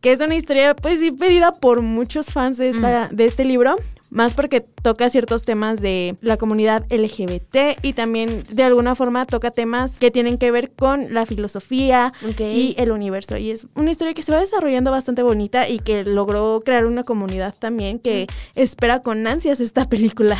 Que 0.00 0.12
es 0.12 0.20
una 0.20 0.36
historia, 0.36 0.74
pues 0.76 1.00
sí, 1.00 1.10
pedida 1.10 1.52
por 1.52 1.82
muchos 1.82 2.26
fans 2.26 2.58
de, 2.58 2.68
esta, 2.70 3.08
de 3.08 3.24
este 3.24 3.44
libro. 3.44 3.76
Más 4.10 4.34
porque 4.34 4.60
toca 4.60 5.08
ciertos 5.08 5.42
temas 5.42 5.80
de 5.80 6.16
la 6.20 6.36
comunidad 6.36 6.84
LGBT 6.90 7.78
y 7.82 7.92
también 7.92 8.44
de 8.50 8.64
alguna 8.64 8.94
forma 8.96 9.24
toca 9.24 9.50
temas 9.52 10.00
que 10.00 10.10
tienen 10.10 10.36
que 10.36 10.50
ver 10.50 10.72
con 10.72 11.14
la 11.14 11.26
filosofía 11.26 12.12
y 12.52 12.74
el 12.76 12.90
universo. 12.90 13.36
Y 13.36 13.50
es 13.52 13.68
una 13.76 13.92
historia 13.92 14.12
que 14.14 14.22
se 14.22 14.32
va 14.32 14.40
desarrollando 14.40 14.90
bastante 14.90 15.22
bonita 15.22 15.68
y 15.68 15.78
que 15.78 16.04
logró 16.04 16.60
crear 16.64 16.86
una 16.86 17.04
comunidad 17.04 17.54
también 17.56 18.00
que 18.00 18.26
espera 18.56 19.00
con 19.00 19.26
ansias 19.28 19.60
esta 19.60 19.88
película. 19.88 20.38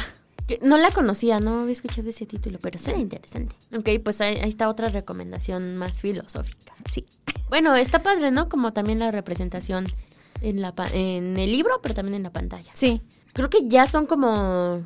No 0.62 0.76
la 0.76 0.90
conocía, 0.90 1.38
no 1.38 1.60
había 1.60 1.70
escuchado 1.70 2.08
ese 2.08 2.26
título, 2.26 2.58
pero 2.60 2.76
suena 2.76 2.98
interesante. 2.98 3.54
Ok, 3.72 3.88
pues 4.02 4.20
ahí, 4.20 4.34
ahí 4.42 4.48
está 4.48 4.68
otra 4.68 4.88
recomendación 4.88 5.76
más 5.76 6.00
filosófica. 6.00 6.74
Sí. 6.90 7.06
Bueno, 7.50 7.76
está 7.76 8.02
padre, 8.02 8.32
¿no? 8.32 8.48
Como 8.48 8.72
también 8.72 8.98
la 8.98 9.12
representación 9.12 9.86
en, 10.40 10.60
la, 10.60 10.74
pa- 10.74 10.88
en 10.92 11.38
el 11.38 11.52
libro, 11.52 11.78
pero 11.80 11.94
también 11.94 12.16
en 12.16 12.24
la 12.24 12.32
pantalla. 12.32 12.72
Sí. 12.74 13.00
Creo 13.32 13.50
que 13.50 13.68
ya 13.68 13.86
son 13.86 14.06
como 14.06 14.82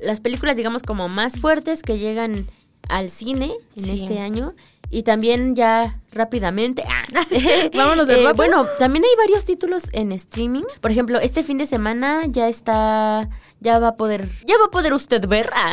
las 0.00 0.20
películas, 0.20 0.56
digamos, 0.56 0.82
como 0.82 1.08
más 1.08 1.38
fuertes 1.40 1.82
que 1.82 1.98
llegan 1.98 2.46
al 2.88 3.10
cine 3.10 3.52
en 3.76 3.84
Sí. 3.84 3.94
este 4.00 4.20
año. 4.20 4.54
Y 4.90 5.02
también 5.02 5.54
ya 5.54 6.00
rápidamente. 6.12 6.82
ah, 6.88 7.04
Vámonos 7.74 8.06
de 8.08 8.24
eh. 8.24 8.32
Bueno, 8.34 8.64
también 8.78 9.04
hay 9.04 9.10
varios 9.18 9.44
títulos 9.44 9.82
en 9.92 10.12
streaming. 10.12 10.62
Por 10.80 10.90
ejemplo, 10.90 11.18
este 11.20 11.42
fin 11.42 11.58
de 11.58 11.66
semana 11.66 12.22
ya 12.26 12.48
está. 12.48 13.28
Ya 13.60 13.78
va 13.80 13.88
a 13.88 13.96
poder. 13.96 14.26
Ya 14.46 14.56
va 14.56 14.66
a 14.66 14.70
poder 14.70 14.94
usted 14.94 15.26
ver. 15.28 15.50
ah, 15.54 15.72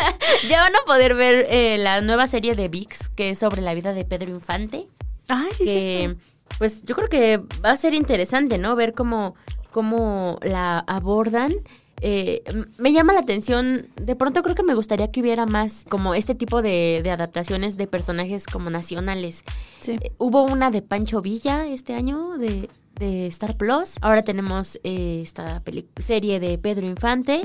ya 0.48 0.62
van 0.62 0.74
a 0.74 0.80
poder 0.84 1.14
ver 1.14 1.46
eh, 1.48 1.78
la 1.78 2.00
nueva 2.00 2.26
serie 2.26 2.56
de 2.56 2.66
VIX, 2.66 3.08
que 3.10 3.30
es 3.30 3.38
sobre 3.38 3.62
la 3.62 3.72
vida 3.74 3.92
de 3.92 4.04
Pedro 4.04 4.30
Infante 4.30 4.88
Ay, 5.28 5.50
sí, 5.56 5.64
que 5.64 6.16
pues 6.58 6.84
yo 6.84 6.94
creo 6.96 7.08
que 7.08 7.38
va 7.64 7.70
a 7.70 7.76
ser 7.76 7.94
interesante, 7.94 8.58
¿no? 8.58 8.74
Ver 8.76 8.94
cómo, 8.94 9.34
cómo 9.76 10.38
la 10.40 10.78
abordan. 10.78 11.52
Eh, 12.00 12.42
me 12.78 12.94
llama 12.94 13.12
la 13.12 13.20
atención, 13.20 13.88
de 13.96 14.16
pronto 14.16 14.42
creo 14.42 14.54
que 14.54 14.62
me 14.62 14.72
gustaría 14.72 15.10
que 15.10 15.20
hubiera 15.20 15.44
más 15.44 15.84
como 15.86 16.14
este 16.14 16.34
tipo 16.34 16.62
de, 16.62 17.02
de 17.04 17.10
adaptaciones 17.10 17.76
de 17.76 17.86
personajes 17.86 18.46
como 18.46 18.70
nacionales. 18.70 19.44
sí. 19.80 19.98
Eh, 20.00 20.12
hubo 20.16 20.44
una 20.44 20.70
de 20.70 20.80
Pancho 20.80 21.20
Villa 21.20 21.66
este 21.66 21.92
año 21.92 22.38
de, 22.38 22.70
de 22.98 23.26
Star 23.28 23.56
Plus. 23.56 23.94
Ahora 24.00 24.22
tenemos 24.22 24.78
eh, 24.84 25.20
esta 25.22 25.62
serie 25.98 26.40
de 26.40 26.58
Pedro 26.58 26.86
Infante. 26.86 27.42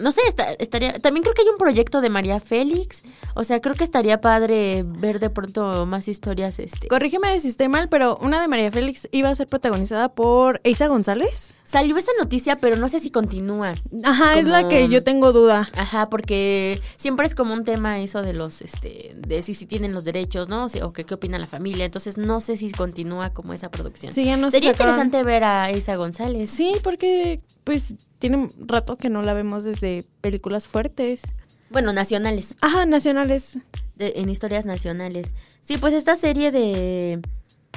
No 0.00 0.12
sé, 0.12 0.20
esta- 0.28 0.52
estaría. 0.54 0.92
También 0.98 1.22
creo 1.22 1.34
que 1.34 1.42
hay 1.42 1.48
un 1.48 1.58
proyecto 1.58 2.00
de 2.00 2.08
María 2.10 2.40
Félix. 2.40 3.02
O 3.34 3.44
sea, 3.44 3.60
creo 3.60 3.74
que 3.74 3.84
estaría 3.84 4.20
padre 4.20 4.84
ver 4.86 5.18
de 5.20 5.30
pronto 5.30 5.86
más 5.86 6.08
historias. 6.08 6.58
Este. 6.58 6.88
Corrígeme 6.88 7.38
si 7.40 7.48
estoy 7.48 7.68
mal, 7.68 7.88
pero 7.88 8.18
una 8.20 8.40
de 8.40 8.48
María 8.48 8.70
Félix 8.70 9.08
iba 9.12 9.28
a 9.30 9.34
ser 9.34 9.46
protagonizada 9.46 10.10
por 10.14 10.60
Eiza 10.64 10.86
González. 10.88 11.50
Salió 11.64 11.96
esa 11.96 12.12
noticia, 12.20 12.60
pero 12.60 12.76
no 12.76 12.88
sé 12.88 13.00
si 13.00 13.10
continúa. 13.10 13.74
Ajá, 14.04 14.38
es 14.38 14.46
la 14.46 14.68
que 14.68 14.88
yo 14.88 15.02
tengo 15.02 15.32
duda. 15.32 15.68
Ajá, 15.76 16.08
porque 16.08 16.80
siempre 16.96 17.26
es 17.26 17.34
como 17.34 17.54
un 17.54 17.64
tema 17.64 17.98
eso 17.98 18.22
de 18.22 18.32
los, 18.34 18.62
este, 18.62 19.12
de 19.16 19.42
si, 19.42 19.54
si 19.54 19.66
tienen 19.66 19.92
los 19.92 20.04
derechos, 20.04 20.48
¿no? 20.48 20.66
O, 20.66 20.68
sea, 20.68 20.86
o 20.86 20.92
que 20.92 21.02
qué 21.04 21.14
opina 21.14 21.40
la 21.40 21.48
familia. 21.48 21.84
Entonces 21.84 22.18
no 22.18 22.40
sé 22.40 22.56
si 22.56 22.70
continúa 22.70 23.30
como 23.30 23.52
esa 23.52 23.68
producción. 23.68 24.12
Sí, 24.12 24.24
ya 24.26 24.36
no 24.36 24.50
se 24.50 24.60
Sería 24.66 24.72
interesante 24.72 25.22
ver 25.22 25.44
a 25.44 25.70
Isa 25.72 25.96
González. 25.96 26.50
Sí, 26.50 26.72
porque 26.82 27.40
pues 27.64 27.94
tiene 28.18 28.48
rato 28.66 28.96
que 28.96 29.08
no 29.10 29.22
la 29.22 29.34
vemos 29.34 29.64
desde 29.64 30.04
películas 30.20 30.66
fuertes. 30.68 31.22
Bueno, 31.70 31.92
nacionales. 31.92 32.54
Ajá, 32.60 32.86
nacionales. 32.86 33.58
de- 33.96 34.12
en 34.16 34.28
historias 34.28 34.66
nacionales. 34.66 35.34
Sí, 35.62 35.78
pues 35.78 35.94
esta 35.94 36.16
serie 36.16 36.52
de 36.52 37.20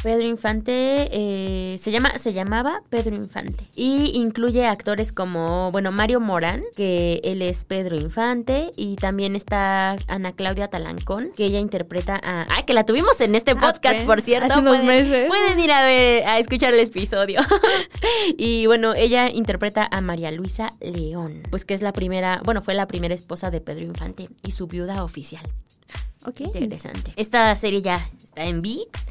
Pedro 0.02 0.24
Infante 0.24 1.10
eh, 1.12 1.78
se 1.80 1.92
llama 1.92 2.18
se 2.18 2.32
llamaba 2.32 2.82
Pedro 2.90 3.16
Infante 3.16 3.68
y 3.76 4.12
incluye 4.16 4.66
actores 4.66 5.12
como 5.12 5.72
bueno 5.74 5.92
Mario 5.92 6.22
Morán 6.22 6.64
que 6.78 7.20
él 7.24 7.42
es 7.42 7.66
Pedro 7.66 7.98
Infante 7.98 8.72
y 8.78 8.96
también 8.96 9.36
está 9.36 9.98
Ana 10.08 10.32
Claudia 10.32 10.70
Talancón 10.70 11.32
que 11.36 11.46
ella 11.46 11.60
interpreta 11.60 12.20
a 12.24 12.46
ay 12.50 12.64
que 12.64 12.74
la 12.74 12.86
tuvimos 12.86 13.20
en 13.20 13.36
este 13.36 13.56
podcast 13.56 14.00
ok. 14.02 14.06
por 14.06 14.22
cierto 14.22 14.48
Hace 14.54 14.60
unos 14.62 14.78
pueden, 14.78 14.88
meses. 14.88 15.28
pueden 15.28 15.60
ir 15.60 15.72
a 15.72 15.84
ver 15.84 16.26
a 16.26 16.40
escuchar 16.40 16.74
el 16.74 16.80
episodio 16.80 17.42
y 18.38 18.68
bueno 18.68 18.94
ella 18.94 19.30
interpreta 19.30 19.86
a 19.92 20.00
María 20.00 20.32
Luisa 20.32 20.72
León 20.80 21.44
pues 21.50 21.66
que 21.66 21.74
es 21.74 21.82
la 21.82 21.92
primera 21.92 22.42
bueno 22.46 22.62
fue 22.62 22.74
la 22.74 22.88
primera 22.88 23.14
esposa 23.14 23.52
de 23.52 23.60
Pedro 23.60 23.84
Infante 23.84 24.30
y 24.46 24.52
su 24.52 24.68
viuda 24.68 25.04
oficial 25.04 25.44
Ok. 26.26 26.42
Interesante. 26.42 27.14
Esta 27.16 27.56
serie 27.56 27.82
ya 27.82 28.10
está 28.22 28.44
en 28.44 28.62
VIX. 28.62 29.06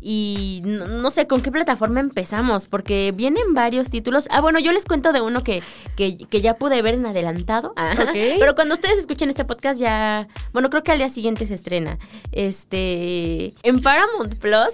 Y 0.00 0.62
no, 0.64 0.86
no 0.86 1.10
sé 1.10 1.26
con 1.26 1.42
qué 1.42 1.50
plataforma 1.50 2.00
empezamos, 2.00 2.66
porque 2.66 3.12
vienen 3.14 3.54
varios 3.54 3.90
títulos. 3.90 4.26
Ah, 4.30 4.40
bueno, 4.40 4.58
yo 4.58 4.72
les 4.72 4.84
cuento 4.84 5.12
de 5.12 5.20
uno 5.20 5.42
que, 5.42 5.62
que, 5.96 6.16
que 6.18 6.40
ya 6.40 6.54
pude 6.54 6.80
ver 6.82 6.94
en 6.94 7.06
adelantado. 7.06 7.72
Ajá. 7.76 8.00
Ok. 8.10 8.16
Pero 8.38 8.54
cuando 8.54 8.74
ustedes 8.74 8.98
escuchen 8.98 9.28
este 9.30 9.44
podcast 9.44 9.78
ya... 9.78 10.26
Bueno, 10.52 10.70
creo 10.70 10.82
que 10.82 10.90
al 10.90 10.98
día 10.98 11.08
siguiente 11.08 11.46
se 11.46 11.54
estrena. 11.54 11.98
Este... 12.32 13.52
En 13.62 13.80
Paramount 13.82 14.36
Plus 14.36 14.72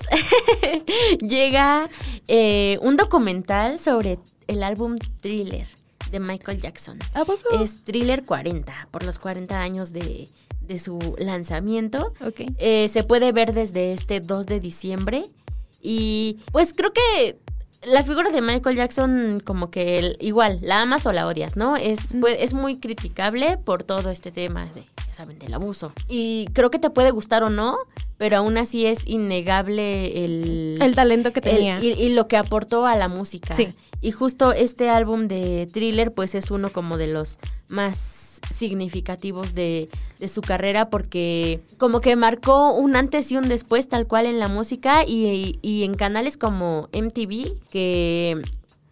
llega 1.20 1.90
eh, 2.28 2.78
un 2.82 2.96
documental 2.96 3.78
sobre 3.78 4.18
el 4.46 4.62
álbum 4.62 4.96
Thriller 5.20 5.66
de 6.10 6.20
Michael 6.20 6.60
Jackson. 6.60 6.98
¿A 7.14 7.24
poco? 7.24 7.60
Es 7.60 7.84
Thriller 7.84 8.24
40, 8.24 8.88
por 8.90 9.04
los 9.04 9.18
40 9.18 9.58
años 9.58 9.92
de, 9.92 10.28
de 10.66 10.78
su 10.78 10.98
lanzamiento. 11.18 12.12
Ok. 12.26 12.42
Eh, 12.58 12.88
se 12.88 13.02
puede 13.04 13.32
ver 13.32 13.52
desde 13.52 13.92
este 13.92 14.20
2 14.20 14.46
de 14.46 14.60
diciembre. 14.60 15.24
Y 15.82 16.38
pues 16.52 16.72
creo 16.72 16.92
que 16.92 17.38
la 17.86 18.02
figura 18.02 18.30
de 18.30 18.40
Michael 18.42 18.76
Jackson, 18.76 19.40
como 19.44 19.70
que 19.70 19.98
el- 19.98 20.16
igual, 20.20 20.58
la 20.62 20.82
amas 20.82 21.06
o 21.06 21.12
la 21.12 21.26
odias, 21.26 21.56
¿no? 21.56 21.76
Es, 21.76 22.00
pues, 22.20 22.36
es 22.40 22.54
muy 22.54 22.80
criticable 22.80 23.58
por 23.58 23.84
todo 23.84 24.10
este 24.10 24.32
tema 24.32 24.66
de, 24.74 24.80
ya 25.06 25.14
saben, 25.14 25.38
del 25.38 25.54
abuso. 25.54 25.92
Y 26.08 26.48
creo 26.52 26.70
que 26.70 26.80
te 26.80 26.90
puede 26.90 27.12
gustar 27.12 27.44
o 27.44 27.50
no, 27.50 27.76
pero 28.16 28.38
aún 28.38 28.56
así 28.56 28.86
es 28.86 29.06
innegable 29.06 30.24
el... 30.24 30.78
El 30.82 30.94
talento 30.96 31.32
que 31.32 31.40
el- 31.40 31.44
tenía. 31.56 31.78
y, 31.80 31.92
y 31.92 32.08
lo 32.08 32.26
que 32.26 32.36
aportó 32.36 32.86
a 32.86 32.96
la 32.96 33.06
música. 33.08 33.54
Sí. 33.54 33.68
Y 34.00 34.10
justo 34.10 34.52
este 34.52 34.88
álbum 34.88 35.28
de 35.28 35.68
Thriller, 35.72 36.12
pues 36.12 36.34
es 36.34 36.50
uno 36.50 36.70
como 36.70 36.96
de 36.98 37.06
los 37.06 37.38
más 37.68 38.25
significativos 38.54 39.54
de, 39.54 39.88
de 40.18 40.28
su 40.28 40.40
carrera 40.40 40.90
porque 40.90 41.60
como 41.78 42.00
que 42.00 42.16
marcó 42.16 42.72
un 42.72 42.96
antes 42.96 43.30
y 43.32 43.36
un 43.36 43.48
después 43.48 43.88
tal 43.88 44.06
cual 44.06 44.26
en 44.26 44.38
la 44.38 44.48
música 44.48 45.04
y, 45.06 45.58
y 45.62 45.84
en 45.84 45.94
canales 45.94 46.36
como 46.36 46.88
MTV 46.92 47.58
que 47.70 48.42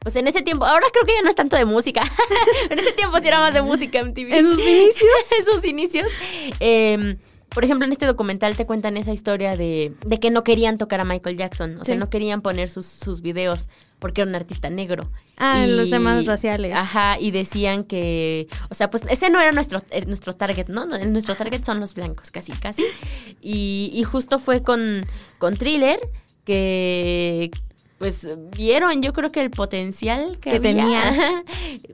pues 0.01 0.17
en 0.17 0.27
ese 0.27 0.43
tiempo, 0.43 0.67
ahora 0.67 0.87
creo 0.93 1.07
que 1.07 1.15
ya 1.15 1.23
no 1.23 1.31
es 1.31 1.35
tanto 1.35 1.57
de 1.57 1.65
música, 1.65 2.03
en 2.71 2.79
ese 2.79 2.93
tiempo 2.93 3.19
sí 3.21 3.29
era 3.29 3.41
más 3.41 3.55
de 3.55 3.63
música 3.63 4.05
MTV. 4.05 4.35
¿En 4.35 4.47
sus 4.47 4.61
inicios? 4.61 5.11
en 5.39 5.45
sus 5.47 5.65
inicios. 5.65 6.09
eh, 6.61 7.17
por 7.55 7.65
ejemplo, 7.65 7.87
en 7.87 7.93
este 7.93 8.05
documental 8.05 8.57
te 8.57 8.67
cuentan 8.67 8.97
esa 8.97 9.13
historia 9.13 9.57
de, 9.57 9.95
de 10.05 10.21
que 10.21 10.31
no 10.31 10.43
querían 10.43 10.77
tocar 10.77 11.01
a 11.01 11.05
Michael 11.05 11.37
Jackson, 11.37 11.77
o 11.81 11.85
sea, 11.85 11.95
no 11.95 12.11
querían 12.11 12.43
poner 12.43 12.69
sus, 12.69 12.87
sus 12.87 13.23
videos 13.23 13.69
porque 14.01 14.21
era 14.21 14.29
un 14.29 14.35
artista 14.35 14.69
negro. 14.69 15.11
Ah, 15.37 15.65
los 15.67 15.89
temas 15.89 16.27
raciales. 16.27 16.75
Ajá, 16.75 17.19
y 17.19 17.31
decían 17.31 17.85
que, 17.85 18.49
o 18.69 18.75
sea, 18.75 18.91
pues 18.91 19.05
ese 19.09 19.31
no 19.31 19.41
era 19.41 19.53
nuestro, 19.53 19.81
eh, 19.91 20.05
nuestro 20.07 20.35
target, 20.35 20.67
¿no? 20.69 20.85
Nuestro 20.85 21.37
target 21.37 21.63
son 21.65 21.81
los 21.81 21.95
blancos, 21.95 22.31
casi, 22.31 22.53
casi. 22.53 22.85
Y, 23.41 23.91
y 23.95 24.03
justo 24.03 24.39
fue 24.39 24.63
con, 24.63 25.07
con 25.39 25.57
Thriller 25.57 25.99
que 26.45 27.51
pues 27.99 28.29
vieron 28.57 29.03
yo 29.03 29.13
creo 29.13 29.31
que 29.31 29.41
el 29.41 29.51
potencial 29.51 30.39
que, 30.39 30.61
tenía. 30.61 31.43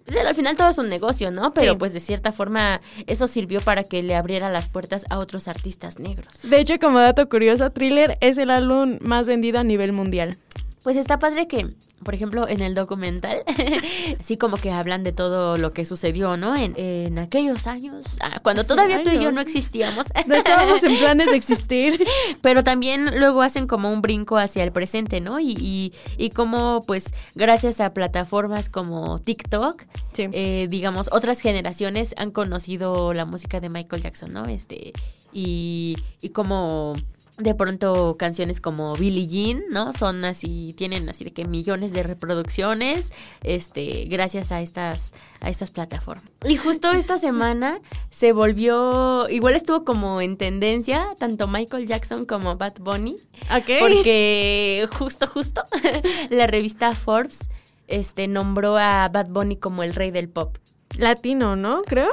Pues, 0.05 0.17
al 0.27 0.35
final 0.35 0.57
todo 0.57 0.69
es 0.71 0.79
un 0.79 0.89
negocio, 0.89 1.31
¿no? 1.31 1.53
Pero 1.55 1.73
Sí. 1.73 1.79
pues 1.79 1.93
de 1.93 2.01
cierta 2.01 2.33
forma 2.33 2.81
eso 3.07 3.29
sirvió 3.29 3.61
para 3.61 3.85
que 3.85 4.03
le 4.03 4.15
abriera 4.17 4.51
las 4.51 4.69
puertas 4.69 5.05
a 5.11 5.19
otros 5.19 5.47
artistas 5.49 5.99
negros. 5.99 6.41
De 6.43 6.59
hecho, 6.61 6.79
como 6.81 6.99
dato 6.99 7.29
curioso, 7.29 7.71
Thriller 7.71 8.19
es 8.21 8.39
el 8.39 8.51
álbum 8.51 8.99
más 9.01 9.27
vendido 9.27 9.59
a 9.61 9.65
nivel 9.65 9.93
mundial. 9.93 10.37
Pues 10.83 10.97
está 10.97 11.19
padre 11.19 11.47
que, 11.47 11.69
por 12.03 12.15
ejemplo, 12.15 12.49
en 12.49 12.61
el 12.63 12.75
documental, 12.75 13.43
así 14.19 14.39
como 14.39 14.57
que 14.57 14.71
hablan 14.71 15.03
de 15.03 15.13
todo 15.13 15.59
lo 15.59 15.75
que 15.75 15.85
sucedió, 15.85 16.39
¿no? 16.39 16.57
En, 16.57 16.73
en 16.79 17.19
aquellos 17.19 17.67
años, 17.67 18.17
ah, 18.23 18.41
cuando 18.43 18.63
Hace 18.63 18.69
todavía 18.69 19.03
tú 19.03 19.11
y 19.11 19.23
yo 19.23 19.31
no 19.31 19.41
existíamos. 19.41 20.07
No 20.27 20.35
estábamos 20.37 20.83
en 20.83 20.97
planes 20.97 21.31
de 21.31 21.37
existir. 21.37 22.03
Pero 22.41 22.65
también 22.65 23.19
luego 23.19 23.43
hacen 23.43 23.67
como 23.67 23.93
un 23.93 24.01
brinco 24.01 24.39
hacia 24.39 24.63
el 24.65 24.73
presente, 24.73 25.21
¿no? 25.21 25.39
Y, 25.41 25.57
y, 25.59 25.93
y 26.17 26.31
como, 26.31 26.83
pues, 26.87 27.05
gracias 27.35 27.81
a 27.81 27.93
plataformas 27.93 28.69
como 28.71 29.19
TikTok, 29.19 29.83
Sí. 30.13 30.29
eh, 30.33 30.67
digamos, 30.71 31.09
otras 31.13 31.41
generaciones 31.41 32.15
han 32.17 32.31
conocido 32.31 33.13
la 33.15 33.25
música 33.27 33.61
de 33.61 33.69
Michael 33.71 34.03
Jackson, 34.03 34.33
¿no? 34.33 34.47
Este, 34.47 34.93
y, 35.33 35.97
y 36.23 36.31
como 36.31 36.95
de 37.41 37.55
pronto 37.55 38.17
canciones 38.19 38.61
como 38.61 38.95
Billie 38.97 39.27
Jean, 39.27 39.63
¿no? 39.71 39.93
Son 39.93 40.25
así, 40.25 40.75
tienen 40.77 41.09
así 41.09 41.25
de 41.25 41.33
que 41.33 41.45
millones 41.47 41.93
de 41.93 42.03
reproducciones, 42.03 43.13
este, 43.43 44.05
gracias 44.07 44.53
a 44.53 44.61
estas, 44.61 45.13
a 45.41 45.51
estas 45.51 45.71
plataformas. 45.71 46.25
Y 46.47 46.57
justo 46.57 46.91
esta 46.93 47.19
semana 47.19 47.81
se 48.11 48.33
volvió, 48.33 49.29
igual 49.29 49.55
estuvo 49.55 49.85
como 49.85 50.21
en 50.21 50.37
tendencia, 50.37 51.15
tanto 51.19 51.49
Michael 51.49 51.87
Jackson 51.87 52.27
como 52.27 52.57
Bad 52.57 52.79
Bunny, 52.81 53.17
¿Ok? 53.55 53.71
porque 53.81 54.89
justo, 54.99 55.27
justo, 55.27 55.63
la 56.31 56.47
revista 56.47 56.95
Forbes, 56.95 57.49
este, 57.89 58.29
nombró 58.29 58.77
a 58.77 59.09
Bad 59.09 59.29
Bunny 59.29 59.57
como 59.57 59.83
el 59.83 59.95
rey 59.95 60.11
del 60.11 60.29
pop. 60.29 60.57
Latino, 60.97 61.57
¿no? 61.57 61.83
Creo. 61.83 62.11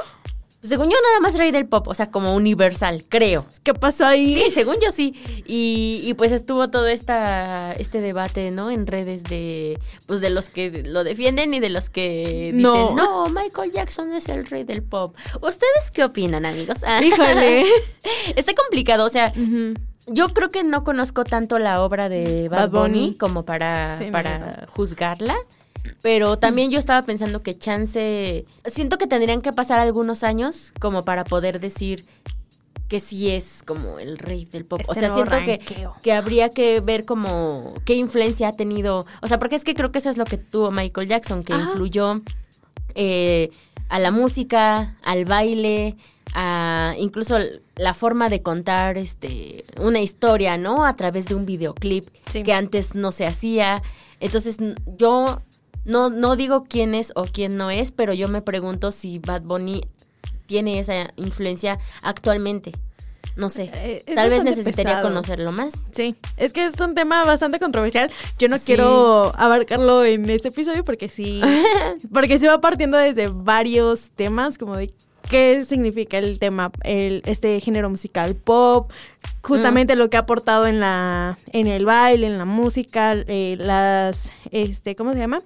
Según 0.60 0.86
yo, 0.90 0.96
nada 1.00 1.20
más 1.20 1.38
rey 1.38 1.52
del 1.52 1.66
pop, 1.66 1.86
o 1.86 1.94
sea, 1.94 2.10
como 2.10 2.34
universal, 2.34 3.04
creo. 3.08 3.46
¿Qué 3.62 3.74
pasó 3.74 4.04
ahí? 4.06 4.34
Sí, 4.34 4.50
según 4.50 4.74
yo 4.84 4.90
sí. 4.90 5.14
Y, 5.46 6.00
y 6.02 6.14
pues 6.14 6.32
estuvo 6.32 6.68
todo 6.68 6.88
esta, 6.88 7.72
este 7.74 8.00
debate, 8.00 8.50
¿no? 8.50 8.68
En 8.70 8.88
redes 8.88 9.22
de, 9.22 9.78
pues 10.06 10.20
de 10.20 10.30
los 10.30 10.50
que 10.50 10.82
lo 10.84 11.04
defienden 11.04 11.54
y 11.54 11.60
de 11.60 11.68
los 11.70 11.90
que 11.90 12.50
dicen, 12.52 12.60
No. 12.62 12.94
no, 12.96 13.26
Michael 13.28 13.70
Jackson 13.70 14.12
es 14.12 14.28
el 14.28 14.46
rey 14.46 14.64
del 14.64 14.82
pop. 14.82 15.14
¿Ustedes 15.40 15.92
qué 15.92 16.02
opinan, 16.02 16.44
amigos? 16.44 16.78
Híjole. 17.02 17.64
Está 18.34 18.52
complicado, 18.54 19.04
o 19.04 19.08
sea, 19.10 19.32
yo 20.08 20.28
creo 20.30 20.48
que 20.48 20.64
no 20.64 20.82
conozco 20.82 21.22
tanto 21.22 21.60
la 21.60 21.82
obra 21.82 22.08
de 22.08 22.48
Bad, 22.48 22.70
Bad 22.70 22.70
Bunny, 22.82 23.00
Bunny. 23.00 23.14
como 23.16 23.44
para, 23.44 23.96
Sí, 23.98 24.06
para 24.10 24.66
juzgarla. 24.70 25.36
Pero 26.02 26.38
también 26.38 26.70
yo 26.70 26.78
estaba 26.78 27.02
pensando 27.02 27.40
que 27.40 27.56
chance. 27.58 28.44
Siento 28.66 28.98
que 28.98 29.06
tendrían 29.06 29.40
que 29.42 29.52
pasar 29.52 29.80
algunos 29.80 30.22
años 30.22 30.72
como 30.80 31.02
para 31.04 31.24
poder 31.24 31.58
decir 31.60 32.04
que 32.88 33.00
sí 33.00 33.28
es 33.30 33.62
como 33.66 33.98
el 33.98 34.16
rey 34.18 34.44
del 34.46 34.64
pop. 34.64 34.80
o 34.86 34.92
Este 34.92 35.00
sea, 35.06 35.14
siento 35.14 35.30
que, 35.44 35.58
ranqueo. 35.58 35.96
que 36.02 36.12
habría 36.12 36.48
que 36.48 36.80
ver 36.80 37.04
como 37.04 37.74
qué 37.84 37.94
influencia 37.94 38.48
ha 38.48 38.52
tenido. 38.56 39.04
O 39.20 39.28
sea, 39.28 39.38
porque 39.38 39.56
es 39.56 39.64
que 39.64 39.74
creo 39.74 39.92
que 39.92 39.98
eso 39.98 40.08
es 40.08 40.16
lo 40.16 40.24
que 40.24 40.38
tuvo 40.38 40.70
Michael 40.70 41.08
Jackson, 41.08 41.42
que 41.42 41.52
Ajá. 41.52 41.64
influyó 41.64 42.22
eh, 42.94 43.50
a 43.90 43.98
la 43.98 44.10
música, 44.10 44.96
al 45.04 45.24
baile, 45.26 45.96
a 46.34 46.94
incluso 46.98 47.38
la 47.76 47.94
forma 47.94 48.28
de 48.28 48.42
contar 48.42 48.96
este 48.98 49.64
una 49.78 50.00
historia, 50.00 50.56
¿no? 50.58 50.84
A 50.84 50.94
través 50.96 51.26
de 51.26 51.34
un 51.34 51.44
videoclip 51.46 52.06
Sí. 52.30 52.42
que 52.42 52.52
antes 52.52 52.94
no 52.94 53.12
se 53.12 53.26
hacía. 53.26 53.82
Entonces, 54.20 54.56
yo 54.98 55.40
no, 55.88 56.10
no 56.10 56.36
digo 56.36 56.64
quién 56.68 56.94
es 56.94 57.12
o 57.16 57.24
quién 57.24 57.56
no 57.56 57.70
es, 57.70 57.90
pero 57.90 58.12
yo 58.12 58.28
me 58.28 58.42
pregunto 58.42 58.92
si 58.92 59.18
Bad 59.18 59.42
Bunny 59.42 59.80
tiene 60.46 60.78
esa 60.78 61.12
influencia 61.16 61.78
actualmente. 62.02 62.72
No 63.36 63.50
sé. 63.50 63.70
Eh, 63.74 64.02
es 64.06 64.14
Tal 64.16 64.30
vez 64.30 64.42
necesitaría 64.42 64.94
pesado. 64.96 65.08
conocerlo 65.08 65.52
más. 65.52 65.74
Sí, 65.92 66.16
es 66.36 66.52
que 66.52 66.64
es 66.64 66.80
un 66.80 66.94
tema 66.94 67.24
bastante 67.24 67.58
controversial. 67.60 68.10
Yo 68.38 68.48
no 68.48 68.58
Sí. 68.58 68.64
quiero 68.66 69.32
abarcarlo 69.36 70.04
en 70.04 70.28
este 70.30 70.48
episodio 70.48 70.82
porque 70.84 71.08
sí, 71.08 71.40
porque 72.12 72.38
se 72.38 72.48
va 72.48 72.60
partiendo 72.60 72.96
desde 72.96 73.28
varios 73.28 74.10
temas, 74.16 74.58
como 74.58 74.76
de 74.76 74.92
qué 75.28 75.64
significa 75.64 76.18
el 76.18 76.38
tema, 76.38 76.70
el, 76.84 77.22
este 77.26 77.60
género 77.60 77.90
musical 77.90 78.34
pop, 78.34 78.90
justamente 79.42 79.94
lo 79.96 80.08
que 80.10 80.16
ha 80.16 80.20
aportado 80.20 80.66
en 80.66 80.80
la, 80.80 81.38
en 81.52 81.66
el 81.66 81.84
baile, 81.84 82.26
en 82.26 82.38
la 82.38 82.44
música, 82.44 83.12
eh, 83.14 83.56
las, 83.58 84.32
este, 84.50 84.96
¿cómo 84.96 85.12
se 85.12 85.18
llama? 85.18 85.40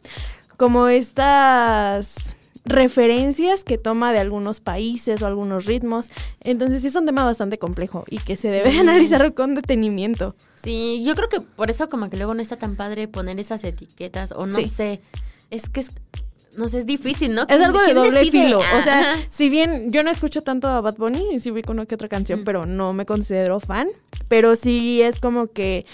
Como 0.56 0.88
estas 0.88 2.36
referencias 2.64 3.64
que 3.64 3.76
toma 3.78 4.12
de 4.12 4.20
algunos 4.20 4.60
países 4.60 5.20
o 5.22 5.26
algunos 5.26 5.66
ritmos. 5.66 6.10
Entonces 6.42 6.80
sí 6.82 6.86
es 6.88 6.94
un 6.94 7.06
tema 7.06 7.24
bastante 7.24 7.58
complejo 7.58 8.04
y 8.08 8.18
que 8.18 8.36
se 8.36 8.48
debe 8.50 8.70
Sí. 8.70 8.78
analizar 8.78 9.34
con 9.34 9.54
detenimiento. 9.56 10.36
Sí, 10.62 11.02
yo 11.04 11.14
creo 11.16 11.28
que 11.28 11.40
por 11.40 11.70
eso 11.70 11.88
como 11.88 12.08
que 12.08 12.16
luego 12.16 12.34
no 12.34 12.40
está 12.42 12.56
tan 12.56 12.76
padre 12.76 13.08
poner 13.08 13.40
esas 13.40 13.64
etiquetas 13.64 14.30
o 14.32 14.46
no 14.46 14.56
Sí. 14.58 14.64
sé. 14.64 15.00
Es 15.50 15.68
que 15.68 15.80
es, 15.80 15.90
no 16.56 16.68
sé, 16.68 16.78
es 16.78 16.86
difícil, 16.86 17.34
¿no? 17.34 17.42
Es 17.42 17.46
¿Quién- 17.48 17.62
algo 17.62 17.80
de 17.82 17.94
doble 17.94 18.20
decide? 18.20 18.44
filo. 18.44 18.58
O 18.58 18.82
sea, 18.82 19.16
si 19.30 19.48
bien 19.48 19.90
yo 19.92 20.02
no 20.02 20.10
escucho 20.10 20.42
tanto 20.42 20.68
a 20.68 20.80
Bad 20.80 20.96
Bunny, 20.96 21.34
y 21.34 21.38
sí 21.38 21.50
vi 21.50 21.62
con 21.62 21.78
una 21.78 21.86
que 21.86 21.94
otra 21.94 22.08
canción, 22.08 22.40
Mm. 22.40 22.44
pero 22.44 22.66
no 22.66 22.92
me 22.92 23.06
considero 23.06 23.60
fan. 23.60 23.88
Pero 24.28 24.56
sí 24.56 25.02
es 25.02 25.18
como 25.18 25.48
que 25.48 25.84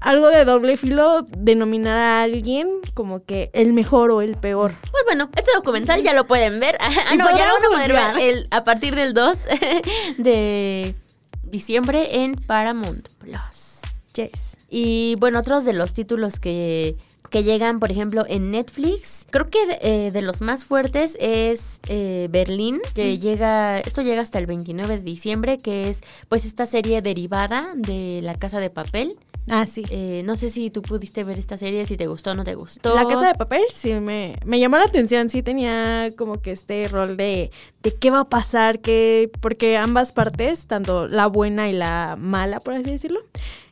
algo 0.00 0.28
de 0.28 0.44
doble 0.44 0.76
filo 0.76 1.22
denominar 1.36 1.96
a 1.96 2.22
alguien 2.22 2.68
como 2.94 3.24
que 3.24 3.50
el 3.54 3.72
mejor 3.72 4.10
o 4.10 4.20
el 4.22 4.36
peor. 4.36 4.74
Pues 4.90 5.02
bueno, 5.06 5.30
este 5.36 5.50
documental 5.54 6.02
ya 6.02 6.12
lo 6.12 6.26
pueden 6.26 6.60
ver. 6.60 6.76
Ah, 6.80 7.16
no, 7.16 7.26
ya 7.36 7.46
lo 7.46 7.54
van 7.54 7.64
a 7.64 7.68
poder 7.68 7.92
ver 7.92 8.18
el- 8.20 8.48
a 8.50 8.62
partir 8.64 8.94
del 8.94 9.14
2 9.14 9.44
de 10.18 10.94
diciembre 11.42 12.22
en 12.24 12.34
Paramount 12.36 13.08
Plus. 13.18 13.80
Yes. 14.14 14.56
Y 14.70 15.14
bueno, 15.18 15.38
otros 15.40 15.64
de 15.64 15.72
los 15.72 15.92
títulos 15.92 16.40
que, 16.40 16.96
que 17.36 17.44
llegan, 17.44 17.80
por 17.80 17.90
ejemplo, 17.90 18.24
en 18.26 18.50
Netflix, 18.50 19.26
creo 19.28 19.50
que 19.50 19.58
eh, 19.82 20.10
de 20.10 20.22
los 20.22 20.40
más 20.40 20.64
fuertes 20.64 21.18
es 21.20 21.80
eh, 21.86 22.28
Berlín, 22.30 22.80
que 22.94 23.18
llega, 23.18 23.78
esto 23.80 24.00
llega 24.00 24.22
hasta 24.22 24.38
el 24.38 24.46
29 24.46 24.96
de 24.96 25.02
diciembre, 25.02 25.58
que 25.58 25.90
es 25.90 26.00
pues 26.30 26.46
esta 26.46 26.64
serie 26.64 27.02
derivada 27.02 27.74
de 27.74 28.20
La 28.22 28.36
Casa 28.36 28.58
de 28.58 28.70
Papel. 28.70 29.18
Ah, 29.50 29.66
sí. 29.66 29.84
Eh, 29.90 30.22
no 30.24 30.34
sé 30.34 30.48
si 30.48 30.70
tú 30.70 30.80
pudiste 30.80 31.24
ver 31.24 31.38
esta 31.38 31.58
serie, 31.58 31.84
si 31.84 31.98
te 31.98 32.06
gustó 32.06 32.30
o 32.30 32.34
no 32.34 32.42
te 32.42 32.54
gustó. 32.54 32.94
La 32.94 33.06
casa 33.06 33.28
de 33.28 33.34
papel 33.34 33.62
sí 33.70 33.92
me, 33.92 34.38
me 34.46 34.58
llamó 34.58 34.78
la 34.78 34.84
atención, 34.84 35.28
sí 35.28 35.42
tenía 35.42 36.08
como 36.16 36.40
que 36.40 36.52
este 36.52 36.88
rol 36.88 37.18
de, 37.18 37.50
de 37.82 37.94
qué 37.94 38.10
va 38.10 38.20
a 38.20 38.28
pasar, 38.30 38.80
qué, 38.80 39.30
porque 39.42 39.76
ambas 39.76 40.12
partes, 40.12 40.66
tanto 40.66 41.06
la 41.06 41.26
buena 41.26 41.68
y 41.68 41.74
la 41.74 42.16
mala, 42.18 42.60
por 42.60 42.72
así 42.72 42.90
decirlo, 42.90 43.20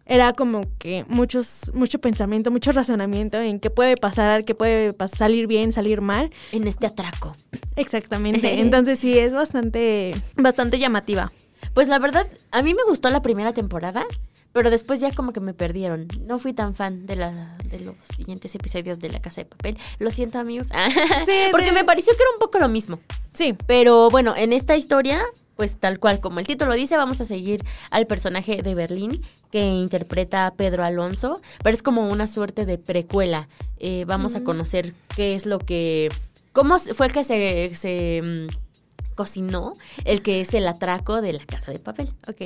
era 0.06 0.32
como 0.32 0.64
que 0.78 1.04
muchos, 1.08 1.70
mucho 1.74 1.98
pensamiento, 1.98 2.50
mucho 2.50 2.72
razonamiento 2.72 3.38
en 3.38 3.58
qué 3.60 3.70
puede 3.70 3.96
pasar, 3.96 4.44
qué 4.44 4.54
puede 4.54 4.92
pas- 4.96 5.08
salir 5.14 5.46
bien, 5.46 5.72
salir 5.72 6.00
mal. 6.00 6.30
En 6.52 6.66
este 6.66 6.86
atraco. 6.86 7.34
Exactamente. 7.76 8.60
Entonces 8.60 8.98
sí 8.98 9.18
es 9.18 9.32
bastante, 9.34 10.14
bastante 10.36 10.78
llamativa. 10.78 11.32
Pues 11.72 11.88
la 11.88 11.98
verdad, 11.98 12.26
a 12.50 12.62
mí 12.62 12.74
me 12.74 12.82
gustó 12.86 13.10
la 13.10 13.22
primera 13.22 13.52
temporada, 13.54 14.04
pero 14.52 14.70
después 14.70 15.00
ya 15.00 15.10
como 15.10 15.32
que 15.32 15.40
me 15.40 15.54
perdieron. 15.54 16.06
No 16.26 16.38
fui 16.38 16.52
tan 16.52 16.74
fan 16.74 17.06
de, 17.06 17.16
la, 17.16 17.56
de 17.64 17.80
los 17.80 17.94
siguientes 18.16 18.54
episodios 18.54 19.00
de 19.00 19.08
La 19.10 19.20
Casa 19.20 19.40
de 19.40 19.46
Papel. 19.46 19.76
Lo 19.98 20.10
siento, 20.10 20.38
amigos. 20.38 20.68
Porque 21.50 21.66
de- 21.66 21.72
me 21.72 21.84
pareció 21.84 22.12
que 22.14 22.22
era 22.22 22.30
un 22.34 22.38
poco 22.38 22.58
lo 22.58 22.68
mismo. 22.68 23.00
Sí. 23.32 23.56
Pero 23.66 24.10
bueno, 24.10 24.34
en 24.36 24.52
esta 24.52 24.76
historia, 24.76 25.22
pues 25.56 25.78
tal 25.78 25.98
cual 25.98 26.20
como 26.20 26.40
el 26.40 26.46
título 26.46 26.74
dice, 26.74 26.96
vamos 26.96 27.20
a 27.20 27.24
seguir 27.24 27.64
al 27.90 28.06
personaje 28.06 28.62
de 28.62 28.74
Berlín 28.74 29.20
que 29.50 29.64
interpreta 29.64 30.46
a 30.46 30.54
Pedro 30.54 30.84
Alonso, 30.84 31.40
pero 31.62 31.74
es 31.74 31.82
como 31.82 32.08
una 32.08 32.26
suerte 32.26 32.66
de 32.66 32.78
precuela. 32.78 33.48
Eh, 33.78 34.04
vamos 34.06 34.34
a 34.34 34.44
conocer 34.44 34.94
qué 35.14 35.34
es 35.34 35.46
lo 35.46 35.58
que... 35.58 36.10
¿Cómo 36.52 36.78
fue 36.78 37.08
que 37.08 37.24
se, 37.24 37.74
se 37.74 38.22
mm, 38.22 39.14
cocinó 39.14 39.72
el 40.04 40.22
que 40.22 40.40
es 40.40 40.54
el 40.54 40.66
atraco 40.68 41.20
de 41.20 41.32
la 41.34 41.44
casa 41.44 41.72
de 41.72 41.78
papel? 41.78 42.10
Ok. 42.28 42.42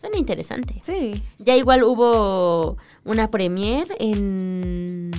Suena 0.00 0.16
interesante. 0.16 0.80
Sí. 0.84 1.20
Ya 1.38 1.56
igual 1.56 1.82
hubo 1.82 2.76
una 3.04 3.30
premier 3.30 3.88
en, 3.98 5.10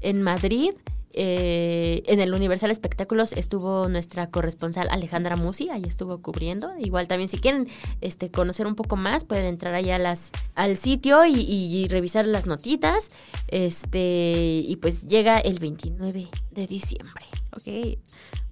en 0.00 0.22
Madrid 0.22 0.72
Eh, 1.14 2.02
en 2.06 2.20
el 2.20 2.32
Universal 2.32 2.70
Espectáculos 2.70 3.32
estuvo 3.32 3.88
nuestra 3.88 4.30
corresponsal 4.30 4.88
Alejandra 4.90 5.36
Musi, 5.36 5.68
ahí 5.70 5.84
estuvo 5.86 6.22
cubriendo. 6.22 6.72
Igual 6.78 7.08
también 7.08 7.28
si 7.28 7.38
quieren 7.38 7.68
este, 8.00 8.30
conocer 8.30 8.66
un 8.66 8.74
poco 8.74 8.96
más, 8.96 9.24
pueden 9.24 9.46
entrar 9.46 9.74
allá 9.74 9.98
las, 9.98 10.30
al 10.54 10.76
sitio 10.76 11.24
y, 11.24 11.34
y 11.34 11.88
revisar 11.88 12.26
las 12.26 12.46
notitas. 12.46 13.10
Este, 13.48 14.62
y 14.66 14.76
pues 14.80 15.06
llega 15.06 15.38
el 15.38 15.58
29 15.58 16.28
de 16.50 16.66
diciembre. 16.66 17.24
Ok. 17.56 17.98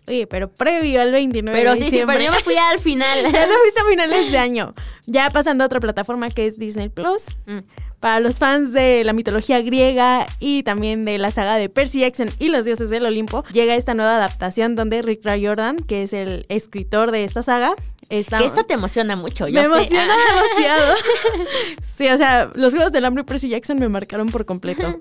Oye, 0.09 0.27
pero 0.27 0.53
previo 0.53 1.01
al 1.01 1.13
29 1.13 1.57
Pero 1.57 1.71
de 1.71 1.77
sí, 1.77 1.85
sí, 1.85 1.91
diciembre. 1.91 2.17
pero 2.17 2.31
yo 2.31 2.37
me 2.37 2.43
fui 2.43 2.57
al 2.57 2.79
final. 2.81 3.19
ya 3.33 3.47
lo 3.47 3.55
viste 3.65 3.81
a 3.81 3.85
finales 3.85 4.33
de 4.33 4.39
año. 4.39 4.75
Ya 5.07 5.31
pasando 5.31 5.63
a 5.65 5.67
otra 5.67 5.79
plataforma 5.79 6.31
que 6.31 6.47
es 6.47 6.59
Disney 6.59 6.89
Plus. 6.89 7.27
Mm. 7.47 7.59
Para 8.01 8.19
los 8.21 8.39
fans 8.39 8.73
de 8.73 9.05
la 9.05 9.13
mitología 9.13 9.61
griega 9.61 10.27
y 10.39 10.63
también 10.63 11.05
de 11.05 11.19
la 11.19 11.31
saga 11.31 11.57
de 11.57 11.69
Percy 11.69 12.01
Jackson 12.01 12.31
y 12.39 12.49
los 12.49 12.65
dioses 12.65 12.89
del 12.89 13.05
Olimpo, 13.05 13.45
llega 13.53 13.77
esta 13.77 13.93
nueva 13.95 14.17
adaptación 14.17 14.75
donde 14.75 15.03
Rick 15.03 15.21
Riordan, 15.23 15.77
que 15.77 16.03
es 16.03 16.15
el 16.15 16.47
escritor 16.49 17.11
de 17.11 17.25
esta 17.25 17.43
saga, 17.43 17.75
está... 18.09 18.39
Que 18.39 18.47
esto 18.47 18.65
te 18.65 18.73
emociona 18.75 19.17
mucho, 19.17 19.49
yo 19.49 19.61
me 19.61 19.67
sé. 19.67 19.75
emociona 19.75 20.15
Ah. 20.15 20.35
demasiado. 20.35 20.95
sí, 21.83 22.09
o 22.09 22.17
sea, 22.17 22.51
los 22.55 22.73
Juegos 22.73 22.91
del 22.93 23.05
Hambre 23.05 23.23
y 23.23 23.27
Percy 23.27 23.51
Jackson 23.51 23.79
me 23.79 23.89
marcaron 23.91 24.29
por 24.29 24.47
completo. 24.47 24.99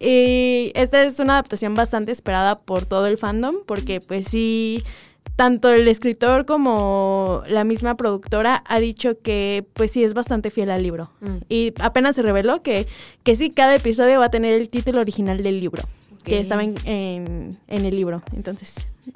Y 0.00 0.72
esta 0.74 1.02
es 1.02 1.18
una 1.18 1.34
adaptación 1.34 1.74
bastante 1.74 2.12
esperada 2.12 2.58
por 2.58 2.86
todo 2.86 3.06
el 3.08 3.18
fandom, 3.18 3.56
porque 3.66 4.00
pues 4.00 4.26
sí, 4.26 4.82
tanto 5.38 5.70
el 5.70 5.86
escritor 5.86 6.46
como 6.46 7.44
la 7.46 7.62
misma 7.62 7.96
productora 7.96 8.64
ha 8.66 8.80
dicho 8.80 9.20
que 9.20 9.64
pues 9.74 9.92
sí 9.92 10.02
es 10.02 10.12
bastante 10.12 10.50
fiel 10.50 10.68
al 10.68 10.82
libro. 10.82 11.12
Mm. 11.20 11.36
Y 11.48 11.74
apenas 11.78 12.16
se 12.16 12.22
reveló 12.22 12.60
que, 12.60 12.88
que 13.22 13.36
sí, 13.36 13.50
cada 13.50 13.76
episodio 13.76 14.18
va 14.18 14.24
a 14.24 14.30
tener 14.32 14.52
el 14.54 14.68
título 14.68 15.00
original 15.00 15.44
del 15.44 15.60
libro. 15.60 15.84
Que 16.24 16.40
estaba 16.40 16.64
en, 16.64 16.74
en, 16.84 17.50
en 17.68 17.84
el 17.86 17.94
libro. 17.94 18.22
Entonces, 18.34 18.74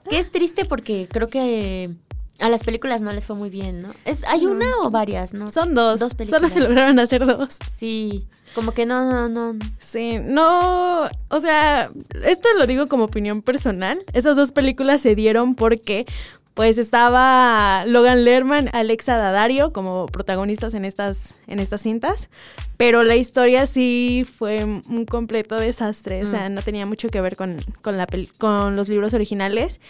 Que 0.09 0.19
es 0.19 0.31
triste 0.31 0.65
porque 0.65 1.09
creo 1.11 1.29
que 1.29 1.91
a 2.39 2.49
las 2.49 2.63
películas 2.63 3.03
no 3.03 3.13
les 3.13 3.27
fue 3.27 3.37
muy 3.37 3.51
bien, 3.51 3.83
¿no? 3.83 3.95
Es, 4.05 4.25
¿Hay 4.25 4.47
una 4.47 4.67
o 4.83 4.91
varias, 4.91 5.35
no? 5.35 5.51
son 5.51 5.75
dos. 5.75 6.01
Dos 6.01 6.13
Solo 6.13 6.19
películas. 6.19 6.53
se 6.53 6.61
lograron 6.61 6.99
hacer 6.99 7.27
dos. 7.27 7.59
Sí, 7.73 8.25
como 8.55 8.73
que 8.73 8.87
no, 8.87 9.05
no, 9.05 9.29
no. 9.29 9.59
Sí, 9.79 10.19
no, 10.19 11.09
o 11.29 11.41
sea, 11.41 11.91
esto 12.25 12.49
lo 12.59 12.67
digo 12.67 12.87
como 12.89 13.05
opinión 13.05 13.43
personal. 13.43 14.05
Esas 14.13 14.37
dos 14.37 14.53
películas 14.53 15.01
se 15.01 15.15
dieron 15.15 15.55
porque 15.55 16.07
pues 16.55 16.77
estaba 16.77 17.85
Logan 17.87 18.25
Lerman, 18.25 18.69
Alexa 18.75 19.17
Dadario 19.17 19.73
como 19.73 20.07
protagonistas 20.07 20.75
en 20.75 20.85
estas 20.85 21.35
en 21.47 21.61
estas 21.61 21.81
cintas, 21.81 22.29
pero 22.77 23.05
la 23.05 23.17
historia 23.17 23.65
sí 23.65 24.27
fue 24.31 24.65
un 24.65 25.07
completo 25.07 25.57
desastre, 25.57 26.23
o 26.23 26.27
sea, 26.27 26.51
no 26.51 26.61
tenía 26.61 26.85
mucho 26.85 27.09
que 27.09 27.23
ver 27.23 27.37
con, 27.37 27.59
con, 27.81 27.97
la 27.97 28.07
con 28.39 28.77
los 28.77 28.89
libros 28.89 29.15
originales. 29.15 29.81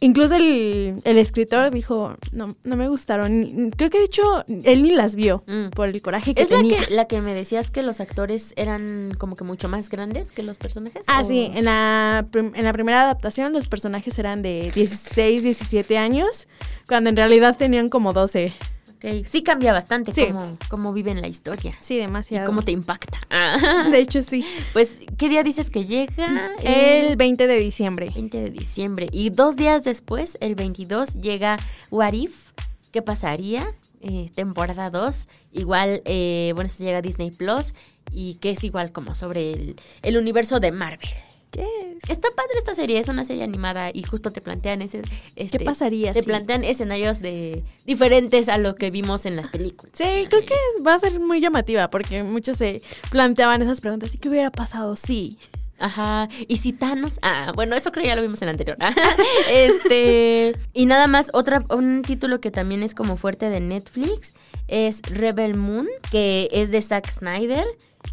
Incluso 0.00 0.36
el, 0.36 0.96
el 1.04 1.18
escritor 1.18 1.70
dijo, 1.70 2.16
no, 2.32 2.54
no 2.64 2.76
me 2.76 2.86
gustaron. 2.88 3.70
Creo 3.76 3.88
que 3.88 3.98
de 3.98 4.04
hecho 4.04 4.44
él 4.64 4.82
ni 4.82 4.90
las 4.90 5.14
vio 5.14 5.42
Mm. 5.46 5.70
por 5.70 5.88
el 5.88 6.02
coraje 6.02 6.34
que 6.34 6.42
¿Es 6.42 6.50
la 6.50 6.58
tenía. 6.58 6.84
que, 6.84 6.94
la 6.94 7.06
que 7.06 7.22
me 7.22 7.32
decías 7.34 7.70
que 7.70 7.82
los 7.82 8.00
actores 8.00 8.52
eran 8.56 9.14
como 9.18 9.36
que 9.36 9.44
mucho 9.44 9.68
más 9.70 9.88
grandes 9.88 10.32
que 10.32 10.42
los 10.42 10.58
personajes? 10.58 11.04
Ah, 11.08 11.22
¿O- 11.22 11.24
sí, 11.26 11.50
en 11.54 11.64
la, 11.64 12.26
en 12.34 12.64
la 12.64 12.72
primera 12.74 13.02
adaptación 13.04 13.52
los 13.54 13.68
personajes 13.68 14.18
eran 14.18 14.42
de 14.42 14.70
16, 14.74 15.42
17 15.42 15.96
años, 15.96 16.46
cuando 16.86 17.08
en 17.10 17.16
realidad 17.16 17.56
tenían 17.56 17.88
como 17.88 18.12
12. 18.12 18.52
Ok, 18.96 19.24
Sí 19.26 19.42
cambia 19.42 19.72
bastante 19.72 20.12
Sí. 20.14 20.26
cómo, 20.26 20.56
cómo 20.68 20.92
viven 20.92 21.20
la 21.20 21.28
historia. 21.28 21.76
Sí, 21.80 21.94
Y 21.94 21.98
demasiado. 21.98 22.46
cómo 22.46 22.62
te 22.62 22.72
impacta. 22.72 23.18
Ah. 23.30 23.88
De 23.90 23.98
hecho, 23.98 24.22
sí. 24.22 24.44
Pues, 24.72 24.96
¿qué 25.18 25.28
día 25.28 25.42
dices 25.42 25.70
que 25.70 25.84
llega? 25.84 26.50
El 26.62 27.16
20 27.16 27.46
de 27.46 27.58
diciembre. 27.58 28.10
20 28.14 28.40
de 28.40 28.50
diciembre. 28.50 29.08
Y 29.12 29.30
dos 29.30 29.56
días 29.56 29.84
después, 29.84 30.38
el 30.40 30.54
22, 30.54 31.14
llega 31.14 31.58
What 31.90 32.12
If. 32.14 32.52
¿Qué 32.92 33.02
pasaría? 33.02 33.66
Eh, 34.00 34.26
temporada 34.34 34.88
2. 34.90 35.28
Igual, 35.52 36.00
eh, 36.06 36.52
bueno, 36.54 36.70
se 36.70 36.82
llega 36.84 36.98
a 36.98 37.02
Disney 37.02 37.30
Plus. 37.30 37.74
Y 38.12 38.34
que 38.36 38.50
es 38.50 38.64
igual 38.64 38.92
como 38.92 39.14
sobre 39.14 39.52
el, 39.52 39.76
el 40.02 40.16
universo 40.16 40.60
de 40.60 40.70
Marvel. 40.72 41.10
Yes. 41.52 42.02
Está 42.08 42.28
padre 42.36 42.52
esta 42.58 42.74
serie, 42.74 42.98
es 42.98 43.08
una 43.08 43.24
serie 43.24 43.44
animada 43.44 43.90
y 43.92 44.02
justo 44.02 44.30
te 44.30 44.40
plantean 44.40 44.82
ese... 44.82 45.02
este, 45.36 45.60
pasaría 45.60 46.12
Te 46.12 46.22
plantean 46.22 46.64
escenarios 46.64 47.20
de 47.20 47.64
diferentes 47.86 48.48
a 48.48 48.58
lo 48.58 48.74
que 48.74 48.90
vimos 48.90 49.26
en 49.26 49.36
las 49.36 49.48
películas. 49.48 49.94
Sí, 49.96 50.04
las 50.04 50.28
creo 50.28 50.42
que 50.44 50.82
va 50.86 50.94
a 50.94 51.00
ser 51.00 51.18
muy 51.18 51.40
llamativa 51.40 51.88
porque 51.88 52.22
muchos 52.22 52.58
se 52.58 52.82
planteaban 53.10 53.62
esas 53.62 53.80
preguntas. 53.80 54.14
¿Y 54.14 54.18
qué 54.18 54.28
hubiera 54.28 54.50
pasado? 54.50 54.96
Sí. 54.96 55.38
Ajá. 55.78 56.28
Y 56.48 56.56
si 56.56 56.72
Thanos. 56.72 57.18
Ah, 57.22 57.52
bueno, 57.54 57.76
eso 57.76 57.92
creo 57.92 58.06
ya 58.06 58.16
lo 58.16 58.22
vimos 58.22 58.40
en 58.42 58.46
la 58.46 58.52
anterior. 58.52 58.76
este. 59.50 60.56
Y 60.72 60.86
nada 60.86 61.06
más, 61.06 61.30
otra, 61.32 61.64
un 61.70 62.02
título 62.02 62.40
que 62.40 62.50
también 62.50 62.82
es 62.82 62.94
como 62.94 63.16
fuerte 63.16 63.50
de 63.50 63.60
Netflix 63.60 64.34
es 64.68 65.02
Rebel 65.02 65.54
Moon, 65.54 65.86
que 66.10 66.48
es 66.52 66.70
de 66.70 66.82
Zack 66.82 67.10
Snyder. 67.10 67.64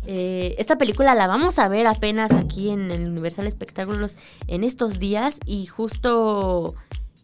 Eh, 0.05 0.55
esta 0.57 0.77
película 0.77 1.15
la 1.15 1.27
vamos 1.27 1.59
a 1.59 1.67
ver 1.67 1.87
apenas 1.87 2.31
aquí 2.33 2.69
en 2.69 2.91
el 2.91 3.07
Universal 3.07 3.47
Espectáculos 3.47 4.17
en 4.47 4.63
estos 4.63 4.99
días 4.99 5.37
y 5.45 5.65
justo 5.65 6.75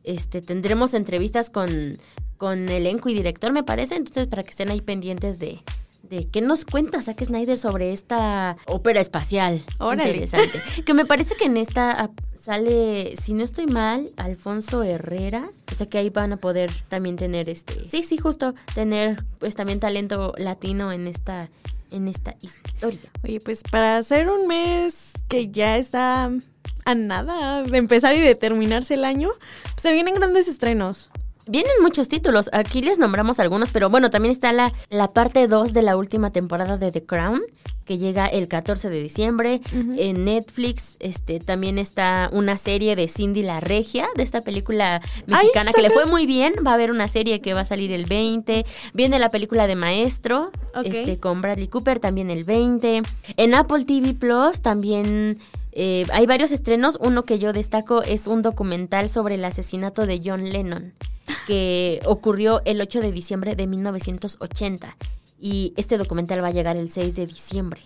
este 0.03 0.41
tendremos 0.41 0.93
entrevistas 0.93 1.49
con, 1.49 1.97
con 2.37 2.69
elenco 2.69 3.09
y 3.09 3.13
director, 3.13 3.51
me 3.51 3.63
parece. 3.63 3.95
Entonces, 3.95 4.27
para 4.27 4.43
que 4.43 4.49
estén 4.49 4.69
ahí 4.69 4.81
pendientes 4.81 5.39
de, 5.39 5.61
de 6.03 6.27
qué 6.29 6.41
nos 6.41 6.65
cuenta 6.65 7.01
Zack 7.01 7.23
Snyder 7.23 7.57
sobre 7.57 7.91
esta 7.91 8.57
ópera 8.65 9.01
espacial. 9.01 9.63
Órale. 9.79 10.11
Interesante. 10.11 10.61
Que 10.85 10.93
me 10.93 11.05
parece 11.05 11.35
que 11.35 11.45
en 11.45 11.57
esta 11.57 12.11
sale, 12.49 13.13
si 13.21 13.35
no 13.35 13.43
estoy 13.43 13.67
mal, 13.67 14.09
Alfonso 14.17 14.81
Herrera. 14.81 15.43
O 15.71 15.75
sea 15.75 15.87
que 15.87 15.99
ahí 15.99 16.09
van 16.09 16.33
a 16.33 16.37
poder 16.37 16.71
también 16.87 17.15
tener 17.15 17.47
este. 17.47 17.87
Sí, 17.87 18.01
sí, 18.01 18.17
justo. 18.17 18.55
Tener 18.73 19.23
pues 19.37 19.53
también 19.53 19.79
talento 19.79 20.33
latino 20.35 20.91
en 20.91 21.05
esta. 21.05 21.47
En 21.91 22.07
esta 22.07 22.35
historia. 22.41 23.09
Oye, 23.23 23.39
pues 23.39 23.61
para 23.63 23.97
hacer 23.97 24.29
un 24.29 24.45
mes 24.47 25.13
que 25.27 25.49
ya 25.49 25.77
está 25.77 26.31
a 26.85 26.95
nada 26.95 27.63
de 27.63 27.77
empezar 27.79 28.15
y 28.15 28.19
de 28.19 28.35
terminarse 28.35 28.93
el 28.93 29.05
año, 29.05 29.31
pues 29.63 29.81
se 29.81 29.93
vienen 29.93 30.13
grandes 30.13 30.47
estrenos. 30.47 31.09
Vienen 31.49 31.81
muchos 31.81 32.09
títulos, 32.09 32.47
aquí 32.53 32.83
les 32.83 32.99
nombramos 32.99 33.39
algunos, 33.39 33.69
pero 33.71 33.89
bueno, 33.89 34.11
también 34.11 34.31
está 34.31 34.53
la, 34.53 34.71
la 34.91 35.07
parte 35.07 35.47
2 35.47 35.73
de 35.73 35.81
la 35.81 35.97
última 35.97 36.29
temporada 36.29 36.77
de 36.77 36.91
The 36.91 37.03
Crown, 37.03 37.41
que 37.85 37.97
llega 37.97 38.27
el 38.27 38.47
14 38.47 38.91
de 38.91 39.01
diciembre. 39.01 39.61
En 39.73 40.25
Netflix 40.25 40.95
este, 40.99 41.39
también 41.39 41.79
está 41.79 42.29
una 42.31 42.55
serie 42.55 42.95
de 42.95 43.07
Cindy 43.07 43.41
la 43.41 43.61
Regia, 43.61 44.07
de 44.15 44.21
esta 44.21 44.41
película 44.41 45.01
mexicana 45.25 45.73
que 45.73 45.81
le 45.81 45.89
fue 45.89 46.05
muy 46.05 46.27
bien. 46.27 46.53
Va 46.65 46.69
a 46.69 46.73
haber 46.75 46.91
una 46.91 47.07
serie 47.07 47.41
que 47.41 47.55
va 47.55 47.61
a 47.61 47.65
salir 47.65 47.91
el 47.91 48.05
20. 48.05 48.63
Viene 48.93 49.17
la 49.17 49.29
película 49.29 49.65
de 49.65 49.75
Maestro, 49.75 50.51
este, 50.85 51.17
con 51.17 51.41
Bradley 51.41 51.67
Cooper, 51.67 51.97
también 51.97 52.29
el 52.29 52.43
20. 52.43 53.01
En 53.37 53.53
Apple 53.55 53.85
TV 53.85 54.13
Plus 54.13 54.61
también... 54.61 55.39
eh, 55.71 56.05
hay 56.11 56.25
varios 56.25 56.51
estrenos. 56.51 56.97
Uno 57.01 57.25
que 57.25 57.39
yo 57.39 57.53
destaco 57.53 58.01
es 58.03 58.27
un 58.27 58.41
documental 58.41 59.09
sobre 59.09 59.35
el 59.35 59.45
asesinato 59.45 60.05
de 60.05 60.21
John 60.23 60.49
Lennon, 60.49 60.93
que 61.47 62.01
ocurrió 62.05 62.61
el 62.65 62.81
8 62.81 63.01
de 63.01 63.11
diciembre 63.11 63.55
de 63.55 63.67
1980. 63.67 64.97
Y 65.39 65.73
este 65.77 65.97
documental 65.97 66.43
va 66.43 66.47
a 66.47 66.51
llegar 66.51 66.77
el 66.77 66.89
6 66.91 67.15
de 67.15 67.25
diciembre. 67.25 67.81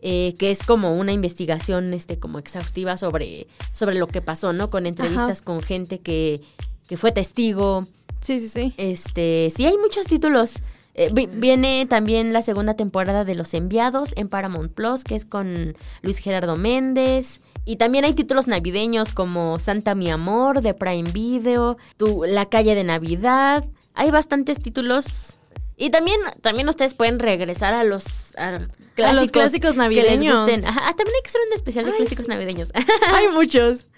eh, 0.00 0.34
que 0.38 0.50
es 0.50 0.62
como 0.62 0.96
una 0.96 1.12
investigación 1.12 1.92
este, 1.92 2.18
como 2.18 2.38
exhaustiva 2.38 2.96
sobre, 2.96 3.48
sobre 3.72 3.96
lo 3.96 4.06
que 4.06 4.22
pasó, 4.22 4.52
¿no? 4.52 4.70
Con 4.70 4.86
entrevistas 4.86 5.42
con 5.42 5.62
gente 5.62 5.98
que, 6.00 6.40
que 6.88 6.96
fue 6.96 7.10
testigo. 7.12 7.82
Sí, 8.20 8.38
sí, 8.40 8.48
sí. 8.48 8.74
Este, 8.76 9.52
sí, 9.54 9.66
hay 9.66 9.76
muchos 9.76 10.06
títulos. 10.06 10.62
Eh, 11.00 11.10
vi- 11.12 11.28
viene 11.32 11.86
también 11.88 12.32
la 12.32 12.42
segunda 12.42 12.74
temporada 12.74 13.24
de 13.24 13.36
Los 13.36 13.54
Enviados 13.54 14.10
en 14.16 14.28
Paramount 14.28 14.72
Plus, 14.72 15.04
que 15.04 15.14
es 15.14 15.24
con 15.24 15.76
Luis 16.02 16.18
Gerardo 16.18 16.56
Méndez. 16.56 17.40
Y 17.64 17.76
también 17.76 18.04
hay 18.04 18.14
títulos 18.14 18.48
navideños 18.48 19.12
como 19.12 19.60
Santa 19.60 19.94
Mi 19.94 20.10
Amor 20.10 20.60
de 20.60 20.74
Prime 20.74 21.10
Video, 21.12 21.76
tu, 21.98 22.24
La 22.24 22.46
Calle 22.46 22.74
de 22.74 22.82
Navidad. 22.82 23.64
Hay 23.94 24.10
bastantes 24.10 24.58
títulos. 24.58 25.38
Y 25.80 25.90
también, 25.90 26.18
también 26.42 26.68
ustedes 26.68 26.94
pueden 26.94 27.20
regresar 27.20 27.72
a 27.72 27.84
los, 27.84 28.04
a 28.36 28.66
clásicos, 28.96 29.30
clásicos 29.30 29.60
que 29.60 29.66
les 29.68 29.76
navideños. 29.76 30.40
gusten. 30.40 30.66
Ajá, 30.66 30.80
ah, 30.88 30.94
también 30.96 31.14
hay 31.16 31.22
que 31.22 31.28
hacer 31.28 31.40
un 31.46 31.54
especial 31.54 31.84
de 31.84 31.92
Ay, 31.92 31.96
clásicos 31.98 32.26
sí. 32.26 32.30
navideños. 32.30 32.72
Hay 33.14 33.28
muchos. 33.28 33.90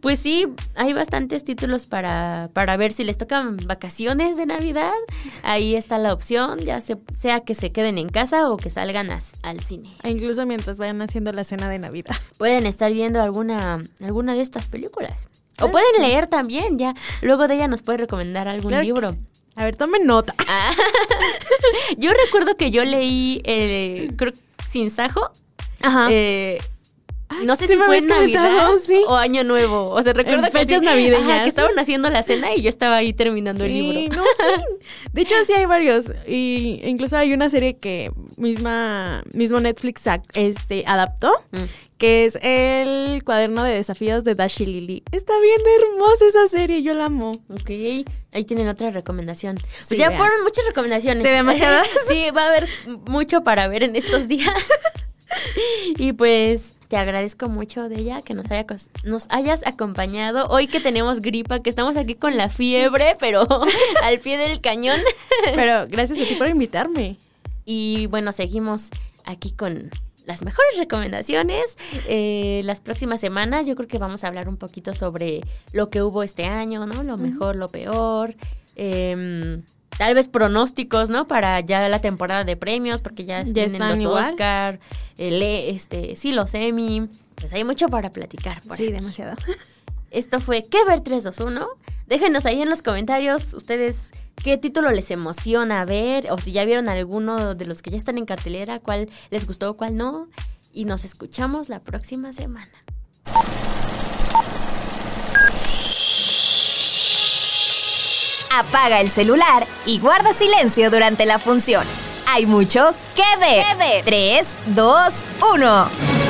Pues 0.00 0.18
sí, 0.18 0.46
hay 0.74 0.94
bastantes 0.94 1.44
títulos 1.44 1.84
para, 1.84 2.48
para 2.54 2.78
ver 2.78 2.92
si 2.92 3.04
les 3.04 3.18
tocan 3.18 3.58
vacaciones 3.58 4.38
de 4.38 4.46
Navidad. 4.46 4.90
Ahí 5.42 5.76
está 5.76 5.98
la 5.98 6.14
opción, 6.14 6.60
ya 6.60 6.80
se- 6.80 6.96
sea 7.14 7.40
que 7.40 7.54
se 7.54 7.70
queden 7.70 7.98
en 7.98 8.08
casa 8.08 8.48
o 8.50 8.56
que 8.56 8.70
salgan 8.70 9.10
as- 9.10 9.32
al 9.42 9.60
cine. 9.60 9.90
E 10.02 10.10
incluso 10.10 10.46
mientras 10.46 10.78
vayan 10.78 11.02
haciendo 11.02 11.30
la 11.32 11.44
cena 11.44 11.68
de 11.68 11.78
Navidad. 11.78 12.16
Pueden 12.38 12.64
estar 12.66 12.90
viendo 12.90 13.20
alguna, 13.20 13.82
alguna 14.02 14.34
de 14.34 14.40
estas 14.40 14.64
películas. 14.66 15.26
O 15.62 15.70
pueden 15.70 16.00
leer 16.00 16.26
también, 16.26 16.78
ya. 16.78 16.94
Luego 17.20 17.46
de 17.46 17.56
ella 17.56 17.68
nos 17.68 17.82
puede 17.82 17.98
recomendar 17.98 18.48
algún 18.48 18.70
Claro 18.70 18.82
libro. 18.82 19.12
sí. 19.12 19.18
A 19.60 19.64
ver, 19.64 19.76
tomen 19.76 20.06
nota. 20.06 20.32
Ah, 20.48 20.72
yo 21.98 22.10
recuerdo 22.24 22.56
que 22.56 22.70
yo 22.70 22.82
leí, 22.84 23.40
eh, 23.44 24.10
creo, 24.16 24.32
Sin 24.66 24.90
Sajo. 24.90 25.30
Ajá. 25.82 26.08
Eh, 26.10 26.58
No 27.44 27.54
sé 27.56 27.66
sí 27.66 27.74
si 27.74 27.78
fue 27.78 28.00
Navidad 28.00 28.68
sí. 28.84 29.00
o 29.06 29.14
Año 29.16 29.44
Nuevo. 29.44 29.90
O 29.90 30.02
sea, 30.02 30.12
recuerdo 30.14 30.46
En 30.46 30.50
que, 30.52 30.58
fechas 30.58 30.80
sí, 30.80 30.84
navideñas. 30.86 31.22
ajá, 31.22 31.42
que 31.44 31.48
estaban 31.50 31.78
haciendo 31.78 32.08
la 32.10 32.22
cena 32.22 32.54
y 32.54 32.62
yo 32.62 32.68
estaba 32.70 32.96
ahí 32.96 33.12
terminando 33.12 33.64
el 33.64 33.72
libro. 33.72 34.16
no, 34.16 34.24
sí. 34.24 34.62
De 35.12 35.22
hecho, 35.22 35.34
sí 35.46 35.52
hay 35.52 35.66
varios. 35.66 36.10
Y 36.26 36.80
incluso 36.84 37.16
hay 37.18 37.32
una 37.34 37.48
serie 37.50 37.76
que 37.78 38.10
misma, 38.38 39.22
mismo 39.34 39.60
Netflix 39.60 40.02
este, 40.34 40.84
adaptó, 40.86 41.32
Mm. 41.52 41.64
Que 42.00 42.24
es 42.24 42.38
el 42.40 43.22
cuaderno 43.24 43.62
de 43.62 43.74
desafíos 43.74 44.24
de 44.24 44.34
Dashi 44.34 44.64
Lily. 44.64 45.04
Está 45.12 45.38
bien 45.38 45.60
hermosa 45.80 46.24
esa 46.26 46.46
serie, 46.48 46.82
yo 46.82 46.94
la 46.94 47.04
amo. 47.04 47.32
Ok, 47.50 47.70
ahí 48.32 48.44
tienen 48.46 48.68
otra 48.68 48.90
recomendación. 48.90 49.56
Pues 49.56 49.86
Sí, 49.86 49.96
ya 49.98 50.08
vean. 50.08 50.18
fueron 50.18 50.42
muchas 50.42 50.66
recomendaciones. 50.66 51.22
Sí, 51.22 51.28
demasiadas. 51.28 51.86
sí, 52.08 52.30
va 52.34 52.44
a 52.44 52.48
haber 52.48 52.68
mucho 53.06 53.42
para 53.42 53.68
ver 53.68 53.82
en 53.82 53.96
estos 53.96 54.28
días. 54.28 54.48
y 55.98 56.14
pues 56.14 56.78
te 56.88 56.96
agradezco 56.96 57.50
mucho 57.50 57.90
de 57.90 57.96
ella 57.96 58.22
que 58.22 58.32
nos, 58.32 58.50
haya, 58.50 58.64
nos 59.04 59.26
hayas 59.28 59.66
acompañado. 59.66 60.48
Hoy 60.48 60.68
que 60.68 60.80
tenemos 60.80 61.20
gripa, 61.20 61.60
que 61.60 61.68
estamos 61.68 61.98
aquí 61.98 62.14
con 62.14 62.34
la 62.38 62.48
fiebre, 62.48 63.14
pero 63.20 63.46
al 64.02 64.18
pie 64.20 64.38
del 64.38 64.62
cañón. 64.62 64.98
Pero 65.54 65.86
gracias 65.86 66.18
a 66.18 66.24
ti 66.24 66.34
por 66.36 66.48
invitarme. 66.48 67.18
Y 67.66 68.06
bueno, 68.06 68.32
seguimos 68.32 68.88
aquí 69.26 69.50
con 69.50 69.90
las 70.30 70.42
mejores 70.42 70.78
recomendaciones. 70.78 71.76
Eh, 72.08 72.62
las 72.64 72.80
próximas 72.80 73.20
semanas 73.20 73.66
yo 73.66 73.74
creo 73.76 73.88
que 73.88 73.98
vamos 73.98 74.22
a 74.24 74.28
hablar 74.28 74.48
un 74.48 74.56
poquito 74.56 74.94
sobre 74.94 75.40
lo 75.72 75.90
que 75.90 76.02
hubo 76.02 76.22
este 76.22 76.44
año, 76.44 76.86
¿no? 76.86 77.02
Lo 77.02 77.16
mejor, 77.18 77.56
lo 77.56 77.68
peor. 77.68 78.34
Em, 78.76 79.62
tal 79.98 80.14
vez 80.14 80.28
pronósticos, 80.28 81.10
¿no? 81.10 81.26
Para 81.26 81.60
ya 81.60 81.88
la 81.88 82.00
temporada 82.00 82.44
de 82.44 82.56
premios, 82.56 83.02
porque 83.02 83.24
ya, 83.24 83.42
Ya 83.42 83.52
vienen 83.66 83.88
los 83.88 83.98
igual. 83.98 84.24
Oscar, 84.24 84.80
el, 85.18 85.42
E- 85.42 85.70
este, 85.70 86.16
sí, 86.16 86.32
los 86.32 86.54
Emmy. 86.54 87.08
Pues 87.34 87.52
hay 87.52 87.64
mucho 87.64 87.88
para 87.88 88.10
platicar. 88.10 88.62
por 88.62 88.76
Sí, 88.76 88.92
demasiado. 88.92 89.36
Esto 90.10 90.40
fue 90.40 90.62
¿Qué 90.62 90.84
ver 90.84 91.00
321? 91.00 91.66
Déjenos 92.10 92.44
ahí 92.44 92.60
en 92.60 92.68
los 92.68 92.82
comentarios 92.82 93.54
ustedes 93.54 94.10
qué 94.42 94.58
título 94.58 94.90
les 94.90 95.12
emociona 95.12 95.84
ver 95.84 96.32
o 96.32 96.38
si 96.38 96.50
ya 96.50 96.64
vieron 96.64 96.88
alguno 96.88 97.54
de 97.54 97.66
los 97.66 97.82
que 97.82 97.92
ya 97.92 97.96
están 97.96 98.18
en 98.18 98.26
cartelera, 98.26 98.80
cuál 98.80 99.08
les 99.30 99.46
gustó, 99.46 99.76
cuál 99.76 99.96
no. 99.96 100.26
Y 100.72 100.86
nos 100.86 101.04
escuchamos 101.04 101.68
la 101.68 101.78
próxima 101.78 102.32
semana. 102.32 102.84
Apaga 108.52 109.00
el 109.00 109.08
celular 109.08 109.64
y 109.86 110.00
guarda 110.00 110.32
silencio 110.32 110.90
durante 110.90 111.26
la 111.26 111.38
función. 111.38 111.86
Hay 112.26 112.44
mucho 112.44 112.90
que 113.14 113.38
ver. 113.38 114.02
3, 114.04 114.56
2, 114.74 115.24
1. 115.54 116.29